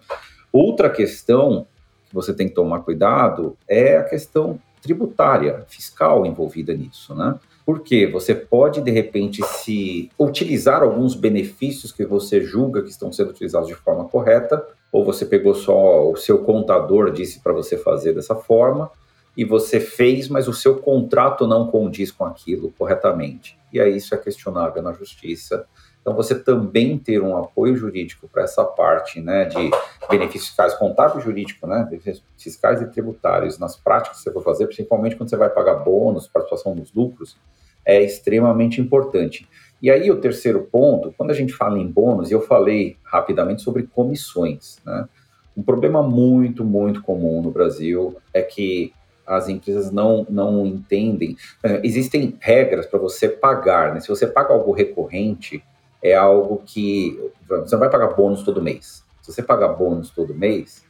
Outra 0.51 0.89
questão 0.89 1.67
que 2.07 2.13
você 2.13 2.33
tem 2.33 2.47
que 2.47 2.53
tomar 2.53 2.79
cuidado 2.81 3.57
é 3.67 3.97
a 3.97 4.03
questão 4.03 4.59
tributária, 4.81 5.65
fiscal 5.67 6.25
envolvida 6.25 6.73
nisso, 6.73 7.13
né? 7.15 7.35
Porque 7.69 8.07
você 8.07 8.33
pode, 8.33 8.81
de 8.81 8.89
repente, 8.89 9.45
se 9.45 10.09
utilizar 10.17 10.81
alguns 10.81 11.13
benefícios 11.13 11.91
que 11.91 12.03
você 12.03 12.41
julga 12.41 12.81
que 12.81 12.89
estão 12.89 13.11
sendo 13.11 13.29
utilizados 13.29 13.67
de 13.67 13.75
forma 13.75 14.05
correta, 14.05 14.65
ou 14.91 15.05
você 15.05 15.23
pegou 15.23 15.53
só 15.53 16.09
o 16.09 16.15
seu 16.15 16.39
contador 16.39 17.11
disse 17.11 17.39
para 17.39 17.53
você 17.53 17.77
fazer 17.77 18.13
dessa 18.13 18.33
forma, 18.33 18.89
e 19.37 19.45
você 19.45 19.79
fez, 19.79 20.27
mas 20.27 20.47
o 20.47 20.53
seu 20.53 20.77
contrato 20.77 21.45
não 21.45 21.67
condiz 21.67 22.11
com 22.11 22.25
aquilo 22.25 22.73
corretamente. 22.75 23.55
E 23.71 23.79
aí 23.79 23.97
isso 23.97 24.15
é 24.15 24.17
questionável 24.17 24.81
na 24.81 24.91
justiça. 24.91 25.63
Então, 26.01 26.15
você 26.15 26.33
também 26.33 26.97
ter 26.97 27.21
um 27.21 27.37
apoio 27.37 27.75
jurídico 27.75 28.27
para 28.27 28.45
essa 28.45 28.63
parte 28.63 29.21
né, 29.21 29.45
de 29.45 29.69
benefícios 30.09 30.47
fiscais, 30.47 30.73
contábil 30.73 31.21
jurídico, 31.21 31.67
né, 31.67 31.87
fiscais 32.35 32.81
e 32.81 32.87
tributários, 32.87 33.59
nas 33.59 33.75
práticas 33.75 34.17
que 34.17 34.23
você 34.23 34.31
for 34.31 34.43
fazer, 34.43 34.65
principalmente 34.65 35.15
quando 35.15 35.29
você 35.29 35.37
vai 35.37 35.51
pagar 35.51 35.75
bônus, 35.75 36.27
participação 36.27 36.73
nos 36.73 36.91
lucros, 36.91 37.37
é 37.89 38.03
extremamente 38.03 38.79
importante. 38.79 39.47
E 39.81 39.89
aí, 39.89 40.11
o 40.11 40.21
terceiro 40.21 40.67
ponto, 40.71 41.11
quando 41.17 41.31
a 41.31 41.33
gente 41.33 41.53
fala 41.53 41.79
em 41.79 41.87
bônus, 41.87 42.29
eu 42.29 42.41
falei 42.41 42.97
rapidamente 43.03 43.63
sobre 43.63 43.83
comissões, 43.83 44.77
né? 44.85 45.07
Um 45.57 45.63
problema 45.63 46.03
muito, 46.03 46.63
muito 46.63 47.01
comum 47.01 47.41
no 47.41 47.51
Brasil 47.51 48.15
é 48.33 48.41
que 48.41 48.93
as 49.25 49.49
empresas 49.49 49.91
não, 49.91 50.25
não 50.29 50.65
entendem. 50.65 51.35
Existem 51.83 52.37
regras 52.39 52.85
para 52.85 52.99
você 52.99 53.27
pagar, 53.27 53.93
né? 53.93 53.99
Se 53.99 54.07
você 54.07 54.27
paga 54.27 54.53
algo 54.53 54.71
recorrente, 54.71 55.63
é 56.01 56.13
algo 56.13 56.61
que. 56.65 57.19
Você 57.47 57.75
não 57.75 57.79
vai 57.79 57.89
pagar 57.89 58.13
bônus 58.13 58.43
todo 58.43 58.61
mês. 58.61 59.03
Se 59.21 59.33
você 59.33 59.41
pagar 59.41 59.69
bônus 59.69 60.11
todo 60.11 60.33
mês, 60.33 60.85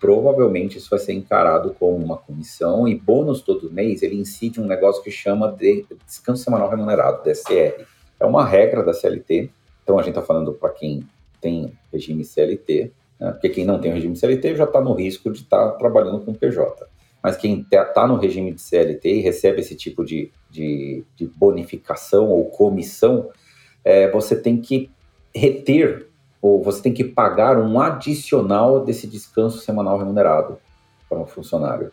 provavelmente 0.00 0.78
isso 0.78 0.90
vai 0.90 0.98
ser 0.98 1.12
encarado 1.12 1.74
como 1.78 1.96
uma 1.96 2.16
comissão 2.16 2.86
e 2.86 2.94
bônus 2.94 3.40
todo 3.40 3.72
mês 3.72 4.02
ele 4.02 4.16
incide 4.16 4.60
um 4.60 4.66
negócio 4.66 5.02
que 5.02 5.10
chama 5.10 5.50
de 5.50 5.86
descanso 6.04 6.44
semanal 6.44 6.68
remunerado, 6.68 7.22
DSR. 7.22 7.84
É 8.18 8.24
uma 8.24 8.44
regra 8.44 8.82
da 8.82 8.92
CLT, 8.92 9.50
então 9.82 9.98
a 9.98 10.02
gente 10.02 10.10
está 10.10 10.22
falando 10.22 10.52
para 10.52 10.70
quem 10.70 11.06
tem 11.40 11.72
regime 11.92 12.24
CLT, 12.24 12.92
né? 13.20 13.30
porque 13.32 13.48
quem 13.48 13.64
não 13.64 13.80
tem 13.80 13.92
regime 13.92 14.16
CLT 14.16 14.56
já 14.56 14.64
está 14.64 14.80
no 14.80 14.92
risco 14.92 15.30
de 15.30 15.40
estar 15.40 15.70
tá 15.70 15.78
trabalhando 15.78 16.20
com 16.20 16.34
PJ. 16.34 16.86
Mas 17.22 17.36
quem 17.36 17.60
está 17.60 17.84
tá 17.84 18.06
no 18.06 18.16
regime 18.16 18.52
de 18.52 18.60
CLT 18.60 19.08
e 19.08 19.20
recebe 19.20 19.60
esse 19.60 19.74
tipo 19.74 20.04
de, 20.04 20.30
de, 20.50 21.04
de 21.16 21.26
bonificação 21.26 22.28
ou 22.28 22.44
comissão, 22.50 23.30
é, 23.84 24.10
você 24.10 24.36
tem 24.36 24.60
que 24.60 24.90
reter 25.34 26.08
ou 26.40 26.62
você 26.62 26.82
tem 26.82 26.92
que 26.92 27.04
pagar 27.04 27.58
um 27.58 27.80
adicional 27.80 28.84
desse 28.84 29.06
descanso 29.06 29.58
semanal 29.58 29.98
remunerado 29.98 30.58
para 31.08 31.18
um 31.18 31.26
funcionário. 31.26 31.90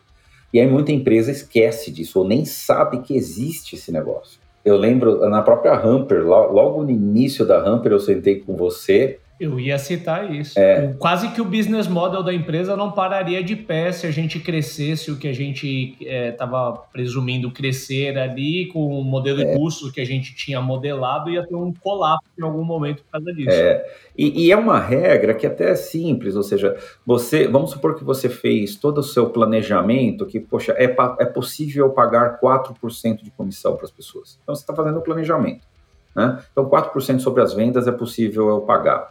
E 0.52 0.60
aí 0.60 0.66
muita 0.66 0.92
empresa 0.92 1.30
esquece 1.30 1.90
disso, 1.90 2.20
ou 2.20 2.28
nem 2.28 2.44
sabe 2.44 3.00
que 3.00 3.16
existe 3.16 3.74
esse 3.74 3.90
negócio. 3.90 4.38
Eu 4.64 4.76
lembro, 4.76 5.28
na 5.28 5.42
própria 5.42 5.74
Hamper, 5.74 6.24
logo 6.24 6.82
no 6.82 6.90
início 6.90 7.44
da 7.44 7.58
Hamper, 7.58 7.92
eu 7.92 8.00
sentei 8.00 8.40
com 8.40 8.56
você 8.56 9.18
eu 9.44 9.60
ia 9.60 9.78
citar 9.78 10.32
isso. 10.32 10.58
É. 10.58 10.94
Quase 10.98 11.28
que 11.30 11.40
o 11.40 11.44
business 11.44 11.86
model 11.86 12.22
da 12.22 12.32
empresa 12.32 12.76
não 12.76 12.90
pararia 12.90 13.42
de 13.42 13.54
pé 13.54 13.92
se 13.92 14.06
a 14.06 14.10
gente 14.10 14.40
crescesse 14.40 15.10
o 15.10 15.16
que 15.16 15.28
a 15.28 15.32
gente 15.32 15.96
estava 16.00 16.82
é, 16.86 16.92
presumindo 16.92 17.50
crescer 17.50 18.18
ali, 18.18 18.66
com 18.66 18.98
o 18.98 19.04
modelo 19.04 19.40
é. 19.40 19.44
de 19.44 19.58
custos 19.58 19.90
que 19.90 20.00
a 20.00 20.04
gente 20.04 20.34
tinha 20.34 20.60
modelado, 20.60 21.30
ia 21.30 21.46
ter 21.46 21.54
um 21.54 21.72
colapso 21.72 22.28
em 22.38 22.42
algum 22.42 22.64
momento 22.64 23.02
por 23.04 23.12
causa 23.12 23.32
disso. 23.32 23.50
É. 23.50 23.84
E, 24.16 24.46
e, 24.46 24.52
é 24.52 24.56
uma 24.56 24.78
regra 24.78 25.34
que 25.34 25.46
até 25.46 25.70
é 25.70 25.74
simples, 25.74 26.36
ou 26.36 26.42
seja, 26.42 26.76
você, 27.04 27.48
vamos 27.48 27.70
supor 27.70 27.96
que 27.96 28.04
você 28.04 28.28
fez 28.28 28.76
todo 28.76 28.98
o 28.98 29.02
seu 29.02 29.30
planejamento, 29.30 30.24
que, 30.26 30.38
poxa, 30.38 30.72
é, 30.78 30.84
é 30.84 31.24
possível 31.24 31.90
pagar 31.90 32.38
4% 32.40 33.22
de 33.22 33.30
comissão 33.32 33.76
para 33.76 33.84
as 33.84 33.90
pessoas. 33.90 34.38
Então 34.42 34.54
você 34.54 34.62
está 34.62 34.74
fazendo 34.74 34.98
o 34.98 35.02
planejamento. 35.02 35.66
Né? 36.14 36.40
Então, 36.52 36.68
4% 36.68 37.18
sobre 37.18 37.42
as 37.42 37.52
vendas 37.52 37.88
é 37.88 37.92
possível 37.92 38.48
eu 38.48 38.60
pagar. 38.60 39.10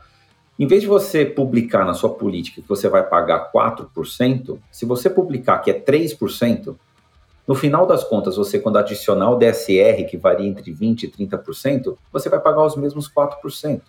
Em 0.58 0.68
vez 0.68 0.82
de 0.82 0.88
você 0.88 1.26
publicar 1.26 1.84
na 1.84 1.93
sua 1.93 2.10
política 2.12 2.62
que 2.62 2.70
você 2.70 2.88
vai 2.88 3.04
pagar 3.04 3.51
4%, 3.51 4.60
se 4.72 4.86
você 4.86 5.10
publicar 5.10 5.60
que 5.60 5.72
é 5.72 5.80
3%, 5.80 6.76
no 7.47 7.56
final 7.56 7.86
das 7.86 8.04
contas, 8.04 8.38
você, 8.38 8.60
quando 8.60 8.78
adicionar 8.78 9.32
o 9.32 9.36
DSR, 9.36 10.06
que 10.10 10.16
varia 10.16 10.47
entre 10.47 10.72
20% 10.72 11.04
e 11.04 11.28
30%, 11.28 11.97
você 12.12 12.30
vai 12.30 12.39
pagar 12.39 12.64
os 12.64 12.76
mesmos 12.76 13.12
4%. 13.12 13.82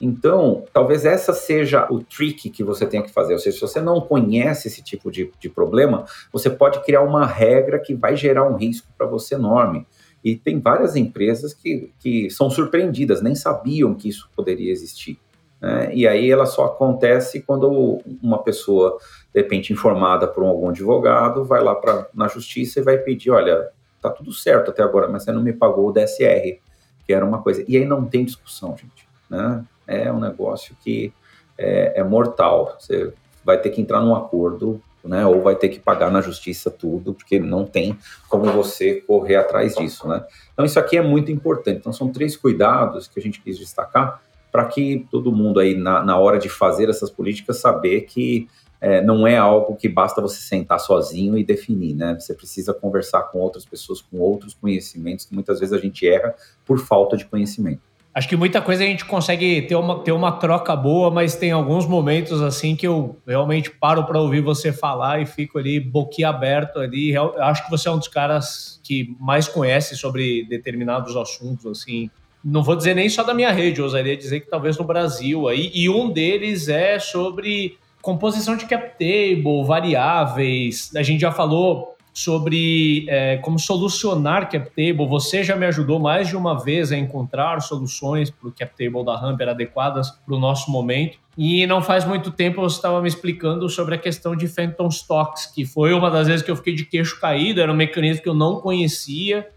Então, 0.00 0.64
talvez 0.72 1.04
essa 1.04 1.32
seja 1.32 1.86
o 1.90 2.02
trick 2.02 2.50
que 2.50 2.64
você 2.64 2.86
tenha 2.86 3.02
que 3.02 3.12
fazer. 3.12 3.34
Ou 3.34 3.38
seja, 3.38 3.56
se 3.56 3.60
você 3.60 3.80
não 3.80 4.00
conhece 4.00 4.66
esse 4.66 4.82
tipo 4.82 5.12
de, 5.12 5.30
de 5.38 5.48
problema, 5.48 6.06
você 6.32 6.48
pode 6.48 6.82
criar 6.82 7.02
uma 7.02 7.26
regra 7.26 7.78
que 7.78 7.94
vai 7.94 8.16
gerar 8.16 8.48
um 8.48 8.56
risco 8.56 8.88
para 8.96 9.06
você 9.06 9.34
enorme. 9.34 9.86
E 10.24 10.34
tem 10.34 10.58
várias 10.58 10.96
empresas 10.96 11.52
que, 11.52 11.92
que 12.00 12.30
são 12.30 12.48
surpreendidas, 12.48 13.20
nem 13.20 13.34
sabiam 13.34 13.94
que 13.94 14.08
isso 14.08 14.28
poderia 14.34 14.72
existir. 14.72 15.18
Né? 15.62 15.94
E 15.94 16.08
aí 16.08 16.28
ela 16.28 16.44
só 16.44 16.64
acontece 16.64 17.40
quando 17.42 18.00
uma 18.20 18.42
pessoa, 18.42 18.98
de 19.32 19.40
repente, 19.40 19.72
informada 19.72 20.26
por 20.26 20.42
algum 20.44 20.70
advogado, 20.70 21.44
vai 21.44 21.62
lá 21.62 21.76
pra, 21.76 22.08
na 22.12 22.26
justiça 22.26 22.80
e 22.80 22.82
vai 22.82 22.98
pedir: 22.98 23.30
olha, 23.30 23.68
tá 24.00 24.10
tudo 24.10 24.32
certo 24.32 24.72
até 24.72 24.82
agora, 24.82 25.06
mas 25.06 25.22
você 25.22 25.30
não 25.30 25.40
me 25.40 25.52
pagou 25.52 25.88
o 25.88 25.92
DSR, 25.92 26.58
que 27.06 27.12
era 27.12 27.24
uma 27.24 27.40
coisa. 27.40 27.64
E 27.68 27.76
aí 27.76 27.84
não 27.84 28.04
tem 28.04 28.24
discussão, 28.24 28.76
gente. 28.76 29.08
Né? 29.30 29.64
É 29.86 30.12
um 30.12 30.18
negócio 30.18 30.76
que 30.82 31.12
é, 31.56 32.00
é 32.00 32.02
mortal. 32.02 32.76
Você 32.78 33.12
vai 33.44 33.56
ter 33.56 33.70
que 33.70 33.80
entrar 33.80 34.00
num 34.00 34.16
acordo 34.16 34.82
né, 35.04 35.26
ou 35.26 35.42
vai 35.42 35.56
ter 35.56 35.68
que 35.68 35.80
pagar 35.80 36.12
na 36.12 36.20
justiça 36.20 36.70
tudo, 36.70 37.12
porque 37.12 37.38
não 37.40 37.64
tem 37.64 37.98
como 38.28 38.44
você 38.52 39.00
correr 39.00 39.34
atrás 39.34 39.74
disso, 39.74 40.06
né? 40.06 40.24
Então 40.52 40.64
isso 40.64 40.78
aqui 40.78 40.96
é 40.96 41.02
muito 41.02 41.32
importante. 41.32 41.78
Então 41.78 41.92
são 41.92 42.12
três 42.12 42.36
cuidados 42.36 43.08
que 43.08 43.18
a 43.18 43.22
gente 43.22 43.40
quis 43.40 43.58
destacar 43.58 44.22
para 44.52 44.66
que 44.66 45.06
todo 45.10 45.32
mundo 45.32 45.58
aí, 45.58 45.74
na, 45.74 46.04
na 46.04 46.18
hora 46.18 46.38
de 46.38 46.50
fazer 46.50 46.90
essas 46.90 47.10
políticas, 47.10 47.56
saber 47.56 48.02
que 48.02 48.46
é, 48.82 49.00
não 49.00 49.26
é 49.26 49.36
algo 49.36 49.76
que 49.76 49.88
basta 49.88 50.20
você 50.20 50.40
sentar 50.40 50.78
sozinho 50.78 51.38
e 51.38 51.44
definir, 51.44 51.94
né? 51.94 52.16
Você 52.18 52.34
precisa 52.34 52.74
conversar 52.74 53.22
com 53.22 53.38
outras 53.38 53.64
pessoas 53.64 54.02
com 54.02 54.18
outros 54.18 54.54
conhecimentos, 54.54 55.24
que 55.24 55.32
muitas 55.32 55.60
vezes 55.60 55.72
a 55.72 55.78
gente 55.78 56.06
erra 56.06 56.34
por 56.66 56.78
falta 56.78 57.16
de 57.16 57.24
conhecimento. 57.24 57.80
Acho 58.14 58.28
que 58.28 58.36
muita 58.36 58.60
coisa 58.60 58.84
a 58.84 58.86
gente 58.86 59.06
consegue 59.06 59.62
ter 59.62 59.74
uma, 59.74 60.00
ter 60.00 60.12
uma 60.12 60.32
troca 60.32 60.76
boa, 60.76 61.10
mas 61.10 61.34
tem 61.34 61.50
alguns 61.50 61.86
momentos 61.86 62.42
assim 62.42 62.76
que 62.76 62.86
eu 62.86 63.16
realmente 63.26 63.70
paro 63.70 64.04
para 64.04 64.20
ouvir 64.20 64.42
você 64.42 64.70
falar 64.70 65.22
e 65.22 65.24
fico 65.24 65.58
ali 65.58 65.80
boquiaberto 65.80 66.78
ali. 66.78 67.12
Eu 67.12 67.40
acho 67.42 67.64
que 67.64 67.70
você 67.70 67.88
é 67.88 67.90
um 67.90 67.98
dos 67.98 68.08
caras 68.08 68.78
que 68.84 69.16
mais 69.18 69.48
conhece 69.48 69.96
sobre 69.96 70.44
determinados 70.44 71.16
assuntos, 71.16 71.64
assim, 71.64 72.10
não 72.44 72.62
vou 72.62 72.76
dizer 72.76 72.94
nem 72.94 73.08
só 73.08 73.22
da 73.22 73.34
minha 73.34 73.50
rede, 73.50 73.78
eu 73.78 73.84
ousaria 73.84 74.16
dizer 74.16 74.40
que 74.40 74.50
talvez 74.50 74.76
no 74.76 74.84
Brasil 74.84 75.48
aí, 75.48 75.70
e 75.74 75.88
um 75.88 76.10
deles 76.10 76.68
é 76.68 76.98
sobre 76.98 77.78
composição 78.00 78.56
de 78.56 78.66
cap 78.66 78.90
table, 78.98 79.64
variáveis. 79.64 80.90
A 80.96 81.02
gente 81.02 81.20
já 81.20 81.30
falou 81.30 81.92
sobre 82.12 83.06
é, 83.08 83.38
como 83.38 83.58
solucionar 83.58 84.50
cap 84.50 84.68
table. 84.70 85.06
Você 85.08 85.42
já 85.42 85.56
me 85.56 85.66
ajudou 85.66 85.98
mais 85.98 86.28
de 86.28 86.36
uma 86.36 86.62
vez 86.62 86.92
a 86.92 86.96
encontrar 86.96 87.60
soluções 87.60 88.30
para 88.30 88.48
o 88.48 88.52
cap 88.52 88.72
table 88.76 89.04
da 89.04 89.14
Hamper 89.14 89.48
adequadas 89.48 90.10
para 90.10 90.34
o 90.34 90.38
nosso 90.38 90.70
momento. 90.70 91.18
E 91.38 91.66
não 91.66 91.80
faz 91.80 92.04
muito 92.04 92.30
tempo 92.30 92.60
você 92.60 92.76
estava 92.76 93.00
me 93.00 93.08
explicando 93.08 93.68
sobre 93.68 93.94
a 93.94 93.98
questão 93.98 94.36
de 94.36 94.46
Phantom 94.46 94.88
Stocks, 94.88 95.46
que 95.46 95.64
foi 95.64 95.94
uma 95.94 96.10
das 96.10 96.26
vezes 96.26 96.44
que 96.44 96.50
eu 96.50 96.56
fiquei 96.56 96.74
de 96.74 96.84
queixo 96.84 97.18
caído, 97.18 97.60
era 97.60 97.72
um 97.72 97.76
mecanismo 97.76 98.22
que 98.22 98.28
eu 98.28 98.34
não 98.34 98.60
conhecia 98.60 99.48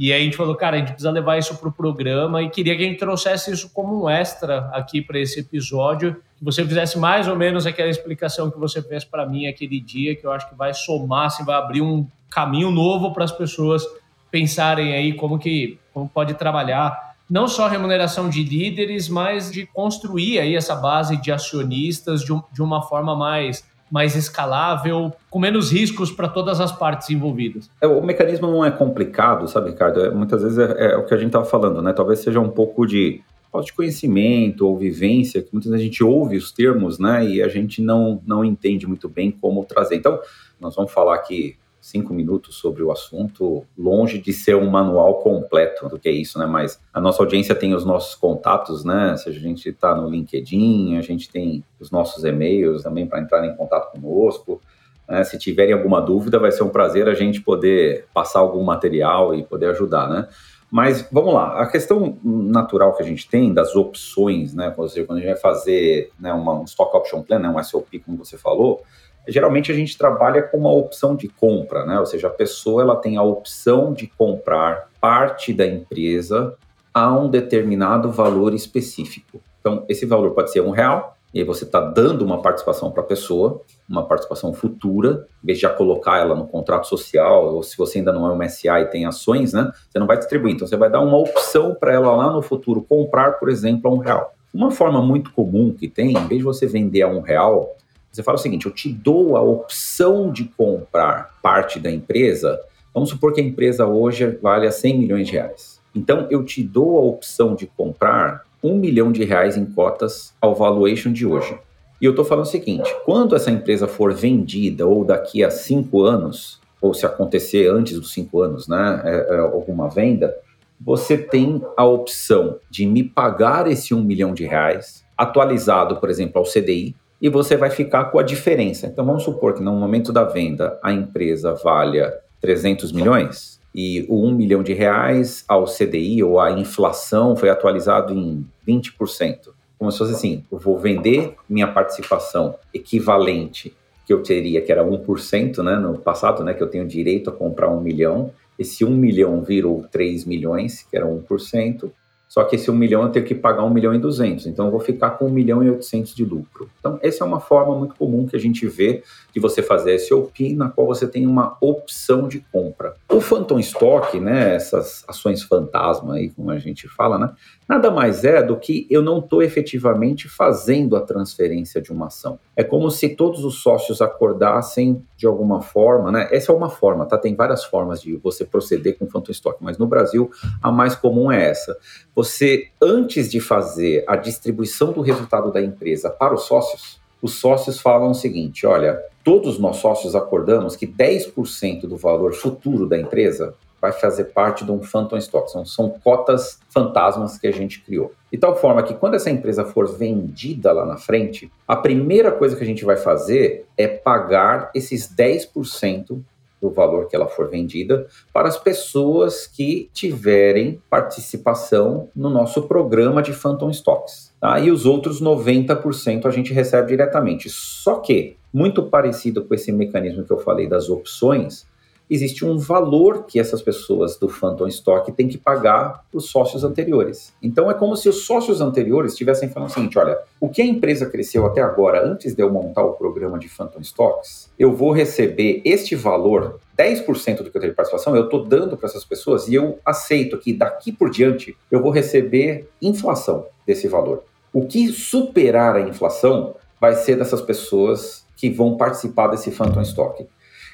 e 0.00 0.12
aí 0.12 0.22
a 0.22 0.24
gente 0.24 0.36
falou, 0.36 0.54
cara, 0.54 0.76
a 0.76 0.78
gente 0.78 0.92
precisa 0.92 1.10
levar 1.10 1.38
isso 1.38 1.56
para 1.56 1.68
o 1.68 1.72
programa. 1.72 2.40
E 2.40 2.48
queria 2.48 2.76
que 2.76 2.84
a 2.84 2.86
gente 2.86 3.00
trouxesse 3.00 3.50
isso 3.50 3.68
como 3.74 4.04
um 4.04 4.08
extra 4.08 4.70
aqui 4.72 5.02
para 5.02 5.18
esse 5.18 5.40
episódio, 5.40 6.22
que 6.38 6.44
você 6.44 6.64
fizesse 6.64 6.96
mais 6.96 7.26
ou 7.26 7.34
menos 7.34 7.66
aquela 7.66 7.90
explicação 7.90 8.48
que 8.48 8.56
você 8.56 8.80
fez 8.80 9.04
para 9.04 9.26
mim 9.26 9.48
aquele 9.48 9.80
dia, 9.80 10.14
que 10.14 10.24
eu 10.24 10.30
acho 10.30 10.48
que 10.48 10.54
vai 10.54 10.72
somar, 10.72 11.26
assim, 11.26 11.44
vai 11.44 11.56
abrir 11.56 11.82
um 11.82 12.06
caminho 12.30 12.70
novo 12.70 13.12
para 13.12 13.24
as 13.24 13.32
pessoas 13.32 13.84
pensarem 14.30 14.94
aí 14.94 15.14
como 15.14 15.36
que 15.36 15.80
como 15.92 16.08
pode 16.08 16.34
trabalhar 16.34 17.08
não 17.28 17.46
só 17.46 17.68
remuneração 17.68 18.30
de 18.30 18.42
líderes, 18.42 19.08
mas 19.08 19.50
de 19.50 19.66
construir 19.66 20.38
aí 20.38 20.56
essa 20.56 20.74
base 20.74 21.16
de 21.20 21.30
acionistas 21.30 22.22
de, 22.22 22.32
um, 22.32 22.42
de 22.52 22.62
uma 22.62 22.82
forma 22.82 23.14
mais 23.14 23.64
mais 23.90 24.14
escalável, 24.14 25.12
com 25.30 25.38
menos 25.38 25.72
riscos 25.72 26.10
para 26.10 26.28
todas 26.28 26.60
as 26.60 26.72
partes 26.72 27.10
envolvidas? 27.10 27.70
É, 27.80 27.86
o 27.86 28.02
mecanismo 28.02 28.46
não 28.50 28.64
é 28.64 28.70
complicado, 28.70 29.48
sabe, 29.48 29.70
Ricardo? 29.70 30.04
É, 30.04 30.10
muitas 30.10 30.42
vezes 30.42 30.58
é, 30.58 30.92
é, 30.92 30.96
o 30.96 31.04
que 31.04 31.14
a 31.14 31.16
gente 31.16 31.28
estava 31.28 31.44
falando, 31.44 31.80
né? 31.82 31.92
Talvez 31.92 32.20
seja 32.20 32.40
um 32.40 32.48
pouco 32.48 32.86
de 32.86 33.22
falta 33.50 33.66
de 33.66 33.72
conhecimento 33.72 34.66
ou 34.66 34.76
vivência, 34.76 35.42
que 35.42 35.48
muitas 35.52 35.70
vezes 35.70 35.82
a 35.82 35.88
gente 35.88 36.04
ouve 36.04 36.36
os 36.36 36.52
termos, 36.52 36.98
né? 36.98 37.26
E 37.26 37.42
a 37.42 37.48
gente 37.48 37.80
não, 37.80 38.20
não 38.26 38.44
entende 38.44 38.86
muito 38.86 39.08
bem 39.08 39.30
como 39.30 39.64
trazer. 39.64 39.96
Então, 39.96 40.20
nós 40.60 40.74
vamos 40.74 40.92
falar 40.92 41.14
aqui 41.14 41.56
cinco 41.88 42.12
minutos 42.12 42.56
sobre 42.56 42.82
o 42.82 42.92
assunto, 42.92 43.64
longe 43.76 44.18
de 44.18 44.32
ser 44.32 44.54
um 44.56 44.68
manual 44.68 45.20
completo 45.20 45.88
do 45.88 45.98
que 45.98 46.08
é 46.08 46.12
isso, 46.12 46.38
né? 46.38 46.46
Mas 46.46 46.80
a 46.92 47.00
nossa 47.00 47.22
audiência 47.22 47.54
tem 47.54 47.74
os 47.74 47.84
nossos 47.84 48.14
contatos, 48.14 48.84
né? 48.84 49.16
Se 49.16 49.28
a 49.28 49.32
gente 49.32 49.70
está 49.70 49.94
no 49.94 50.08
LinkedIn, 50.08 50.96
a 50.96 51.00
gente 51.00 51.30
tem 51.30 51.64
os 51.80 51.90
nossos 51.90 52.24
e-mails 52.24 52.82
também 52.82 53.06
para 53.06 53.20
entrar 53.20 53.46
em 53.46 53.56
contato 53.56 53.90
conosco. 53.92 54.60
Né? 55.08 55.24
Se 55.24 55.38
tiverem 55.38 55.72
alguma 55.72 56.00
dúvida, 56.00 56.38
vai 56.38 56.52
ser 56.52 56.62
um 56.62 56.68
prazer 56.68 57.08
a 57.08 57.14
gente 57.14 57.40
poder 57.40 58.06
passar 58.12 58.40
algum 58.40 58.62
material 58.62 59.34
e 59.34 59.42
poder 59.42 59.70
ajudar, 59.70 60.08
né? 60.08 60.28
Mas 60.70 61.08
vamos 61.10 61.32
lá, 61.32 61.62
a 61.62 61.66
questão 61.66 62.18
natural 62.22 62.94
que 62.94 63.02
a 63.02 63.06
gente 63.06 63.26
tem 63.26 63.54
das 63.54 63.74
opções, 63.74 64.52
né? 64.52 64.70
Quando 64.76 64.90
a 64.90 65.14
gente 65.14 65.26
vai 65.26 65.36
fazer 65.36 66.10
né, 66.20 66.30
uma, 66.34 66.60
um 66.60 66.64
stock 66.64 66.94
option 66.94 67.22
plan, 67.22 67.38
né, 67.38 67.48
um 67.48 67.62
SOP, 67.62 67.98
como 68.00 68.18
você 68.18 68.36
falou, 68.36 68.82
geralmente 69.28 69.70
a 69.70 69.74
gente 69.74 69.96
trabalha 69.96 70.42
com 70.42 70.56
uma 70.56 70.72
opção 70.72 71.14
de 71.14 71.28
compra, 71.28 71.84
né? 71.84 71.98
Ou 72.00 72.06
seja, 72.06 72.28
a 72.28 72.30
pessoa 72.30 72.82
ela 72.82 72.96
tem 72.96 73.16
a 73.16 73.22
opção 73.22 73.92
de 73.92 74.06
comprar 74.06 74.88
parte 75.00 75.52
da 75.52 75.66
empresa 75.66 76.54
a 76.92 77.16
um 77.16 77.28
determinado 77.28 78.10
valor 78.10 78.54
específico. 78.54 79.40
Então, 79.60 79.84
esse 79.88 80.06
valor 80.06 80.32
pode 80.32 80.50
ser 80.50 80.60
um 80.62 80.70
real, 80.70 81.16
e 81.32 81.40
aí 81.40 81.44
você 81.44 81.64
está 81.64 81.80
dando 81.80 82.24
uma 82.24 82.40
participação 82.40 82.90
para 82.90 83.02
a 83.02 83.06
pessoa, 83.06 83.60
uma 83.88 84.04
participação 84.04 84.52
futura, 84.54 85.26
em 85.42 85.46
vez 85.46 85.58
de 85.58 85.62
já 85.62 85.68
colocar 85.68 86.18
ela 86.18 86.34
no 86.34 86.46
contrato 86.46 86.86
social, 86.86 87.54
ou 87.54 87.62
se 87.62 87.76
você 87.76 87.98
ainda 87.98 88.12
não 88.12 88.26
é 88.26 88.32
uma 88.32 88.48
SA 88.48 88.80
e 88.80 88.86
tem 88.86 89.04
ações, 89.04 89.52
né? 89.52 89.70
Você 89.90 89.98
não 89.98 90.06
vai 90.06 90.16
distribuir. 90.16 90.54
Então, 90.54 90.66
você 90.66 90.76
vai 90.76 90.90
dar 90.90 91.00
uma 91.00 91.18
opção 91.18 91.74
para 91.74 91.92
ela 91.92 92.16
lá 92.16 92.32
no 92.32 92.40
futuro 92.40 92.82
comprar, 92.82 93.32
por 93.32 93.50
exemplo, 93.50 93.90
a 93.90 93.94
um 93.94 93.98
real. 93.98 94.34
Uma 94.54 94.70
forma 94.70 95.02
muito 95.02 95.30
comum 95.32 95.72
que 95.72 95.86
tem, 95.86 96.12
em 96.12 96.26
vez 96.26 96.38
de 96.38 96.44
você 96.44 96.66
vender 96.66 97.02
a 97.02 97.08
um 97.08 97.20
real, 97.20 97.76
você 98.10 98.22
fala 98.22 98.36
o 98.36 98.40
seguinte: 98.40 98.66
eu 98.66 98.72
te 98.72 98.88
dou 98.88 99.36
a 99.36 99.42
opção 99.42 100.30
de 100.32 100.44
comprar 100.44 101.38
parte 101.42 101.78
da 101.78 101.90
empresa. 101.90 102.60
Vamos 102.92 103.10
supor 103.10 103.32
que 103.32 103.40
a 103.40 103.44
empresa 103.44 103.86
hoje 103.86 104.38
vale 104.42 104.66
a 104.66 104.72
100 104.72 104.98
milhões 104.98 105.26
de 105.26 105.34
reais. 105.34 105.80
Então, 105.94 106.26
eu 106.30 106.44
te 106.44 106.62
dou 106.62 106.98
a 106.98 107.02
opção 107.02 107.54
de 107.54 107.66
comprar 107.66 108.44
um 108.62 108.76
milhão 108.76 109.12
de 109.12 109.24
reais 109.24 109.56
em 109.56 109.64
cotas 109.64 110.34
ao 110.40 110.54
valuation 110.54 111.12
de 111.12 111.26
hoje. 111.26 111.56
E 112.00 112.04
eu 112.04 112.10
estou 112.10 112.24
falando 112.24 112.46
o 112.46 112.48
seguinte: 112.48 112.92
quando 113.04 113.34
essa 113.34 113.50
empresa 113.50 113.86
for 113.86 114.12
vendida 114.12 114.86
ou 114.86 115.04
daqui 115.04 115.44
a 115.44 115.50
cinco 115.50 116.02
anos, 116.02 116.60
ou 116.80 116.94
se 116.94 117.04
acontecer 117.04 117.68
antes 117.68 117.94
dos 117.98 118.12
cinco 118.12 118.40
anos, 118.40 118.68
né, 118.68 119.02
é, 119.04 119.34
é, 119.34 119.38
alguma 119.38 119.88
venda, 119.88 120.34
você 120.80 121.18
tem 121.18 121.60
a 121.76 121.84
opção 121.84 122.58
de 122.70 122.86
me 122.86 123.02
pagar 123.02 123.66
esse 123.66 123.92
um 123.92 124.02
milhão 124.02 124.32
de 124.32 124.46
reais, 124.46 125.04
atualizado, 125.16 125.96
por 125.96 126.08
exemplo, 126.08 126.38
ao 126.38 126.44
CDI, 126.44 126.94
e 127.20 127.28
você 127.28 127.56
vai 127.56 127.70
ficar 127.70 128.06
com 128.06 128.18
a 128.18 128.22
diferença. 128.22 128.86
Então 128.86 129.04
vamos 129.04 129.24
supor 129.24 129.54
que 129.54 129.62
no 129.62 129.72
momento 129.72 130.12
da 130.12 130.24
venda 130.24 130.78
a 130.82 130.92
empresa 130.92 131.54
valha 131.54 132.14
300 132.40 132.92
milhões 132.92 133.58
e 133.74 134.06
o 134.08 134.26
1 134.26 134.34
milhão 134.34 134.62
de 134.62 134.72
reais 134.72 135.44
ao 135.46 135.64
CDI 135.64 136.22
ou 136.22 136.40
à 136.40 136.50
inflação 136.52 137.36
foi 137.36 137.50
atualizado 137.50 138.12
em 138.12 138.46
20%. 138.66 139.50
como 139.78 139.92
se 139.92 139.98
fosse 139.98 140.12
assim: 140.12 140.44
eu 140.50 140.58
vou 140.58 140.78
vender 140.78 141.34
minha 141.48 141.68
participação 141.68 142.56
equivalente 142.74 143.72
que 144.04 144.12
eu 144.12 144.22
teria, 144.22 144.62
que 144.62 144.72
era 144.72 144.82
1%, 144.82 145.62
né, 145.62 145.76
no 145.76 145.98
passado, 145.98 146.42
né, 146.42 146.54
que 146.54 146.62
eu 146.62 146.66
tenho 146.66 146.86
direito 146.86 147.28
a 147.28 147.32
comprar 147.32 147.68
um 147.68 147.80
milhão. 147.80 148.32
Esse 148.58 148.84
1 148.84 148.90
milhão 148.90 149.42
virou 149.42 149.84
3 149.92 150.24
milhões, 150.24 150.82
que 150.82 150.96
era 150.96 151.06
1%. 151.06 151.90
Só 152.28 152.44
que 152.44 152.56
esse 152.56 152.70
1 152.70 152.74
milhão 152.74 153.02
eu 153.02 153.08
tenho 153.08 153.24
que 153.24 153.34
pagar 153.34 153.64
1 153.64 153.70
milhão 153.70 153.94
e 153.94 153.98
200. 153.98 154.46
Então 154.46 154.66
eu 154.66 154.70
vou 154.70 154.80
ficar 154.80 155.10
com 155.12 155.26
1 155.26 155.30
milhão 155.30 155.62
e 155.62 155.70
800 155.70 156.14
de 156.14 156.24
lucro. 156.24 156.68
Então 156.78 156.98
essa 157.02 157.24
é 157.24 157.26
uma 157.26 157.40
forma 157.40 157.74
muito 157.74 157.94
comum 157.94 158.26
que 158.26 158.36
a 158.36 158.38
gente 158.38 158.66
vê 158.66 159.02
de 159.32 159.40
você 159.40 159.62
fazer 159.62 159.98
SOP, 159.98 160.54
na 160.54 160.68
qual 160.68 160.86
você 160.86 161.06
tem 161.06 161.26
uma 161.26 161.56
opção 161.60 162.28
de 162.28 162.40
compra. 162.52 162.94
O 163.08 163.20
Phantom 163.20 163.58
Stock, 163.58 164.20
né, 164.20 164.54
essas 164.54 165.04
ações 165.08 165.42
fantasma 165.42 166.14
aí, 166.14 166.28
como 166.30 166.50
a 166.50 166.58
gente 166.58 166.86
fala, 166.86 167.18
né, 167.18 167.30
nada 167.68 167.90
mais 167.90 168.24
é 168.24 168.42
do 168.42 168.56
que 168.56 168.86
eu 168.88 169.02
não 169.02 169.18
estou 169.18 169.42
efetivamente 169.42 170.28
fazendo 170.28 170.96
a 170.96 171.00
transferência 171.00 171.82
de 171.82 171.92
uma 171.92 172.06
ação. 172.06 172.38
É 172.56 172.64
como 172.64 172.90
se 172.90 173.10
todos 173.10 173.44
os 173.44 173.56
sócios 173.62 174.00
acordassem 174.00 175.04
de 175.16 175.26
alguma 175.26 175.60
forma, 175.60 176.10
né? 176.10 176.28
Essa 176.32 176.50
é 176.50 176.54
uma 176.54 176.70
forma, 176.70 177.04
tá? 177.04 177.18
Tem 177.18 177.34
várias 177.34 177.64
formas 177.64 178.00
de 178.00 178.16
você 178.16 178.44
proceder 178.44 178.96
com 178.98 179.06
Phantom 179.06 179.32
Stock, 179.32 179.58
mas 179.62 179.76
no 179.76 179.86
Brasil 179.86 180.30
a 180.62 180.72
mais 180.72 180.94
comum 180.94 181.30
é 181.30 181.50
essa. 181.50 181.76
Você, 182.14 182.68
antes 182.80 183.30
de 183.30 183.40
fazer 183.40 184.04
a 184.08 184.16
distribuição 184.16 184.92
do 184.92 185.02
resultado 185.02 185.52
da 185.52 185.60
empresa 185.60 186.08
para 186.08 186.34
os 186.34 186.44
sócios, 186.44 187.00
os 187.20 187.34
sócios 187.34 187.80
falam 187.80 188.10
o 188.10 188.14
seguinte: 188.14 188.66
olha, 188.66 188.98
todos 189.28 189.58
nós 189.58 189.76
sócios 189.76 190.16
acordamos 190.16 190.74
que 190.74 190.86
10% 190.86 191.82
do 191.82 191.98
valor 191.98 192.32
futuro 192.32 192.88
da 192.88 192.98
empresa 192.98 193.54
vai 193.78 193.92
fazer 193.92 194.24
parte 194.32 194.64
de 194.64 194.72
um 194.72 194.82
phantom 194.82 195.18
stock. 195.18 195.50
São, 195.50 195.66
são 195.66 195.90
cotas 196.02 196.58
fantasmas 196.70 197.36
que 197.36 197.46
a 197.46 197.52
gente 197.52 197.82
criou. 197.82 198.14
De 198.32 198.38
tal 198.38 198.56
forma 198.56 198.82
que 198.82 198.94
quando 198.94 199.16
essa 199.16 199.28
empresa 199.28 199.66
for 199.66 199.86
vendida 199.86 200.72
lá 200.72 200.86
na 200.86 200.96
frente, 200.96 201.52
a 201.66 201.76
primeira 201.76 202.32
coisa 202.32 202.56
que 202.56 202.62
a 202.62 202.66
gente 202.66 202.86
vai 202.86 202.96
fazer 202.96 203.66
é 203.76 203.86
pagar 203.86 204.70
esses 204.74 205.14
10% 205.14 206.22
do 206.58 206.70
valor 206.70 207.06
que 207.06 207.14
ela 207.14 207.28
for 207.28 207.50
vendida 207.50 208.06
para 208.32 208.48
as 208.48 208.56
pessoas 208.56 209.46
que 209.46 209.90
tiverem 209.92 210.80
participação 210.88 212.08
no 212.16 212.30
nosso 212.30 212.62
programa 212.62 213.22
de 213.22 213.34
Phantom 213.34 213.68
Stocks. 213.70 214.32
Tá? 214.40 214.58
E 214.58 214.70
os 214.70 214.86
outros 214.86 215.20
90% 215.20 216.24
a 216.24 216.30
gente 216.30 216.50
recebe 216.52 216.88
diretamente. 216.88 217.50
Só 217.50 217.96
que, 217.96 218.37
muito 218.52 218.82
parecido 218.84 219.44
com 219.44 219.54
esse 219.54 219.70
mecanismo 219.72 220.24
que 220.24 220.32
eu 220.32 220.38
falei 220.38 220.66
das 220.66 220.88
opções, 220.88 221.66
existe 222.10 222.44
um 222.44 222.56
valor 222.56 223.24
que 223.24 223.38
essas 223.38 223.60
pessoas 223.60 224.16
do 224.16 224.28
Phantom 224.28 224.66
Stock 224.68 225.10
têm 225.12 225.28
que 225.28 225.36
pagar 225.36 226.04
para 226.10 226.18
os 226.18 226.30
sócios 226.30 226.64
anteriores. 226.64 227.34
Então 227.42 227.70
é 227.70 227.74
como 227.74 227.96
se 227.96 228.08
os 228.08 228.24
sócios 228.24 228.60
anteriores 228.60 229.12
estivessem 229.12 229.48
falando 229.48 229.68
o 229.68 229.72
seguinte: 229.72 229.98
olha, 229.98 230.18
o 230.40 230.48
que 230.48 230.62
a 230.62 230.66
empresa 230.66 231.06
cresceu 231.06 231.46
até 231.46 231.60
agora, 231.60 232.06
antes 232.06 232.34
de 232.34 232.42
eu 232.42 232.50
montar 232.50 232.84
o 232.84 232.94
programa 232.94 233.38
de 233.38 233.48
Phantom 233.48 233.80
Stocks, 233.80 234.50
eu 234.58 234.72
vou 234.72 234.92
receber 234.92 235.60
este 235.64 235.94
valor, 235.94 236.58
10% 236.76 237.42
do 237.42 237.50
que 237.50 237.56
eu 237.56 237.60
tenho 237.60 237.72
de 237.72 237.76
participação, 237.76 238.16
eu 238.16 238.24
estou 238.24 238.44
dando 238.44 238.76
para 238.76 238.88
essas 238.88 239.04
pessoas 239.04 239.48
e 239.48 239.54
eu 239.54 239.78
aceito 239.84 240.38
que 240.38 240.52
daqui 240.52 240.92
por 240.92 241.10
diante 241.10 241.56
eu 241.70 241.82
vou 241.82 241.90
receber 241.90 242.68
inflação 242.80 243.46
desse 243.66 243.88
valor. 243.88 244.22
O 244.52 244.66
que 244.66 244.88
superar 244.88 245.76
a 245.76 245.80
inflação 245.80 246.54
vai 246.80 246.94
ser 246.94 247.16
dessas 247.16 247.40
pessoas 247.40 248.26
que 248.36 248.48
vão 248.48 248.76
participar 248.76 249.28
desse 249.28 249.50
Phantom 249.50 249.82
Stock. 249.82 250.26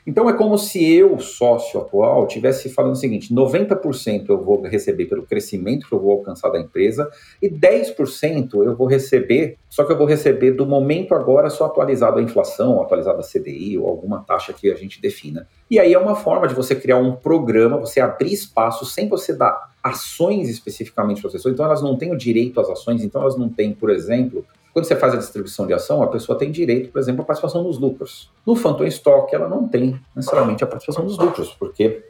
Então 0.07 0.29
é 0.29 0.35
como 0.35 0.59
se 0.59 0.85
eu, 0.85 1.19
sócio 1.19 1.81
atual, 1.81 2.27
tivesse 2.27 2.69
falando 2.69 2.93
o 2.93 2.97
seguinte: 2.97 3.35
90% 3.35 4.27
eu 4.29 4.39
vou 4.39 4.61
receber 4.61 5.07
pelo 5.07 5.23
crescimento 5.23 5.89
que 5.89 5.95
eu 5.95 6.01
vou 6.01 6.13
alcançar 6.13 6.51
da 6.51 6.61
empresa 6.61 7.11
e 7.41 7.49
10% 7.49 8.65
eu 8.65 8.77
vou 8.77 8.87
receber, 8.87 9.57
só 9.71 9.83
que 9.83 9.93
eu 9.93 9.97
vou 9.97 10.07
receber 10.07 10.51
do 10.53 10.67
momento 10.67 11.15
agora 11.15 11.49
só 11.49 11.65
atualizado 11.67 12.19
a 12.19 12.23
inflação, 12.23 12.83
atualizado 12.83 13.21
a 13.21 13.23
CDI 13.23 13.79
ou 13.79 13.89
alguma 13.89 14.23
taxa 14.23 14.53
que 14.53 14.71
a 14.71 14.75
gente 14.75 15.01
defina. 15.01 15.49
E 15.71 15.79
aí 15.79 15.95
é 15.95 15.99
uma 15.99 16.15
forma 16.15 16.47
de 16.47 16.55
você 16.55 16.75
criar 16.75 16.99
um 16.99 17.17
programa, 17.17 17.79
você 17.79 17.99
abrir 17.99 18.33
espaço 18.33 18.85
sem 18.85 19.09
você 19.09 19.33
dar 19.33 19.73
ações 19.83 20.51
especificamente 20.51 21.23
para 21.23 21.29
as 21.29 21.33
pessoas. 21.33 21.55
Então 21.55 21.65
elas 21.65 21.83
não 21.83 21.97
têm 21.97 22.13
o 22.13 22.17
direito 22.17 22.61
às 22.61 22.69
ações, 22.69 23.03
então 23.03 23.23
elas 23.23 23.39
não 23.39 23.49
têm, 23.49 23.73
por 23.73 23.89
exemplo, 23.89 24.45
quando 24.75 24.87
você 24.87 24.97
faz 24.97 25.15
a 25.15 25.19
distribuição 25.19 25.69
de 25.69 25.73
ação, 25.73 26.03
a 26.03 26.09
pessoa 26.09 26.37
tem 26.37 26.51
direito, 26.51 26.91
por 26.91 26.99
exemplo, 26.99 27.23
à 27.23 27.25
participação 27.25 27.63
nos 27.63 27.79
lucros. 27.79 28.29
No 28.45 28.57
Phantom 28.57 28.85
Stock, 28.87 29.33
ela 29.33 29.49
não 29.49 29.69
tem 29.69 30.01
necessariamente 30.17 30.65
a 30.65 30.67
participação 30.67 31.07
dos 31.07 31.17
lucros, 31.17 31.55
porque 31.57 32.05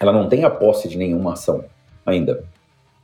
ela 0.00 0.10
não 0.10 0.26
tem 0.26 0.42
a 0.42 0.48
posse 0.48 0.88
de 0.88 0.96
nenhuma 0.96 1.34
ação 1.34 1.62
ainda. 2.06 2.42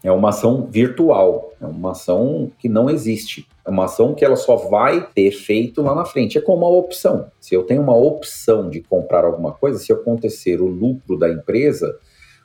É 0.03 0.11
uma 0.11 0.31
ação 0.31 0.67
virtual, 0.71 1.53
é 1.61 1.67
uma 1.67 1.91
ação 1.91 2.51
que 2.59 2.67
não 2.67 2.89
existe. 2.89 3.47
É 3.63 3.69
uma 3.69 3.85
ação 3.85 4.15
que 4.15 4.25
ela 4.25 4.37
só 4.37 4.57
vai 4.57 5.07
ter 5.15 5.27
efeito 5.27 5.83
lá 5.83 5.95
na 5.95 6.07
frente. 6.07 6.39
É 6.39 6.41
como 6.41 6.67
uma 6.67 6.79
opção. 6.79 7.31
Se 7.39 7.55
eu 7.55 7.63
tenho 7.63 7.83
uma 7.83 7.95
opção 7.95 8.71
de 8.71 8.81
comprar 8.81 9.27
alguma 9.27 9.53
coisa, 9.53 9.79
se 9.79 9.93
acontecer 9.93 10.63
o 10.63 10.67
lucro 10.67 11.19
da 11.19 11.29
empresa, 11.29 11.99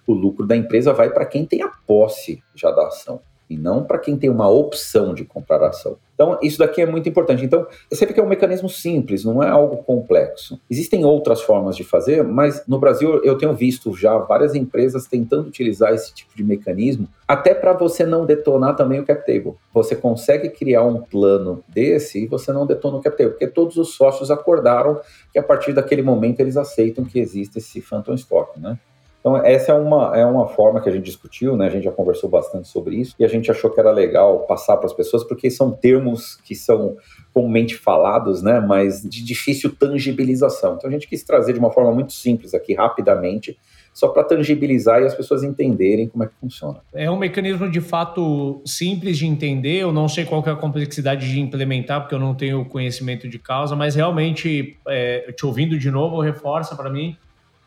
o 0.05 0.13
lucro 0.13 0.45
da 0.45 0.57
empresa 0.57 0.91
vai 0.91 1.09
para 1.09 1.25
quem 1.25 1.45
tem 1.45 1.61
a 1.61 1.69
posse 1.87 2.43
já 2.53 2.69
da 2.69 2.87
ação 2.87 3.21
e 3.49 3.57
não 3.57 3.83
para 3.83 3.97
quem 3.97 4.15
tem 4.15 4.29
uma 4.29 4.49
opção 4.49 5.13
de 5.13 5.25
comprar 5.25 5.63
ação. 5.63 5.97
Então, 6.13 6.37
isso 6.43 6.59
daqui 6.59 6.81
é 6.81 6.85
muito 6.85 7.07
importante. 7.07 7.45
Então, 7.45 7.65
você 7.89 8.05
vê 8.05 8.13
que 8.13 8.19
é 8.19 8.23
um 8.23 8.27
mecanismo 8.27 8.67
simples, 8.67 9.23
não 9.23 9.41
é 9.41 9.47
algo 9.47 9.77
complexo. 9.77 10.59
Existem 10.69 11.05
outras 11.05 11.41
formas 11.41 11.77
de 11.77 11.83
fazer, 11.85 12.23
mas 12.25 12.61
no 12.67 12.77
Brasil 12.77 13.23
eu 13.23 13.37
tenho 13.37 13.53
visto 13.53 13.93
já 13.95 14.17
várias 14.17 14.53
empresas 14.53 15.07
tentando 15.07 15.47
utilizar 15.47 15.93
esse 15.93 16.13
tipo 16.13 16.35
de 16.35 16.43
mecanismo, 16.43 17.07
até 17.25 17.53
para 17.53 17.71
você 17.71 18.05
não 18.05 18.25
detonar 18.25 18.75
também 18.75 18.99
o 18.99 19.05
cap 19.05 19.25
table. 19.25 19.53
Você 19.73 19.95
consegue 19.95 20.49
criar 20.49 20.83
um 20.83 21.01
plano 21.01 21.63
desse 21.69 22.23
e 22.23 22.27
você 22.27 22.51
não 22.51 22.65
detona 22.65 22.97
o 22.97 23.01
cap 23.01 23.17
table, 23.17 23.31
porque 23.31 23.47
todos 23.47 23.77
os 23.77 23.95
sócios 23.95 24.29
acordaram 24.29 24.99
que 25.31 25.39
a 25.39 25.43
partir 25.43 25.71
daquele 25.71 26.01
momento 26.01 26.41
eles 26.41 26.57
aceitam 26.57 27.05
que 27.05 27.17
existe 27.17 27.59
esse 27.59 27.79
phantom 27.79 28.13
stock, 28.15 28.59
né? 28.59 28.77
Então, 29.19 29.35
essa 29.37 29.73
é 29.73 29.75
uma, 29.75 30.17
é 30.17 30.25
uma 30.25 30.47
forma 30.47 30.79
que 30.81 30.87
a 30.87 30.91
gente 30.91 31.03
discutiu, 31.03 31.57
né? 31.57 31.67
A 31.67 31.69
gente 31.69 31.83
já 31.83 31.91
conversou 31.91 32.29
bastante 32.29 32.69
sobre 32.69 32.95
isso 32.95 33.15
e 33.19 33.25
a 33.25 33.27
gente 33.27 33.51
achou 33.51 33.69
que 33.69 33.79
era 33.79 33.91
legal 33.91 34.45
passar 34.45 34.77
para 34.77 34.85
as 34.85 34.93
pessoas, 34.93 35.25
porque 35.25 35.51
são 35.51 35.71
termos 35.71 36.37
que 36.37 36.55
são 36.55 36.95
comumente 37.33 37.75
falados, 37.75 38.41
né? 38.41 38.61
Mas 38.61 39.01
de 39.01 39.23
difícil 39.23 39.75
tangibilização. 39.75 40.75
Então, 40.75 40.89
a 40.89 40.93
gente 40.93 41.07
quis 41.07 41.21
trazer 41.23 41.53
de 41.53 41.59
uma 41.59 41.69
forma 41.69 41.91
muito 41.91 42.13
simples 42.13 42.53
aqui, 42.53 42.73
rapidamente, 42.73 43.57
só 43.93 44.07
para 44.07 44.23
tangibilizar 44.23 45.01
e 45.01 45.05
as 45.05 45.13
pessoas 45.13 45.43
entenderem 45.43 46.07
como 46.07 46.23
é 46.23 46.27
que 46.27 46.33
funciona. 46.39 46.79
É 46.93 47.11
um 47.11 47.17
mecanismo 47.17 47.69
de 47.69 47.81
fato 47.81 48.61
simples 48.65 49.17
de 49.17 49.27
entender, 49.27 49.79
eu 49.79 49.91
não 49.91 50.07
sei 50.07 50.23
qual 50.23 50.41
é 50.45 50.51
a 50.51 50.55
complexidade 50.55 51.29
de 51.29 51.39
implementar, 51.41 52.01
porque 52.01 52.15
eu 52.15 52.19
não 52.19 52.33
tenho 52.33 52.63
conhecimento 52.63 53.27
de 53.27 53.37
causa, 53.37 53.75
mas 53.75 53.95
realmente, 53.95 54.77
é, 54.87 55.33
te 55.33 55.45
ouvindo 55.45 55.77
de 55.77 55.91
novo, 55.91 56.21
reforça 56.21 56.73
para 56.75 56.89
mim 56.89 57.17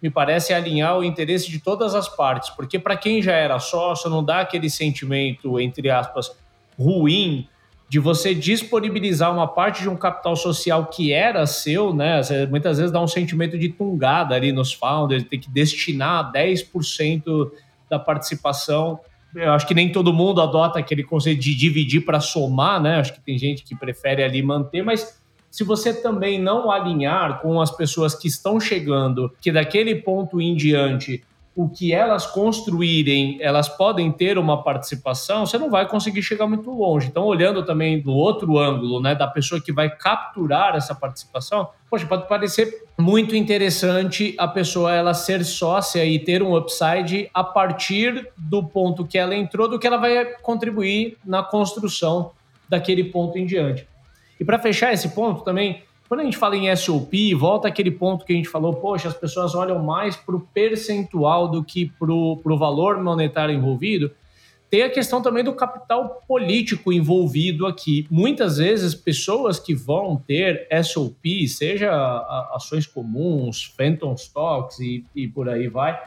me 0.03 0.11
parece 0.11 0.53
alinhar 0.53 0.99
o 0.99 1.05
interesse 1.05 1.49
de 1.49 1.61
todas 1.61 1.95
as 1.95 2.09
partes, 2.09 2.51
porque 2.51 2.79
para 2.79 2.97
quem 2.97 3.23
já 3.23 3.33
era 3.33 3.59
sócio, 3.61 4.11
não 4.11 4.25
dá 4.25 4.41
aquele 4.41 4.69
sentimento, 4.69 5.61
entre 5.61 5.89
aspas, 5.91 6.37
ruim 6.77 7.47
de 7.89 7.99
você 7.99 8.35
disponibilizar 8.35 9.31
uma 9.31 9.47
parte 9.47 9.83
de 9.83 9.89
um 9.89 9.97
capital 9.97 10.35
social 10.35 10.87
que 10.87 11.13
era 11.13 11.47
seu, 11.47 11.95
né? 11.95 12.21
Muitas 12.49 12.79
vezes 12.79 12.91
dá 12.91 13.01
um 13.01 13.07
sentimento 13.07 13.59
de 13.59 13.69
tungada 13.69 14.35
ali 14.35 14.51
nos 14.51 14.73
founders, 14.73 15.23
ter 15.25 15.37
que 15.37 15.51
destinar 15.51 16.33
10% 16.33 17.51
da 17.91 17.99
participação. 17.99 18.99
Eu 19.35 19.53
acho 19.53 19.67
que 19.67 19.75
nem 19.75 19.93
todo 19.93 20.13
mundo 20.13 20.41
adota 20.41 20.79
aquele 20.79 21.05
conceito 21.05 21.43
de 21.43 21.55
dividir 21.55 22.05
para 22.05 22.19
somar, 22.19 22.81
né? 22.81 22.97
Acho 22.97 23.13
que 23.13 23.21
tem 23.21 23.37
gente 23.37 23.63
que 23.63 23.77
prefere 23.77 24.25
ali 24.25 24.43
manter, 24.43 24.83
mas 24.83 25.22
se 25.53 25.63
você 25.65 25.93
também 25.93 26.41
não 26.41 26.71
alinhar 26.71 27.43
com 27.43 27.61
as 27.61 27.71
pessoas 27.71 28.15
que 28.15 28.27
estão 28.27 28.59
chegando, 28.59 29.31
que 29.39 29.53
daquele 29.53 29.97
ponto 29.97 30.41
em 30.41 30.57
diante 30.57 31.23
o 31.55 31.69
que 31.69 31.93
elas 31.93 32.27
construírem, 32.27 33.37
elas 33.39 33.69
podem 33.69 34.11
ter 34.11 34.39
uma 34.39 34.63
participação, 34.63 35.45
você 35.45 35.59
não 35.59 35.69
vai 35.69 35.87
conseguir 35.87 36.23
chegar 36.23 36.47
muito 36.47 36.71
longe. 36.71 37.09
Então, 37.09 37.25
olhando 37.25 37.63
também 37.63 38.01
do 38.01 38.13
outro 38.13 38.59
ângulo, 38.59 38.99
né, 38.99 39.15
da 39.15 39.27
pessoa 39.27 39.61
que 39.61 39.71
vai 39.71 39.95
capturar 39.95 40.75
essa 40.75 40.95
participação, 40.95 41.69
poxa, 41.91 42.07
pode 42.07 42.27
parecer 42.27 42.87
muito 42.99 43.37
interessante 43.37 44.35
a 44.39 44.49
pessoa 44.49 44.95
ela 44.95 45.13
ser 45.13 45.45
sócia 45.45 46.03
e 46.07 46.19
ter 46.19 46.43
um 46.43 46.57
upside 46.57 47.29
a 47.35 47.45
partir 47.45 48.31
do 48.39 48.65
ponto 48.65 49.05
que 49.05 49.19
ela 49.19 49.37
entrou, 49.37 49.69
do 49.69 49.79
que 49.79 49.87
ela 49.87 49.99
vai 49.99 50.25
contribuir 50.41 51.19
na 51.23 51.43
construção 51.43 52.31
daquele 52.67 53.05
ponto 53.05 53.37
em 53.37 53.45
diante. 53.45 53.92
E 54.43 54.45
para 54.45 54.59
fechar 54.59 54.93
esse 54.93 55.11
ponto 55.11 55.45
também, 55.45 55.85
quando 56.09 56.19
a 56.19 56.25
gente 56.25 56.37
fala 56.37 56.57
em 56.57 56.75
SOP, 56.75 57.33
volta 57.33 57.69
aquele 57.69 57.93
ponto 57.93 58.25
que 58.25 58.33
a 58.33 58.37
gente 58.37 58.49
falou, 58.49 58.75
poxa, 58.75 59.07
as 59.07 59.15
pessoas 59.15 59.55
olham 59.55 59.79
mais 59.79 60.17
para 60.17 60.35
o 60.35 60.41
percentual 60.41 61.47
do 61.47 61.63
que 61.63 61.93
para 61.97 62.11
o 62.13 62.59
valor 62.59 63.01
monetário 63.01 63.55
envolvido. 63.55 64.11
Tem 64.69 64.83
a 64.83 64.91
questão 64.91 65.23
também 65.23 65.45
do 65.45 65.53
capital 65.53 66.25
político 66.27 66.93
envolvido 66.93 67.69
aqui. 67.69 68.05
Muitas 68.11 68.57
vezes, 68.57 68.97
pessoas 68.97 69.61
que 69.61 69.77
vão 69.77 70.17
ter 70.17 70.67
SOP, 70.83 71.47
seja 71.47 71.93
ações 72.53 72.85
comuns, 72.85 73.73
phantom 73.77 74.15
stocks 74.15 74.81
e, 74.81 75.05
e 75.15 75.29
por 75.29 75.49
aí 75.49 75.69
vai, 75.69 76.03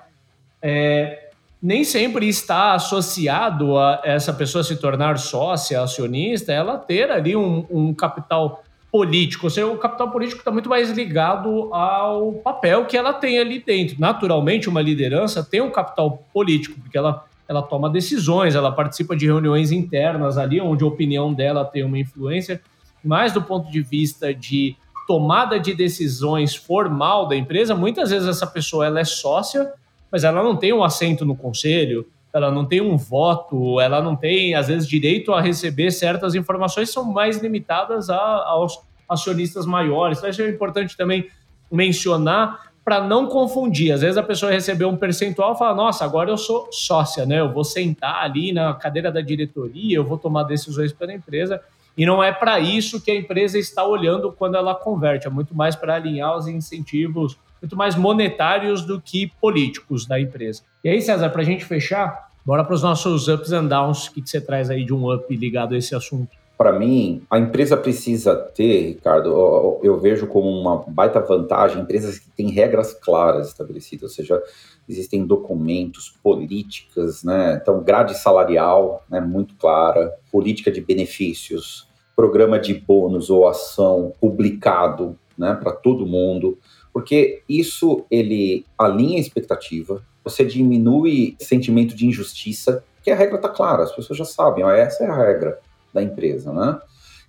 é, 0.62 1.25
nem 1.66 1.84
sempre 1.84 2.30
está 2.30 2.74
associado 2.74 3.76
a 3.76 4.00
essa 4.04 4.32
pessoa 4.32 4.64
se 4.64 4.76
tornar 4.76 5.18
sócia, 5.18 5.82
acionista, 5.82 6.54
ela 6.54 6.78
ter 6.78 7.10
ali 7.10 7.36
um, 7.36 7.66
um 7.72 7.92
capital 7.92 8.64
político. 8.92 9.48
Ou 9.48 9.50
seja, 9.50 9.66
o 9.66 9.78
capital 9.80 10.12
político 10.12 10.42
está 10.42 10.52
muito 10.52 10.70
mais 10.70 10.92
ligado 10.92 11.74
ao 11.74 12.34
papel 12.34 12.86
que 12.86 12.96
ela 12.96 13.12
tem 13.14 13.40
ali 13.40 13.64
dentro. 13.66 13.96
Naturalmente, 14.00 14.70
uma 14.70 14.80
liderança 14.80 15.44
tem 15.44 15.60
um 15.60 15.72
capital 15.72 16.24
político, 16.32 16.80
porque 16.80 17.00
ela, 17.00 17.26
ela 17.48 17.64
toma 17.64 17.90
decisões, 17.90 18.54
ela 18.54 18.72
participa 18.72 19.16
de 19.16 19.26
reuniões 19.26 19.72
internas 19.72 20.38
ali, 20.38 20.62
onde 20.62 20.84
a 20.84 20.88
opinião 20.88 21.34
dela 21.34 21.66
tem 21.66 21.84
uma 21.84 21.98
influência, 21.98 22.62
mas 23.04 23.32
do 23.32 23.42
ponto 23.42 23.72
de 23.72 23.82
vista 23.82 24.32
de 24.32 24.76
tomada 25.08 25.60
de 25.60 25.74
decisões 25.74 26.56
formal 26.56 27.28
da 27.28 27.36
empresa, 27.36 27.74
muitas 27.74 28.12
vezes 28.12 28.28
essa 28.28 28.46
pessoa 28.46 28.86
ela 28.86 29.00
é 29.00 29.04
sócia, 29.04 29.74
mas 30.12 30.24
ela 30.24 30.44
não 30.44 30.56
tem 30.56 30.74
um 30.74 30.84
assento 30.84 31.26
no 31.26 31.36
conselho, 31.36 32.08
ela 32.34 32.52
não 32.52 32.66
tem 32.66 32.82
um 32.82 32.98
voto, 32.98 33.80
ela 33.80 34.02
não 34.02 34.16
tem, 34.16 34.56
às 34.56 34.68
vezes, 34.68 34.88
direito 34.88 35.34
a 35.34 35.40
receber 35.40 35.92
certas 35.92 36.36
informações, 36.36 36.92
são 36.92 37.06
mais 37.06 37.38
limitadas 37.38 38.10
a, 38.10 38.20
aos 38.20 38.78
acionistas 39.08 39.66
maiores. 39.66 40.18
Então, 40.18 40.30
isso 40.30 40.42
é 40.42 40.50
importante 40.50 40.98
também 40.98 41.30
mencionar 41.72 42.72
para 42.84 43.02
não 43.02 43.28
confundir. 43.28 43.92
Às 43.92 44.02
vezes 44.02 44.18
a 44.18 44.22
pessoa 44.24 44.52
recebeu 44.52 44.90
um 44.90 44.98
percentual 44.98 45.54
e 45.54 45.58
fala: 45.58 45.74
Nossa, 45.74 46.06
agora 46.06 46.30
eu 46.30 46.38
sou 46.38 46.68
sócia, 46.72 47.26
né? 47.26 47.40
Eu 47.40 47.52
vou 47.52 47.64
sentar 47.64 48.24
ali 48.24 48.52
na 48.52 48.74
cadeira 48.74 49.12
da 49.12 49.22
diretoria, 49.22 49.96
eu 49.96 50.04
vou 50.04 50.18
tomar 50.18 50.44
decisões 50.44 50.94
pela 50.94 51.14
empresa. 51.14 51.62
E 51.98 52.06
não 52.06 52.22
é 52.22 52.32
para 52.32 52.60
isso 52.60 53.02
que 53.02 53.10
a 53.10 53.16
empresa 53.16 53.58
está 53.58 53.86
olhando 53.86 54.32
quando 54.32 54.56
ela 54.56 54.76
converte, 54.76 55.26
é 55.26 55.30
muito 55.30 55.56
mais 55.56 55.76
para 55.76 55.96
alinhar 55.96 56.36
os 56.36 56.46
incentivos 56.46 57.38
muito 57.66 57.76
mais 57.76 57.96
monetários 57.96 58.84
do 58.84 59.02
que 59.02 59.32
políticos 59.42 60.06
da 60.06 60.20
empresa. 60.20 60.62
E 60.84 60.90
aí, 60.90 61.02
César, 61.02 61.30
para 61.30 61.42
a 61.42 61.46
gente 61.46 61.66
fechar, 61.66 62.30
bora 62.46 62.64
para 62.64 62.76
os 62.76 62.84
nossos 62.84 63.28
ups 63.28 63.52
and 63.52 63.66
downs. 63.66 64.08
O 64.08 64.14
que, 64.14 64.22
que 64.22 64.30
você 64.30 64.40
traz 64.40 64.70
aí 64.70 64.86
de 64.86 64.94
um 64.94 65.12
up 65.12 65.36
ligado 65.36 65.74
a 65.74 65.78
esse 65.78 65.96
assunto? 65.96 66.30
Para 66.56 66.72
mim, 66.72 67.24
a 67.30 67.38
empresa 67.38 67.76
precisa 67.76 68.34
ter, 68.34 68.90
Ricardo, 68.90 69.80
eu 69.84 70.00
vejo 70.00 70.26
como 70.28 70.48
uma 70.50 70.78
baita 70.88 71.20
vantagem 71.20 71.82
empresas 71.82 72.18
que 72.18 72.30
têm 72.30 72.50
regras 72.50 72.94
claras 72.94 73.50
estabelecidas, 73.50 74.04
ou 74.04 74.10
seja, 74.10 74.42
existem 74.88 75.26
documentos, 75.26 76.14
políticas, 76.24 77.24
né? 77.24 77.60
Então, 77.62 77.84
grade 77.84 78.18
salarial 78.18 79.04
né, 79.10 79.20
muito 79.20 79.56
clara, 79.56 80.14
política 80.32 80.72
de 80.72 80.80
benefícios, 80.80 81.90
programa 82.16 82.58
de 82.58 82.74
bônus 82.74 83.30
ou 83.30 83.50
ação 83.50 84.14
publicado 84.22 85.18
né, 85.38 85.58
para 85.62 85.74
todo 85.74 86.06
mundo, 86.06 86.58
porque 86.96 87.42
isso 87.50 88.06
ele 88.10 88.66
alinha 88.78 89.18
a 89.18 89.20
expectativa, 89.20 90.02
você 90.24 90.46
diminui 90.46 91.36
sentimento 91.42 91.94
de 91.94 92.08
injustiça, 92.08 92.86
que 93.04 93.12
a 93.12 93.16
regra 93.18 93.36
está 93.36 93.50
clara, 93.50 93.84
as 93.84 93.94
pessoas 93.94 94.18
já 94.18 94.24
sabem, 94.24 94.64
ó, 94.64 94.72
essa 94.72 95.04
é 95.04 95.08
a 95.08 95.14
regra 95.14 95.60
da 95.94 96.02
empresa, 96.02 96.54
né? 96.54 96.80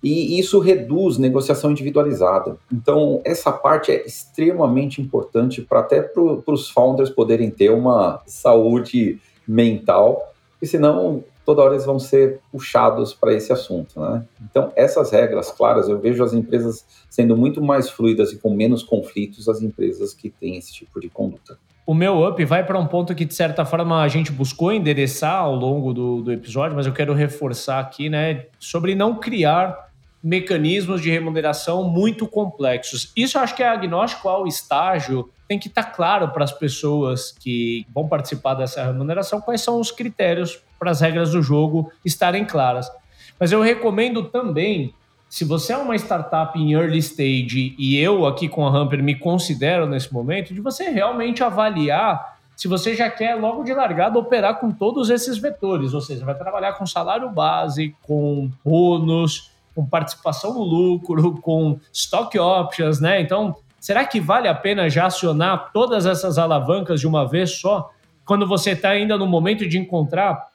E 0.01 0.39
isso 0.39 0.59
reduz 0.59 1.17
negociação 1.17 1.69
individualizada. 1.69 2.55
Então, 2.71 3.21
essa 3.25 3.51
parte 3.51 3.91
é 3.91 4.05
extremamente 4.05 5.01
importante 5.01 5.61
para 5.61 5.81
até 5.81 6.01
para 6.01 6.23
os 6.53 6.69
founders 6.69 7.09
poderem 7.09 7.51
ter 7.51 7.69
uma 7.69 8.21
saúde 8.25 9.19
mental, 9.45 10.33
porque 10.51 10.65
senão 10.67 11.25
toda 11.47 11.61
hora 11.61 11.75
eles 11.75 11.85
vão 11.85 11.97
ser 11.97 12.41
puxados 12.51 13.13
para 13.13 13.33
esse 13.33 13.53
assunto, 13.53 14.01
né? 14.01 14.21
Então, 14.51 14.69
essas 14.75 15.11
regras 15.11 15.49
claras, 15.49 15.87
eu 15.87 15.97
vejo 15.97 16.21
as 16.21 16.33
empresas 16.33 16.85
sendo 17.09 17.37
muito 17.37 17.61
mais 17.61 17.89
fluidas 17.89 18.33
e 18.33 18.37
com 18.37 18.53
menos 18.53 18.83
conflitos 18.83 19.47
as 19.47 19.61
empresas 19.61 20.13
que 20.13 20.29
têm 20.29 20.57
esse 20.57 20.73
tipo 20.73 20.99
de 20.99 21.07
conduta. 21.07 21.57
O 21.85 21.93
meu 21.93 22.27
up 22.27 22.43
vai 22.43 22.65
para 22.65 22.77
um 22.77 22.85
ponto 22.85 23.15
que, 23.15 23.23
de 23.23 23.33
certa 23.33 23.63
forma, 23.63 24.01
a 24.01 24.09
gente 24.09 24.29
buscou 24.29 24.73
endereçar 24.73 25.35
ao 25.35 25.55
longo 25.55 25.93
do, 25.93 26.21
do 26.21 26.33
episódio, 26.33 26.75
mas 26.75 26.85
eu 26.85 26.91
quero 26.91 27.13
reforçar 27.13 27.79
aqui, 27.79 28.09
né, 28.09 28.47
sobre 28.59 28.93
não 28.93 29.15
criar 29.15 29.86
mecanismos 30.23 31.01
de 31.01 31.09
remuneração 31.09 31.83
muito 31.83 32.27
complexos. 32.27 33.11
Isso 33.15 33.37
eu 33.37 33.41
acho 33.41 33.55
que 33.55 33.63
é 33.63 33.67
agnóstico 33.67 34.27
ao 34.27 34.47
estágio 34.47 35.29
tem 35.47 35.57
que 35.57 35.67
estar 35.67 35.83
tá 35.83 35.91
claro 35.91 36.29
para 36.29 36.43
as 36.43 36.51
pessoas 36.51 37.31
que 37.31 37.85
vão 37.93 38.07
participar 38.07 38.53
dessa 38.53 38.83
remuneração 38.83 39.39
quais 39.39 39.61
são 39.61 39.79
os 39.79 39.91
critérios 39.91 40.61
para 40.77 40.91
as 40.91 40.99
regras 40.99 41.31
do 41.31 41.41
jogo 41.41 41.91
estarem 42.03 42.43
claras. 42.45 42.91
Mas 43.39 43.51
eu 43.51 43.61
recomendo 43.61 44.23
também, 44.23 44.93
se 45.29 45.45
você 45.45 45.73
é 45.73 45.77
uma 45.77 45.95
startup 45.95 46.59
em 46.59 46.73
early 46.73 46.99
stage 46.99 47.75
e 47.77 47.97
eu 47.97 48.25
aqui 48.25 48.49
com 48.49 48.67
a 48.67 48.69
Hamper 48.69 49.01
me 49.01 49.15
considero 49.15 49.85
nesse 49.85 50.13
momento, 50.13 50.53
de 50.53 50.59
você 50.59 50.89
realmente 50.89 51.43
avaliar 51.43 52.37
se 52.55 52.67
você 52.67 52.95
já 52.95 53.09
quer 53.09 53.35
logo 53.35 53.63
de 53.63 53.71
largada 53.71 54.17
operar 54.17 54.59
com 54.59 54.71
todos 54.71 55.11
esses 55.11 55.37
vetores, 55.37 55.93
ou 55.93 56.01
seja, 56.01 56.25
vai 56.25 56.35
trabalhar 56.35 56.73
com 56.73 56.87
salário 56.87 57.29
base, 57.29 57.95
com 58.01 58.49
bônus, 58.65 59.51
com 59.77 59.85
participação 59.85 60.55
no 60.55 60.63
lucro, 60.63 61.39
com 61.39 61.79
stock 61.93 62.39
options, 62.39 62.99
né? 62.99 63.21
Então, 63.21 63.55
será 63.79 64.03
que 64.05 64.19
vale 64.19 64.47
a 64.47 64.55
pena 64.55 64.89
já 64.89 65.05
acionar 65.05 65.71
todas 65.71 66.07
essas 66.07 66.39
alavancas 66.39 66.99
de 66.99 67.05
uma 67.05 67.27
vez 67.27 67.51
só? 67.59 67.91
Quando 68.25 68.47
você 68.47 68.71
está 68.71 68.89
ainda 68.89 69.15
no 69.19 69.27
momento 69.27 69.67
de 69.67 69.77
encontrar 69.77 70.47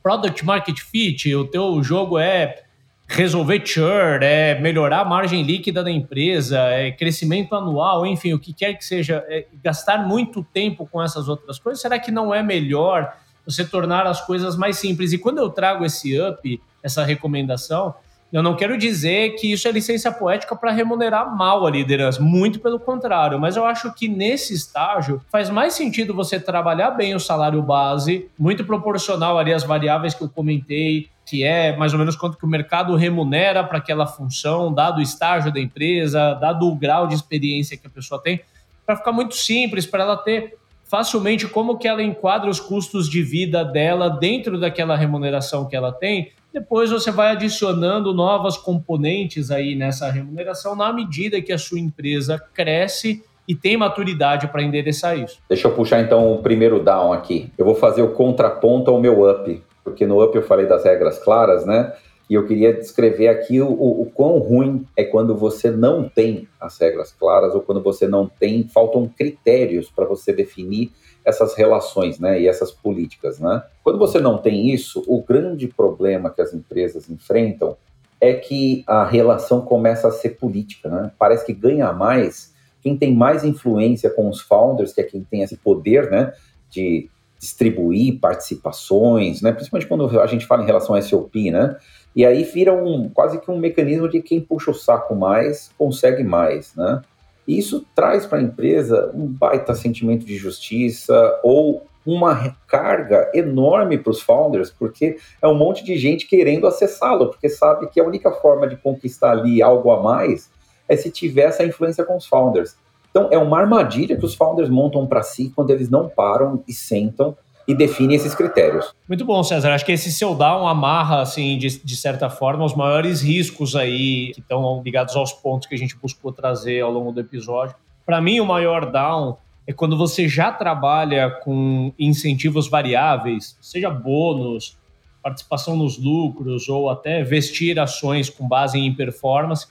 product 0.00 0.44
market 0.46 0.78
fit, 0.78 1.34
o 1.34 1.44
teu 1.44 1.82
jogo 1.82 2.20
é 2.20 2.62
resolver 3.08 3.66
churn, 3.66 4.24
é 4.24 4.60
melhorar 4.60 5.00
a 5.00 5.04
margem 5.04 5.42
líquida 5.42 5.82
da 5.82 5.90
empresa, 5.90 6.60
é 6.68 6.92
crescimento 6.92 7.56
anual, 7.56 8.06
enfim, 8.06 8.32
o 8.32 8.38
que 8.38 8.52
quer 8.52 8.74
que 8.74 8.84
seja, 8.84 9.24
é 9.28 9.44
gastar 9.60 10.06
muito 10.06 10.44
tempo 10.44 10.86
com 10.86 11.02
essas 11.02 11.28
outras 11.28 11.58
coisas, 11.58 11.82
será 11.82 11.98
que 11.98 12.12
não 12.12 12.32
é 12.32 12.44
melhor 12.44 13.12
você 13.44 13.64
tornar 13.64 14.06
as 14.06 14.24
coisas 14.24 14.56
mais 14.56 14.78
simples? 14.78 15.12
E 15.12 15.18
quando 15.18 15.38
eu 15.38 15.50
trago 15.50 15.84
esse 15.84 16.16
up, 16.20 16.62
essa 16.80 17.02
recomendação, 17.02 17.92
eu 18.30 18.42
não 18.42 18.54
quero 18.54 18.76
dizer 18.76 19.36
que 19.36 19.50
isso 19.50 19.66
é 19.66 19.72
licença 19.72 20.12
poética 20.12 20.54
para 20.54 20.70
remunerar 20.70 21.34
mal 21.34 21.66
a 21.66 21.70
liderança, 21.70 22.22
muito 22.22 22.60
pelo 22.60 22.78
contrário, 22.78 23.38
mas 23.40 23.56
eu 23.56 23.64
acho 23.64 23.92
que 23.94 24.06
nesse 24.06 24.52
estágio 24.52 25.22
faz 25.30 25.48
mais 25.48 25.72
sentido 25.72 26.12
você 26.12 26.38
trabalhar 26.38 26.90
bem 26.90 27.14
o 27.14 27.20
salário 27.20 27.62
base, 27.62 28.28
muito 28.38 28.64
proporcional 28.64 29.38
ali 29.38 29.52
às 29.52 29.64
variáveis 29.64 30.12
que 30.12 30.22
eu 30.22 30.28
comentei, 30.28 31.08
que 31.24 31.42
é 31.42 31.74
mais 31.76 31.92
ou 31.92 31.98
menos 31.98 32.16
quanto 32.16 32.36
que 32.36 32.44
o 32.44 32.48
mercado 32.48 32.94
remunera 32.96 33.64
para 33.64 33.78
aquela 33.78 34.06
função, 34.06 34.72
dado 34.72 34.98
o 34.98 35.02
estágio 35.02 35.52
da 35.52 35.60
empresa, 35.60 36.34
dado 36.34 36.68
o 36.68 36.74
grau 36.74 37.06
de 37.06 37.14
experiência 37.14 37.76
que 37.76 37.86
a 37.86 37.90
pessoa 37.90 38.20
tem, 38.20 38.40
para 38.84 38.96
ficar 38.96 39.12
muito 39.12 39.34
simples, 39.36 39.86
para 39.86 40.04
ela 40.04 40.16
ter 40.16 40.56
facilmente 40.84 41.46
como 41.46 41.76
que 41.76 41.86
ela 41.86 42.02
enquadra 42.02 42.48
os 42.48 42.58
custos 42.58 43.08
de 43.08 43.22
vida 43.22 43.62
dela 43.64 44.08
dentro 44.08 44.58
daquela 44.58 44.96
remuneração 44.96 45.66
que 45.66 45.76
ela 45.76 45.92
tem 45.92 46.32
depois 46.52 46.90
você 46.90 47.10
vai 47.10 47.32
adicionando 47.32 48.14
novas 48.14 48.56
componentes 48.56 49.50
aí 49.50 49.74
nessa 49.74 50.10
remuneração 50.10 50.74
na 50.74 50.92
medida 50.92 51.40
que 51.42 51.52
a 51.52 51.58
sua 51.58 51.78
empresa 51.78 52.38
cresce 52.54 53.22
e 53.46 53.54
tem 53.54 53.76
maturidade 53.76 54.48
para 54.48 54.62
endereçar 54.62 55.18
isso. 55.18 55.40
Deixa 55.48 55.66
eu 55.66 55.74
puxar 55.74 56.00
então 56.00 56.34
o 56.34 56.42
primeiro 56.42 56.82
down 56.82 57.12
aqui. 57.12 57.50
Eu 57.56 57.64
vou 57.64 57.74
fazer 57.74 58.02
o 58.02 58.12
contraponto 58.12 58.90
ao 58.90 59.00
meu 59.00 59.28
up, 59.28 59.62
porque 59.82 60.06
no 60.06 60.22
up 60.22 60.36
eu 60.36 60.42
falei 60.42 60.66
das 60.66 60.84
regras 60.84 61.18
claras, 61.18 61.64
né? 61.64 61.92
E 62.28 62.34
eu 62.34 62.46
queria 62.46 62.74
descrever 62.74 63.28
aqui 63.28 63.58
o, 63.58 63.68
o, 63.68 64.02
o, 64.02 64.06
quão 64.10 64.38
ruim 64.38 64.86
é 64.94 65.02
quando 65.02 65.34
você 65.34 65.70
não 65.70 66.06
tem 66.06 66.46
as 66.60 66.78
regras 66.78 67.10
claras 67.10 67.54
ou 67.54 67.62
quando 67.62 67.82
você 67.82 68.06
não 68.06 68.28
tem, 68.28 68.68
faltam 68.68 69.08
critérios 69.08 69.90
para 69.90 70.04
você 70.04 70.30
definir 70.30 70.92
essas 71.28 71.54
relações, 71.54 72.18
né, 72.18 72.40
e 72.40 72.48
essas 72.48 72.72
políticas, 72.72 73.38
né? 73.38 73.62
Quando 73.84 73.98
você 73.98 74.18
não 74.18 74.38
tem 74.38 74.70
isso, 74.70 75.04
o 75.06 75.22
grande 75.22 75.68
problema 75.68 76.30
que 76.30 76.40
as 76.40 76.54
empresas 76.54 77.10
enfrentam 77.10 77.76
é 78.20 78.32
que 78.32 78.82
a 78.86 79.04
relação 79.04 79.60
começa 79.60 80.08
a 80.08 80.10
ser 80.10 80.30
política, 80.30 80.88
né? 80.88 81.12
Parece 81.18 81.44
que 81.44 81.52
ganha 81.52 81.92
mais 81.92 82.54
quem 82.80 82.96
tem 82.96 83.14
mais 83.14 83.44
influência 83.44 84.08
com 84.08 84.28
os 84.28 84.40
founders, 84.40 84.92
que 84.92 85.00
é 85.00 85.04
quem 85.04 85.22
tem 85.22 85.42
esse 85.42 85.56
poder, 85.56 86.10
né, 86.10 86.32
de 86.70 87.10
distribuir 87.38 88.18
participações, 88.18 89.42
né? 89.42 89.52
Principalmente 89.52 89.86
quando 89.86 90.20
a 90.20 90.26
gente 90.26 90.46
fala 90.46 90.62
em 90.62 90.66
relação 90.66 90.94
a 90.94 91.02
SOP, 91.02 91.50
né? 91.50 91.76
E 92.16 92.24
aí 92.24 92.42
vira 92.42 92.72
um 92.72 93.08
quase 93.08 93.38
que 93.38 93.50
um 93.50 93.58
mecanismo 93.58 94.08
de 94.08 94.22
quem 94.22 94.40
puxa 94.40 94.70
o 94.70 94.74
saco 94.74 95.14
mais 95.14 95.70
consegue 95.76 96.24
mais, 96.24 96.74
né? 96.74 97.02
E 97.48 97.58
isso 97.58 97.86
traz 97.94 98.26
para 98.26 98.38
a 98.38 98.42
empresa 98.42 99.10
um 99.14 99.26
baita 99.26 99.74
sentimento 99.74 100.26
de 100.26 100.36
justiça 100.36 101.40
ou 101.42 101.82
uma 102.04 102.34
recarga 102.34 103.30
enorme 103.34 103.96
para 103.96 104.10
os 104.10 104.20
founders, 104.20 104.70
porque 104.70 105.16
é 105.40 105.48
um 105.48 105.54
monte 105.54 105.82
de 105.82 105.96
gente 105.96 106.26
querendo 106.26 106.66
acessá-lo, 106.66 107.28
porque 107.28 107.48
sabe 107.48 107.88
que 107.88 107.98
a 107.98 108.04
única 108.04 108.30
forma 108.30 108.68
de 108.68 108.76
conquistar 108.76 109.30
ali 109.30 109.62
algo 109.62 109.90
a 109.90 110.02
mais 110.02 110.50
é 110.86 110.94
se 110.94 111.10
tiver 111.10 111.44
essa 111.44 111.64
influência 111.64 112.04
com 112.04 112.16
os 112.18 112.26
founders. 112.26 112.76
Então, 113.10 113.28
é 113.30 113.38
uma 113.38 113.58
armadilha 113.58 114.16
que 114.16 114.24
os 114.24 114.34
founders 114.34 114.68
montam 114.68 115.06
para 115.06 115.22
si 115.22 115.50
quando 115.56 115.70
eles 115.70 115.88
não 115.88 116.06
param 116.06 116.62
e 116.68 116.72
sentam 116.72 117.34
e 117.68 117.74
define 117.74 118.14
esses 118.14 118.34
critérios. 118.34 118.94
Muito 119.06 119.26
bom, 119.26 119.42
César. 119.42 119.74
Acho 119.74 119.84
que 119.84 119.92
esse 119.92 120.10
seu 120.10 120.34
down 120.34 120.66
amarra, 120.66 121.20
assim, 121.20 121.58
de, 121.58 121.84
de 121.84 121.96
certa 121.96 122.30
forma, 122.30 122.64
os 122.64 122.74
maiores 122.74 123.20
riscos 123.20 123.76
aí 123.76 124.32
que 124.32 124.40
estão 124.40 124.82
ligados 124.82 125.14
aos 125.14 125.34
pontos 125.34 125.68
que 125.68 125.74
a 125.74 125.78
gente 125.78 125.94
buscou 125.94 126.32
trazer 126.32 126.80
ao 126.80 126.90
longo 126.90 127.12
do 127.12 127.20
episódio. 127.20 127.76
Para 128.06 128.22
mim, 128.22 128.40
o 128.40 128.46
maior 128.46 128.90
down 128.90 129.36
é 129.66 129.72
quando 129.74 129.98
você 129.98 130.26
já 130.26 130.50
trabalha 130.50 131.28
com 131.42 131.92
incentivos 131.98 132.70
variáveis, 132.70 133.54
seja 133.60 133.90
bônus, 133.90 134.78
participação 135.22 135.76
nos 135.76 135.98
lucros 135.98 136.70
ou 136.70 136.88
até 136.88 137.22
vestir 137.22 137.78
ações 137.78 138.30
com 138.30 138.48
base 138.48 138.78
em 138.78 138.94
performance, 138.94 139.66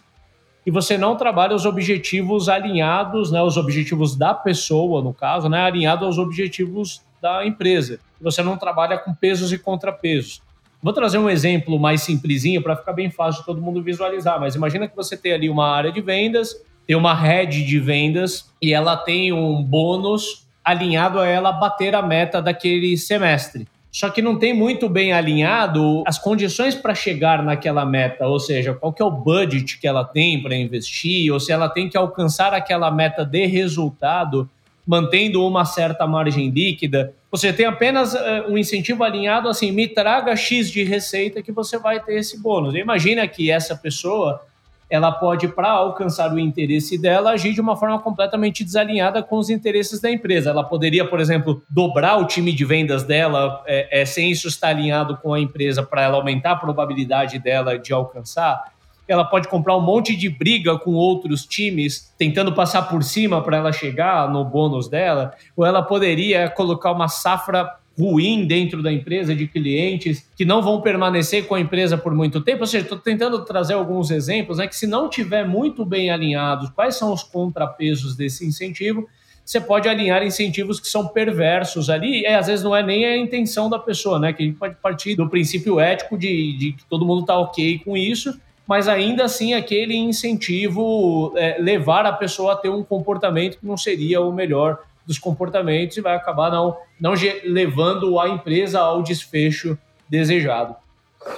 e 0.64 0.70
você 0.70 1.00
não 1.00 1.16
trabalha 1.16 1.56
os 1.56 1.66
objetivos 1.66 2.48
alinhados, 2.48 3.32
né, 3.32 3.41
os 3.41 3.58
objetivos 3.58 4.16
da 4.16 4.36
pessoa, 4.36 5.02
no 5.02 5.14
caso, 5.14 5.50
né, 5.50 5.62
alinhado 5.62 6.06
aos 6.06 6.20
objetivos 6.20 7.02
da 7.22 7.45
empresa. 7.45 7.99
Você 8.22 8.41
não 8.41 8.57
trabalha 8.57 8.97
com 8.97 9.13
pesos 9.13 9.51
e 9.51 9.57
contrapesos. 9.57 10.41
Vou 10.82 10.93
trazer 10.93 11.18
um 11.18 11.30
exemplo 11.30 11.80
mais 11.80 12.01
simplesinho 12.01 12.61
para 12.61 12.76
ficar 12.76 12.93
bem 12.93 13.09
fácil 13.09 13.43
todo 13.43 13.61
mundo 13.61 13.82
visualizar, 13.82 14.39
mas 14.39 14.55
imagina 14.55 14.88
que 14.88 14.95
você 14.95 15.18
tem 15.18 15.34
ali 15.34 15.49
uma 15.49 15.68
área 15.68 15.91
de 15.91 16.01
vendas, 16.01 16.55
tem 16.86 16.95
uma 16.95 17.13
rede 17.13 17.65
de 17.65 17.80
vendas 17.80 18.51
e 18.61 18.74
ela 18.74 18.95
tem 18.95 19.34
um 19.34 19.63
bônus 19.63 20.47
alinhado 20.63 21.20
a 21.20 21.26
ela 21.26 21.51
bater 21.51 21.95
a 21.95 22.01
meta 22.01 22.41
daquele 22.41 22.95
semestre. 22.97 23.68
Só 23.91 24.09
que 24.09 24.22
não 24.22 24.38
tem 24.38 24.53
muito 24.53 24.88
bem 24.88 25.11
alinhado 25.11 26.03
as 26.05 26.20
condições 26.20 26.76
para 26.76 26.93
chegar 26.93 27.41
naquela 27.41 27.84
meta, 27.84 28.28
ou 28.28 28.39
seja, 28.39 28.74
qual 28.74 28.93
que 28.93 29.01
é 29.01 29.05
o 29.05 29.09
budget 29.09 29.80
que 29.80 29.88
ela 29.88 30.05
tem 30.05 30.41
para 30.41 30.55
investir, 30.55 31.34
ou 31.34 31.39
se 31.39 31.51
ela 31.51 31.68
tem 31.68 31.89
que 31.89 31.97
alcançar 31.97 32.53
aquela 32.53 32.91
meta 32.91 33.26
de 33.26 33.45
resultado 33.47 34.47
mantendo 34.88 35.46
uma 35.46 35.66
certa 35.66 36.08
margem 36.08 36.50
líquida. 36.50 37.14
Você 37.30 37.52
tem 37.52 37.66
apenas 37.66 38.14
uh, 38.14 38.46
um 38.48 38.58
incentivo 38.58 39.04
alinhado 39.04 39.50
assim, 39.50 39.72
me 39.72 39.88
traga 39.88 40.34
X 40.36 40.72
de 40.72 40.84
receita 40.84 41.44
que 41.44 41.52
você 41.52 41.78
vai 41.78 42.00
ter 42.00 42.16
esse 42.16 42.42
bônus. 42.42 42.74
Imagina 42.74 43.28
que 43.28 43.52
essa 43.52 43.76
pessoa 43.76 44.42
ela 44.90 45.12
pode, 45.12 45.50
para 45.50 45.70
alcançar 45.70 46.34
o 46.34 46.40
interesse 46.40 46.98
dela, 46.98 47.32
agir 47.32 47.54
de 47.54 47.60
uma 47.60 47.76
forma 47.76 48.00
completamente 48.00 48.64
desalinhada 48.64 49.22
com 49.22 49.38
os 49.38 49.50
interesses 49.50 50.00
da 50.00 50.10
empresa. 50.10 50.52
Ela 50.52 50.64
poderia, 50.64 51.06
por 51.06 51.20
exemplo, 51.20 51.62
dobrar 51.70 52.18
o 52.18 52.26
time 52.26 52.54
de 52.54 52.64
vendas 52.64 53.04
dela 53.04 53.62
é, 53.68 54.02
é, 54.02 54.06
sem 54.06 54.32
isso 54.32 54.48
estar 54.48 54.70
alinhado 54.70 55.18
com 55.18 55.34
a 55.34 55.40
empresa 55.42 55.84
para 55.84 56.04
ela 56.04 56.16
aumentar 56.16 56.52
a 56.52 56.56
probabilidade 56.56 57.38
dela 57.38 57.78
de 57.78 57.92
alcançar 57.92 58.76
ela 59.08 59.26
pode 59.26 59.47
comprar 59.47 59.76
um 59.78 59.82
monte 59.82 60.16
de 60.16 60.30
briga 60.30 60.78
com 60.78 60.93
outros 60.93 61.45
times, 61.45 62.14
tentando 62.18 62.53
passar 62.53 62.84
por 62.84 63.03
cima 63.03 63.41
para 63.41 63.58
ela 63.58 63.72
chegar 63.72 64.32
no 64.32 64.43
bônus 64.43 64.88
dela, 64.88 65.34
ou 65.55 65.66
ela 65.66 65.82
poderia 65.82 66.49
colocar 66.49 66.91
uma 66.91 67.08
safra 67.08 67.76
ruim 67.99 68.45
dentro 68.45 68.84
da 68.84 68.91
empresa 68.91 69.36
de 69.36 69.47
clientes 69.47 70.30
que 70.36 70.45
não 70.45 70.62
vão 70.62 70.82
permanecer 70.82 71.47
com 71.47 71.55
a 71.55 71.60
empresa 71.60 71.97
por 71.97 72.14
muito 72.14 72.41
tempo. 72.41 72.62
Ou 72.62 72.68
seja, 72.68 72.84
estou 72.84 72.99
tentando 72.99 73.43
trazer 73.43 73.74
alguns 73.74 74.12
exemplos, 74.12 74.60
né, 74.60 74.68
que 74.68 74.76
se 74.76 74.86
não 74.86 75.10
tiver 75.10 75.47
muito 75.47 75.84
bem 75.84 76.12
alinhados 76.12 76.70
quais 76.70 76.95
são 76.95 77.12
os 77.12 77.24
contrapesos 77.24 78.16
desse 78.16 78.45
incentivo, 78.45 79.08
você 79.43 79.62
pode 79.62 79.88
alinhar 79.88 80.24
incentivos 80.24 80.78
que 80.78 80.89
são 80.89 81.08
perversos 81.08 81.89
ali, 81.89 82.24
e 82.24 82.28
às 82.28 82.47
vezes 82.47 82.64
não 82.64 82.76
é 82.76 82.84
nem 82.84 83.05
a 83.05 83.18
intenção 83.18 83.70
da 83.70 83.80
pessoa, 83.80 84.20
né? 84.20 84.34
Que 84.34 84.43
a 84.43 84.45
gente 84.45 84.58
pode 84.58 84.76
partir 84.76 85.16
do 85.16 85.30
princípio 85.30 85.80
ético 85.80 86.18
de, 86.18 86.58
de 86.58 86.74
que 86.74 86.84
todo 86.86 87.05
mundo 87.05 87.22
está 87.22 87.39
ok 87.39 87.80
com 87.80 87.95
isso, 87.95 88.38
mas 88.68 88.88
ainda 88.88 89.24
assim 89.24 89.53
aquele 89.53 89.95
incentivo 89.95 91.34
é, 91.38 91.57
levar 91.59 92.05
a 92.05 92.11
pessoa 92.11 92.53
a 92.53 92.55
ter 92.55 92.70
um 92.70 92.84
comportamento 92.84 93.59
que 93.59 93.65
não 93.65 93.78
seria 93.78 94.20
o 94.22 94.32
melhor 94.32 94.80
dos 95.05 95.18
comportamentos 95.18 95.95
e 95.95 96.01
vai 96.01 96.15
acabar 96.15 96.51
não, 96.51 96.76
não 96.99 97.13
levando 97.45 98.20
a 98.20 98.28
empresa 98.28 98.80
ao 98.80 99.01
desfecho 99.01 99.78
desejado. 100.09 100.76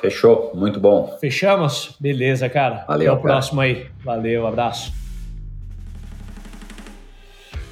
Fechou, 0.01 0.51
muito 0.55 0.79
bom. 0.79 1.15
Fechamos? 1.19 1.95
Beleza, 1.99 2.49
cara. 2.49 2.85
Valeu. 2.87 3.13
Até 3.13 3.19
o 3.19 3.21
próximo 3.21 3.61
aí. 3.61 3.87
Valeu, 4.03 4.47
abraço. 4.47 4.93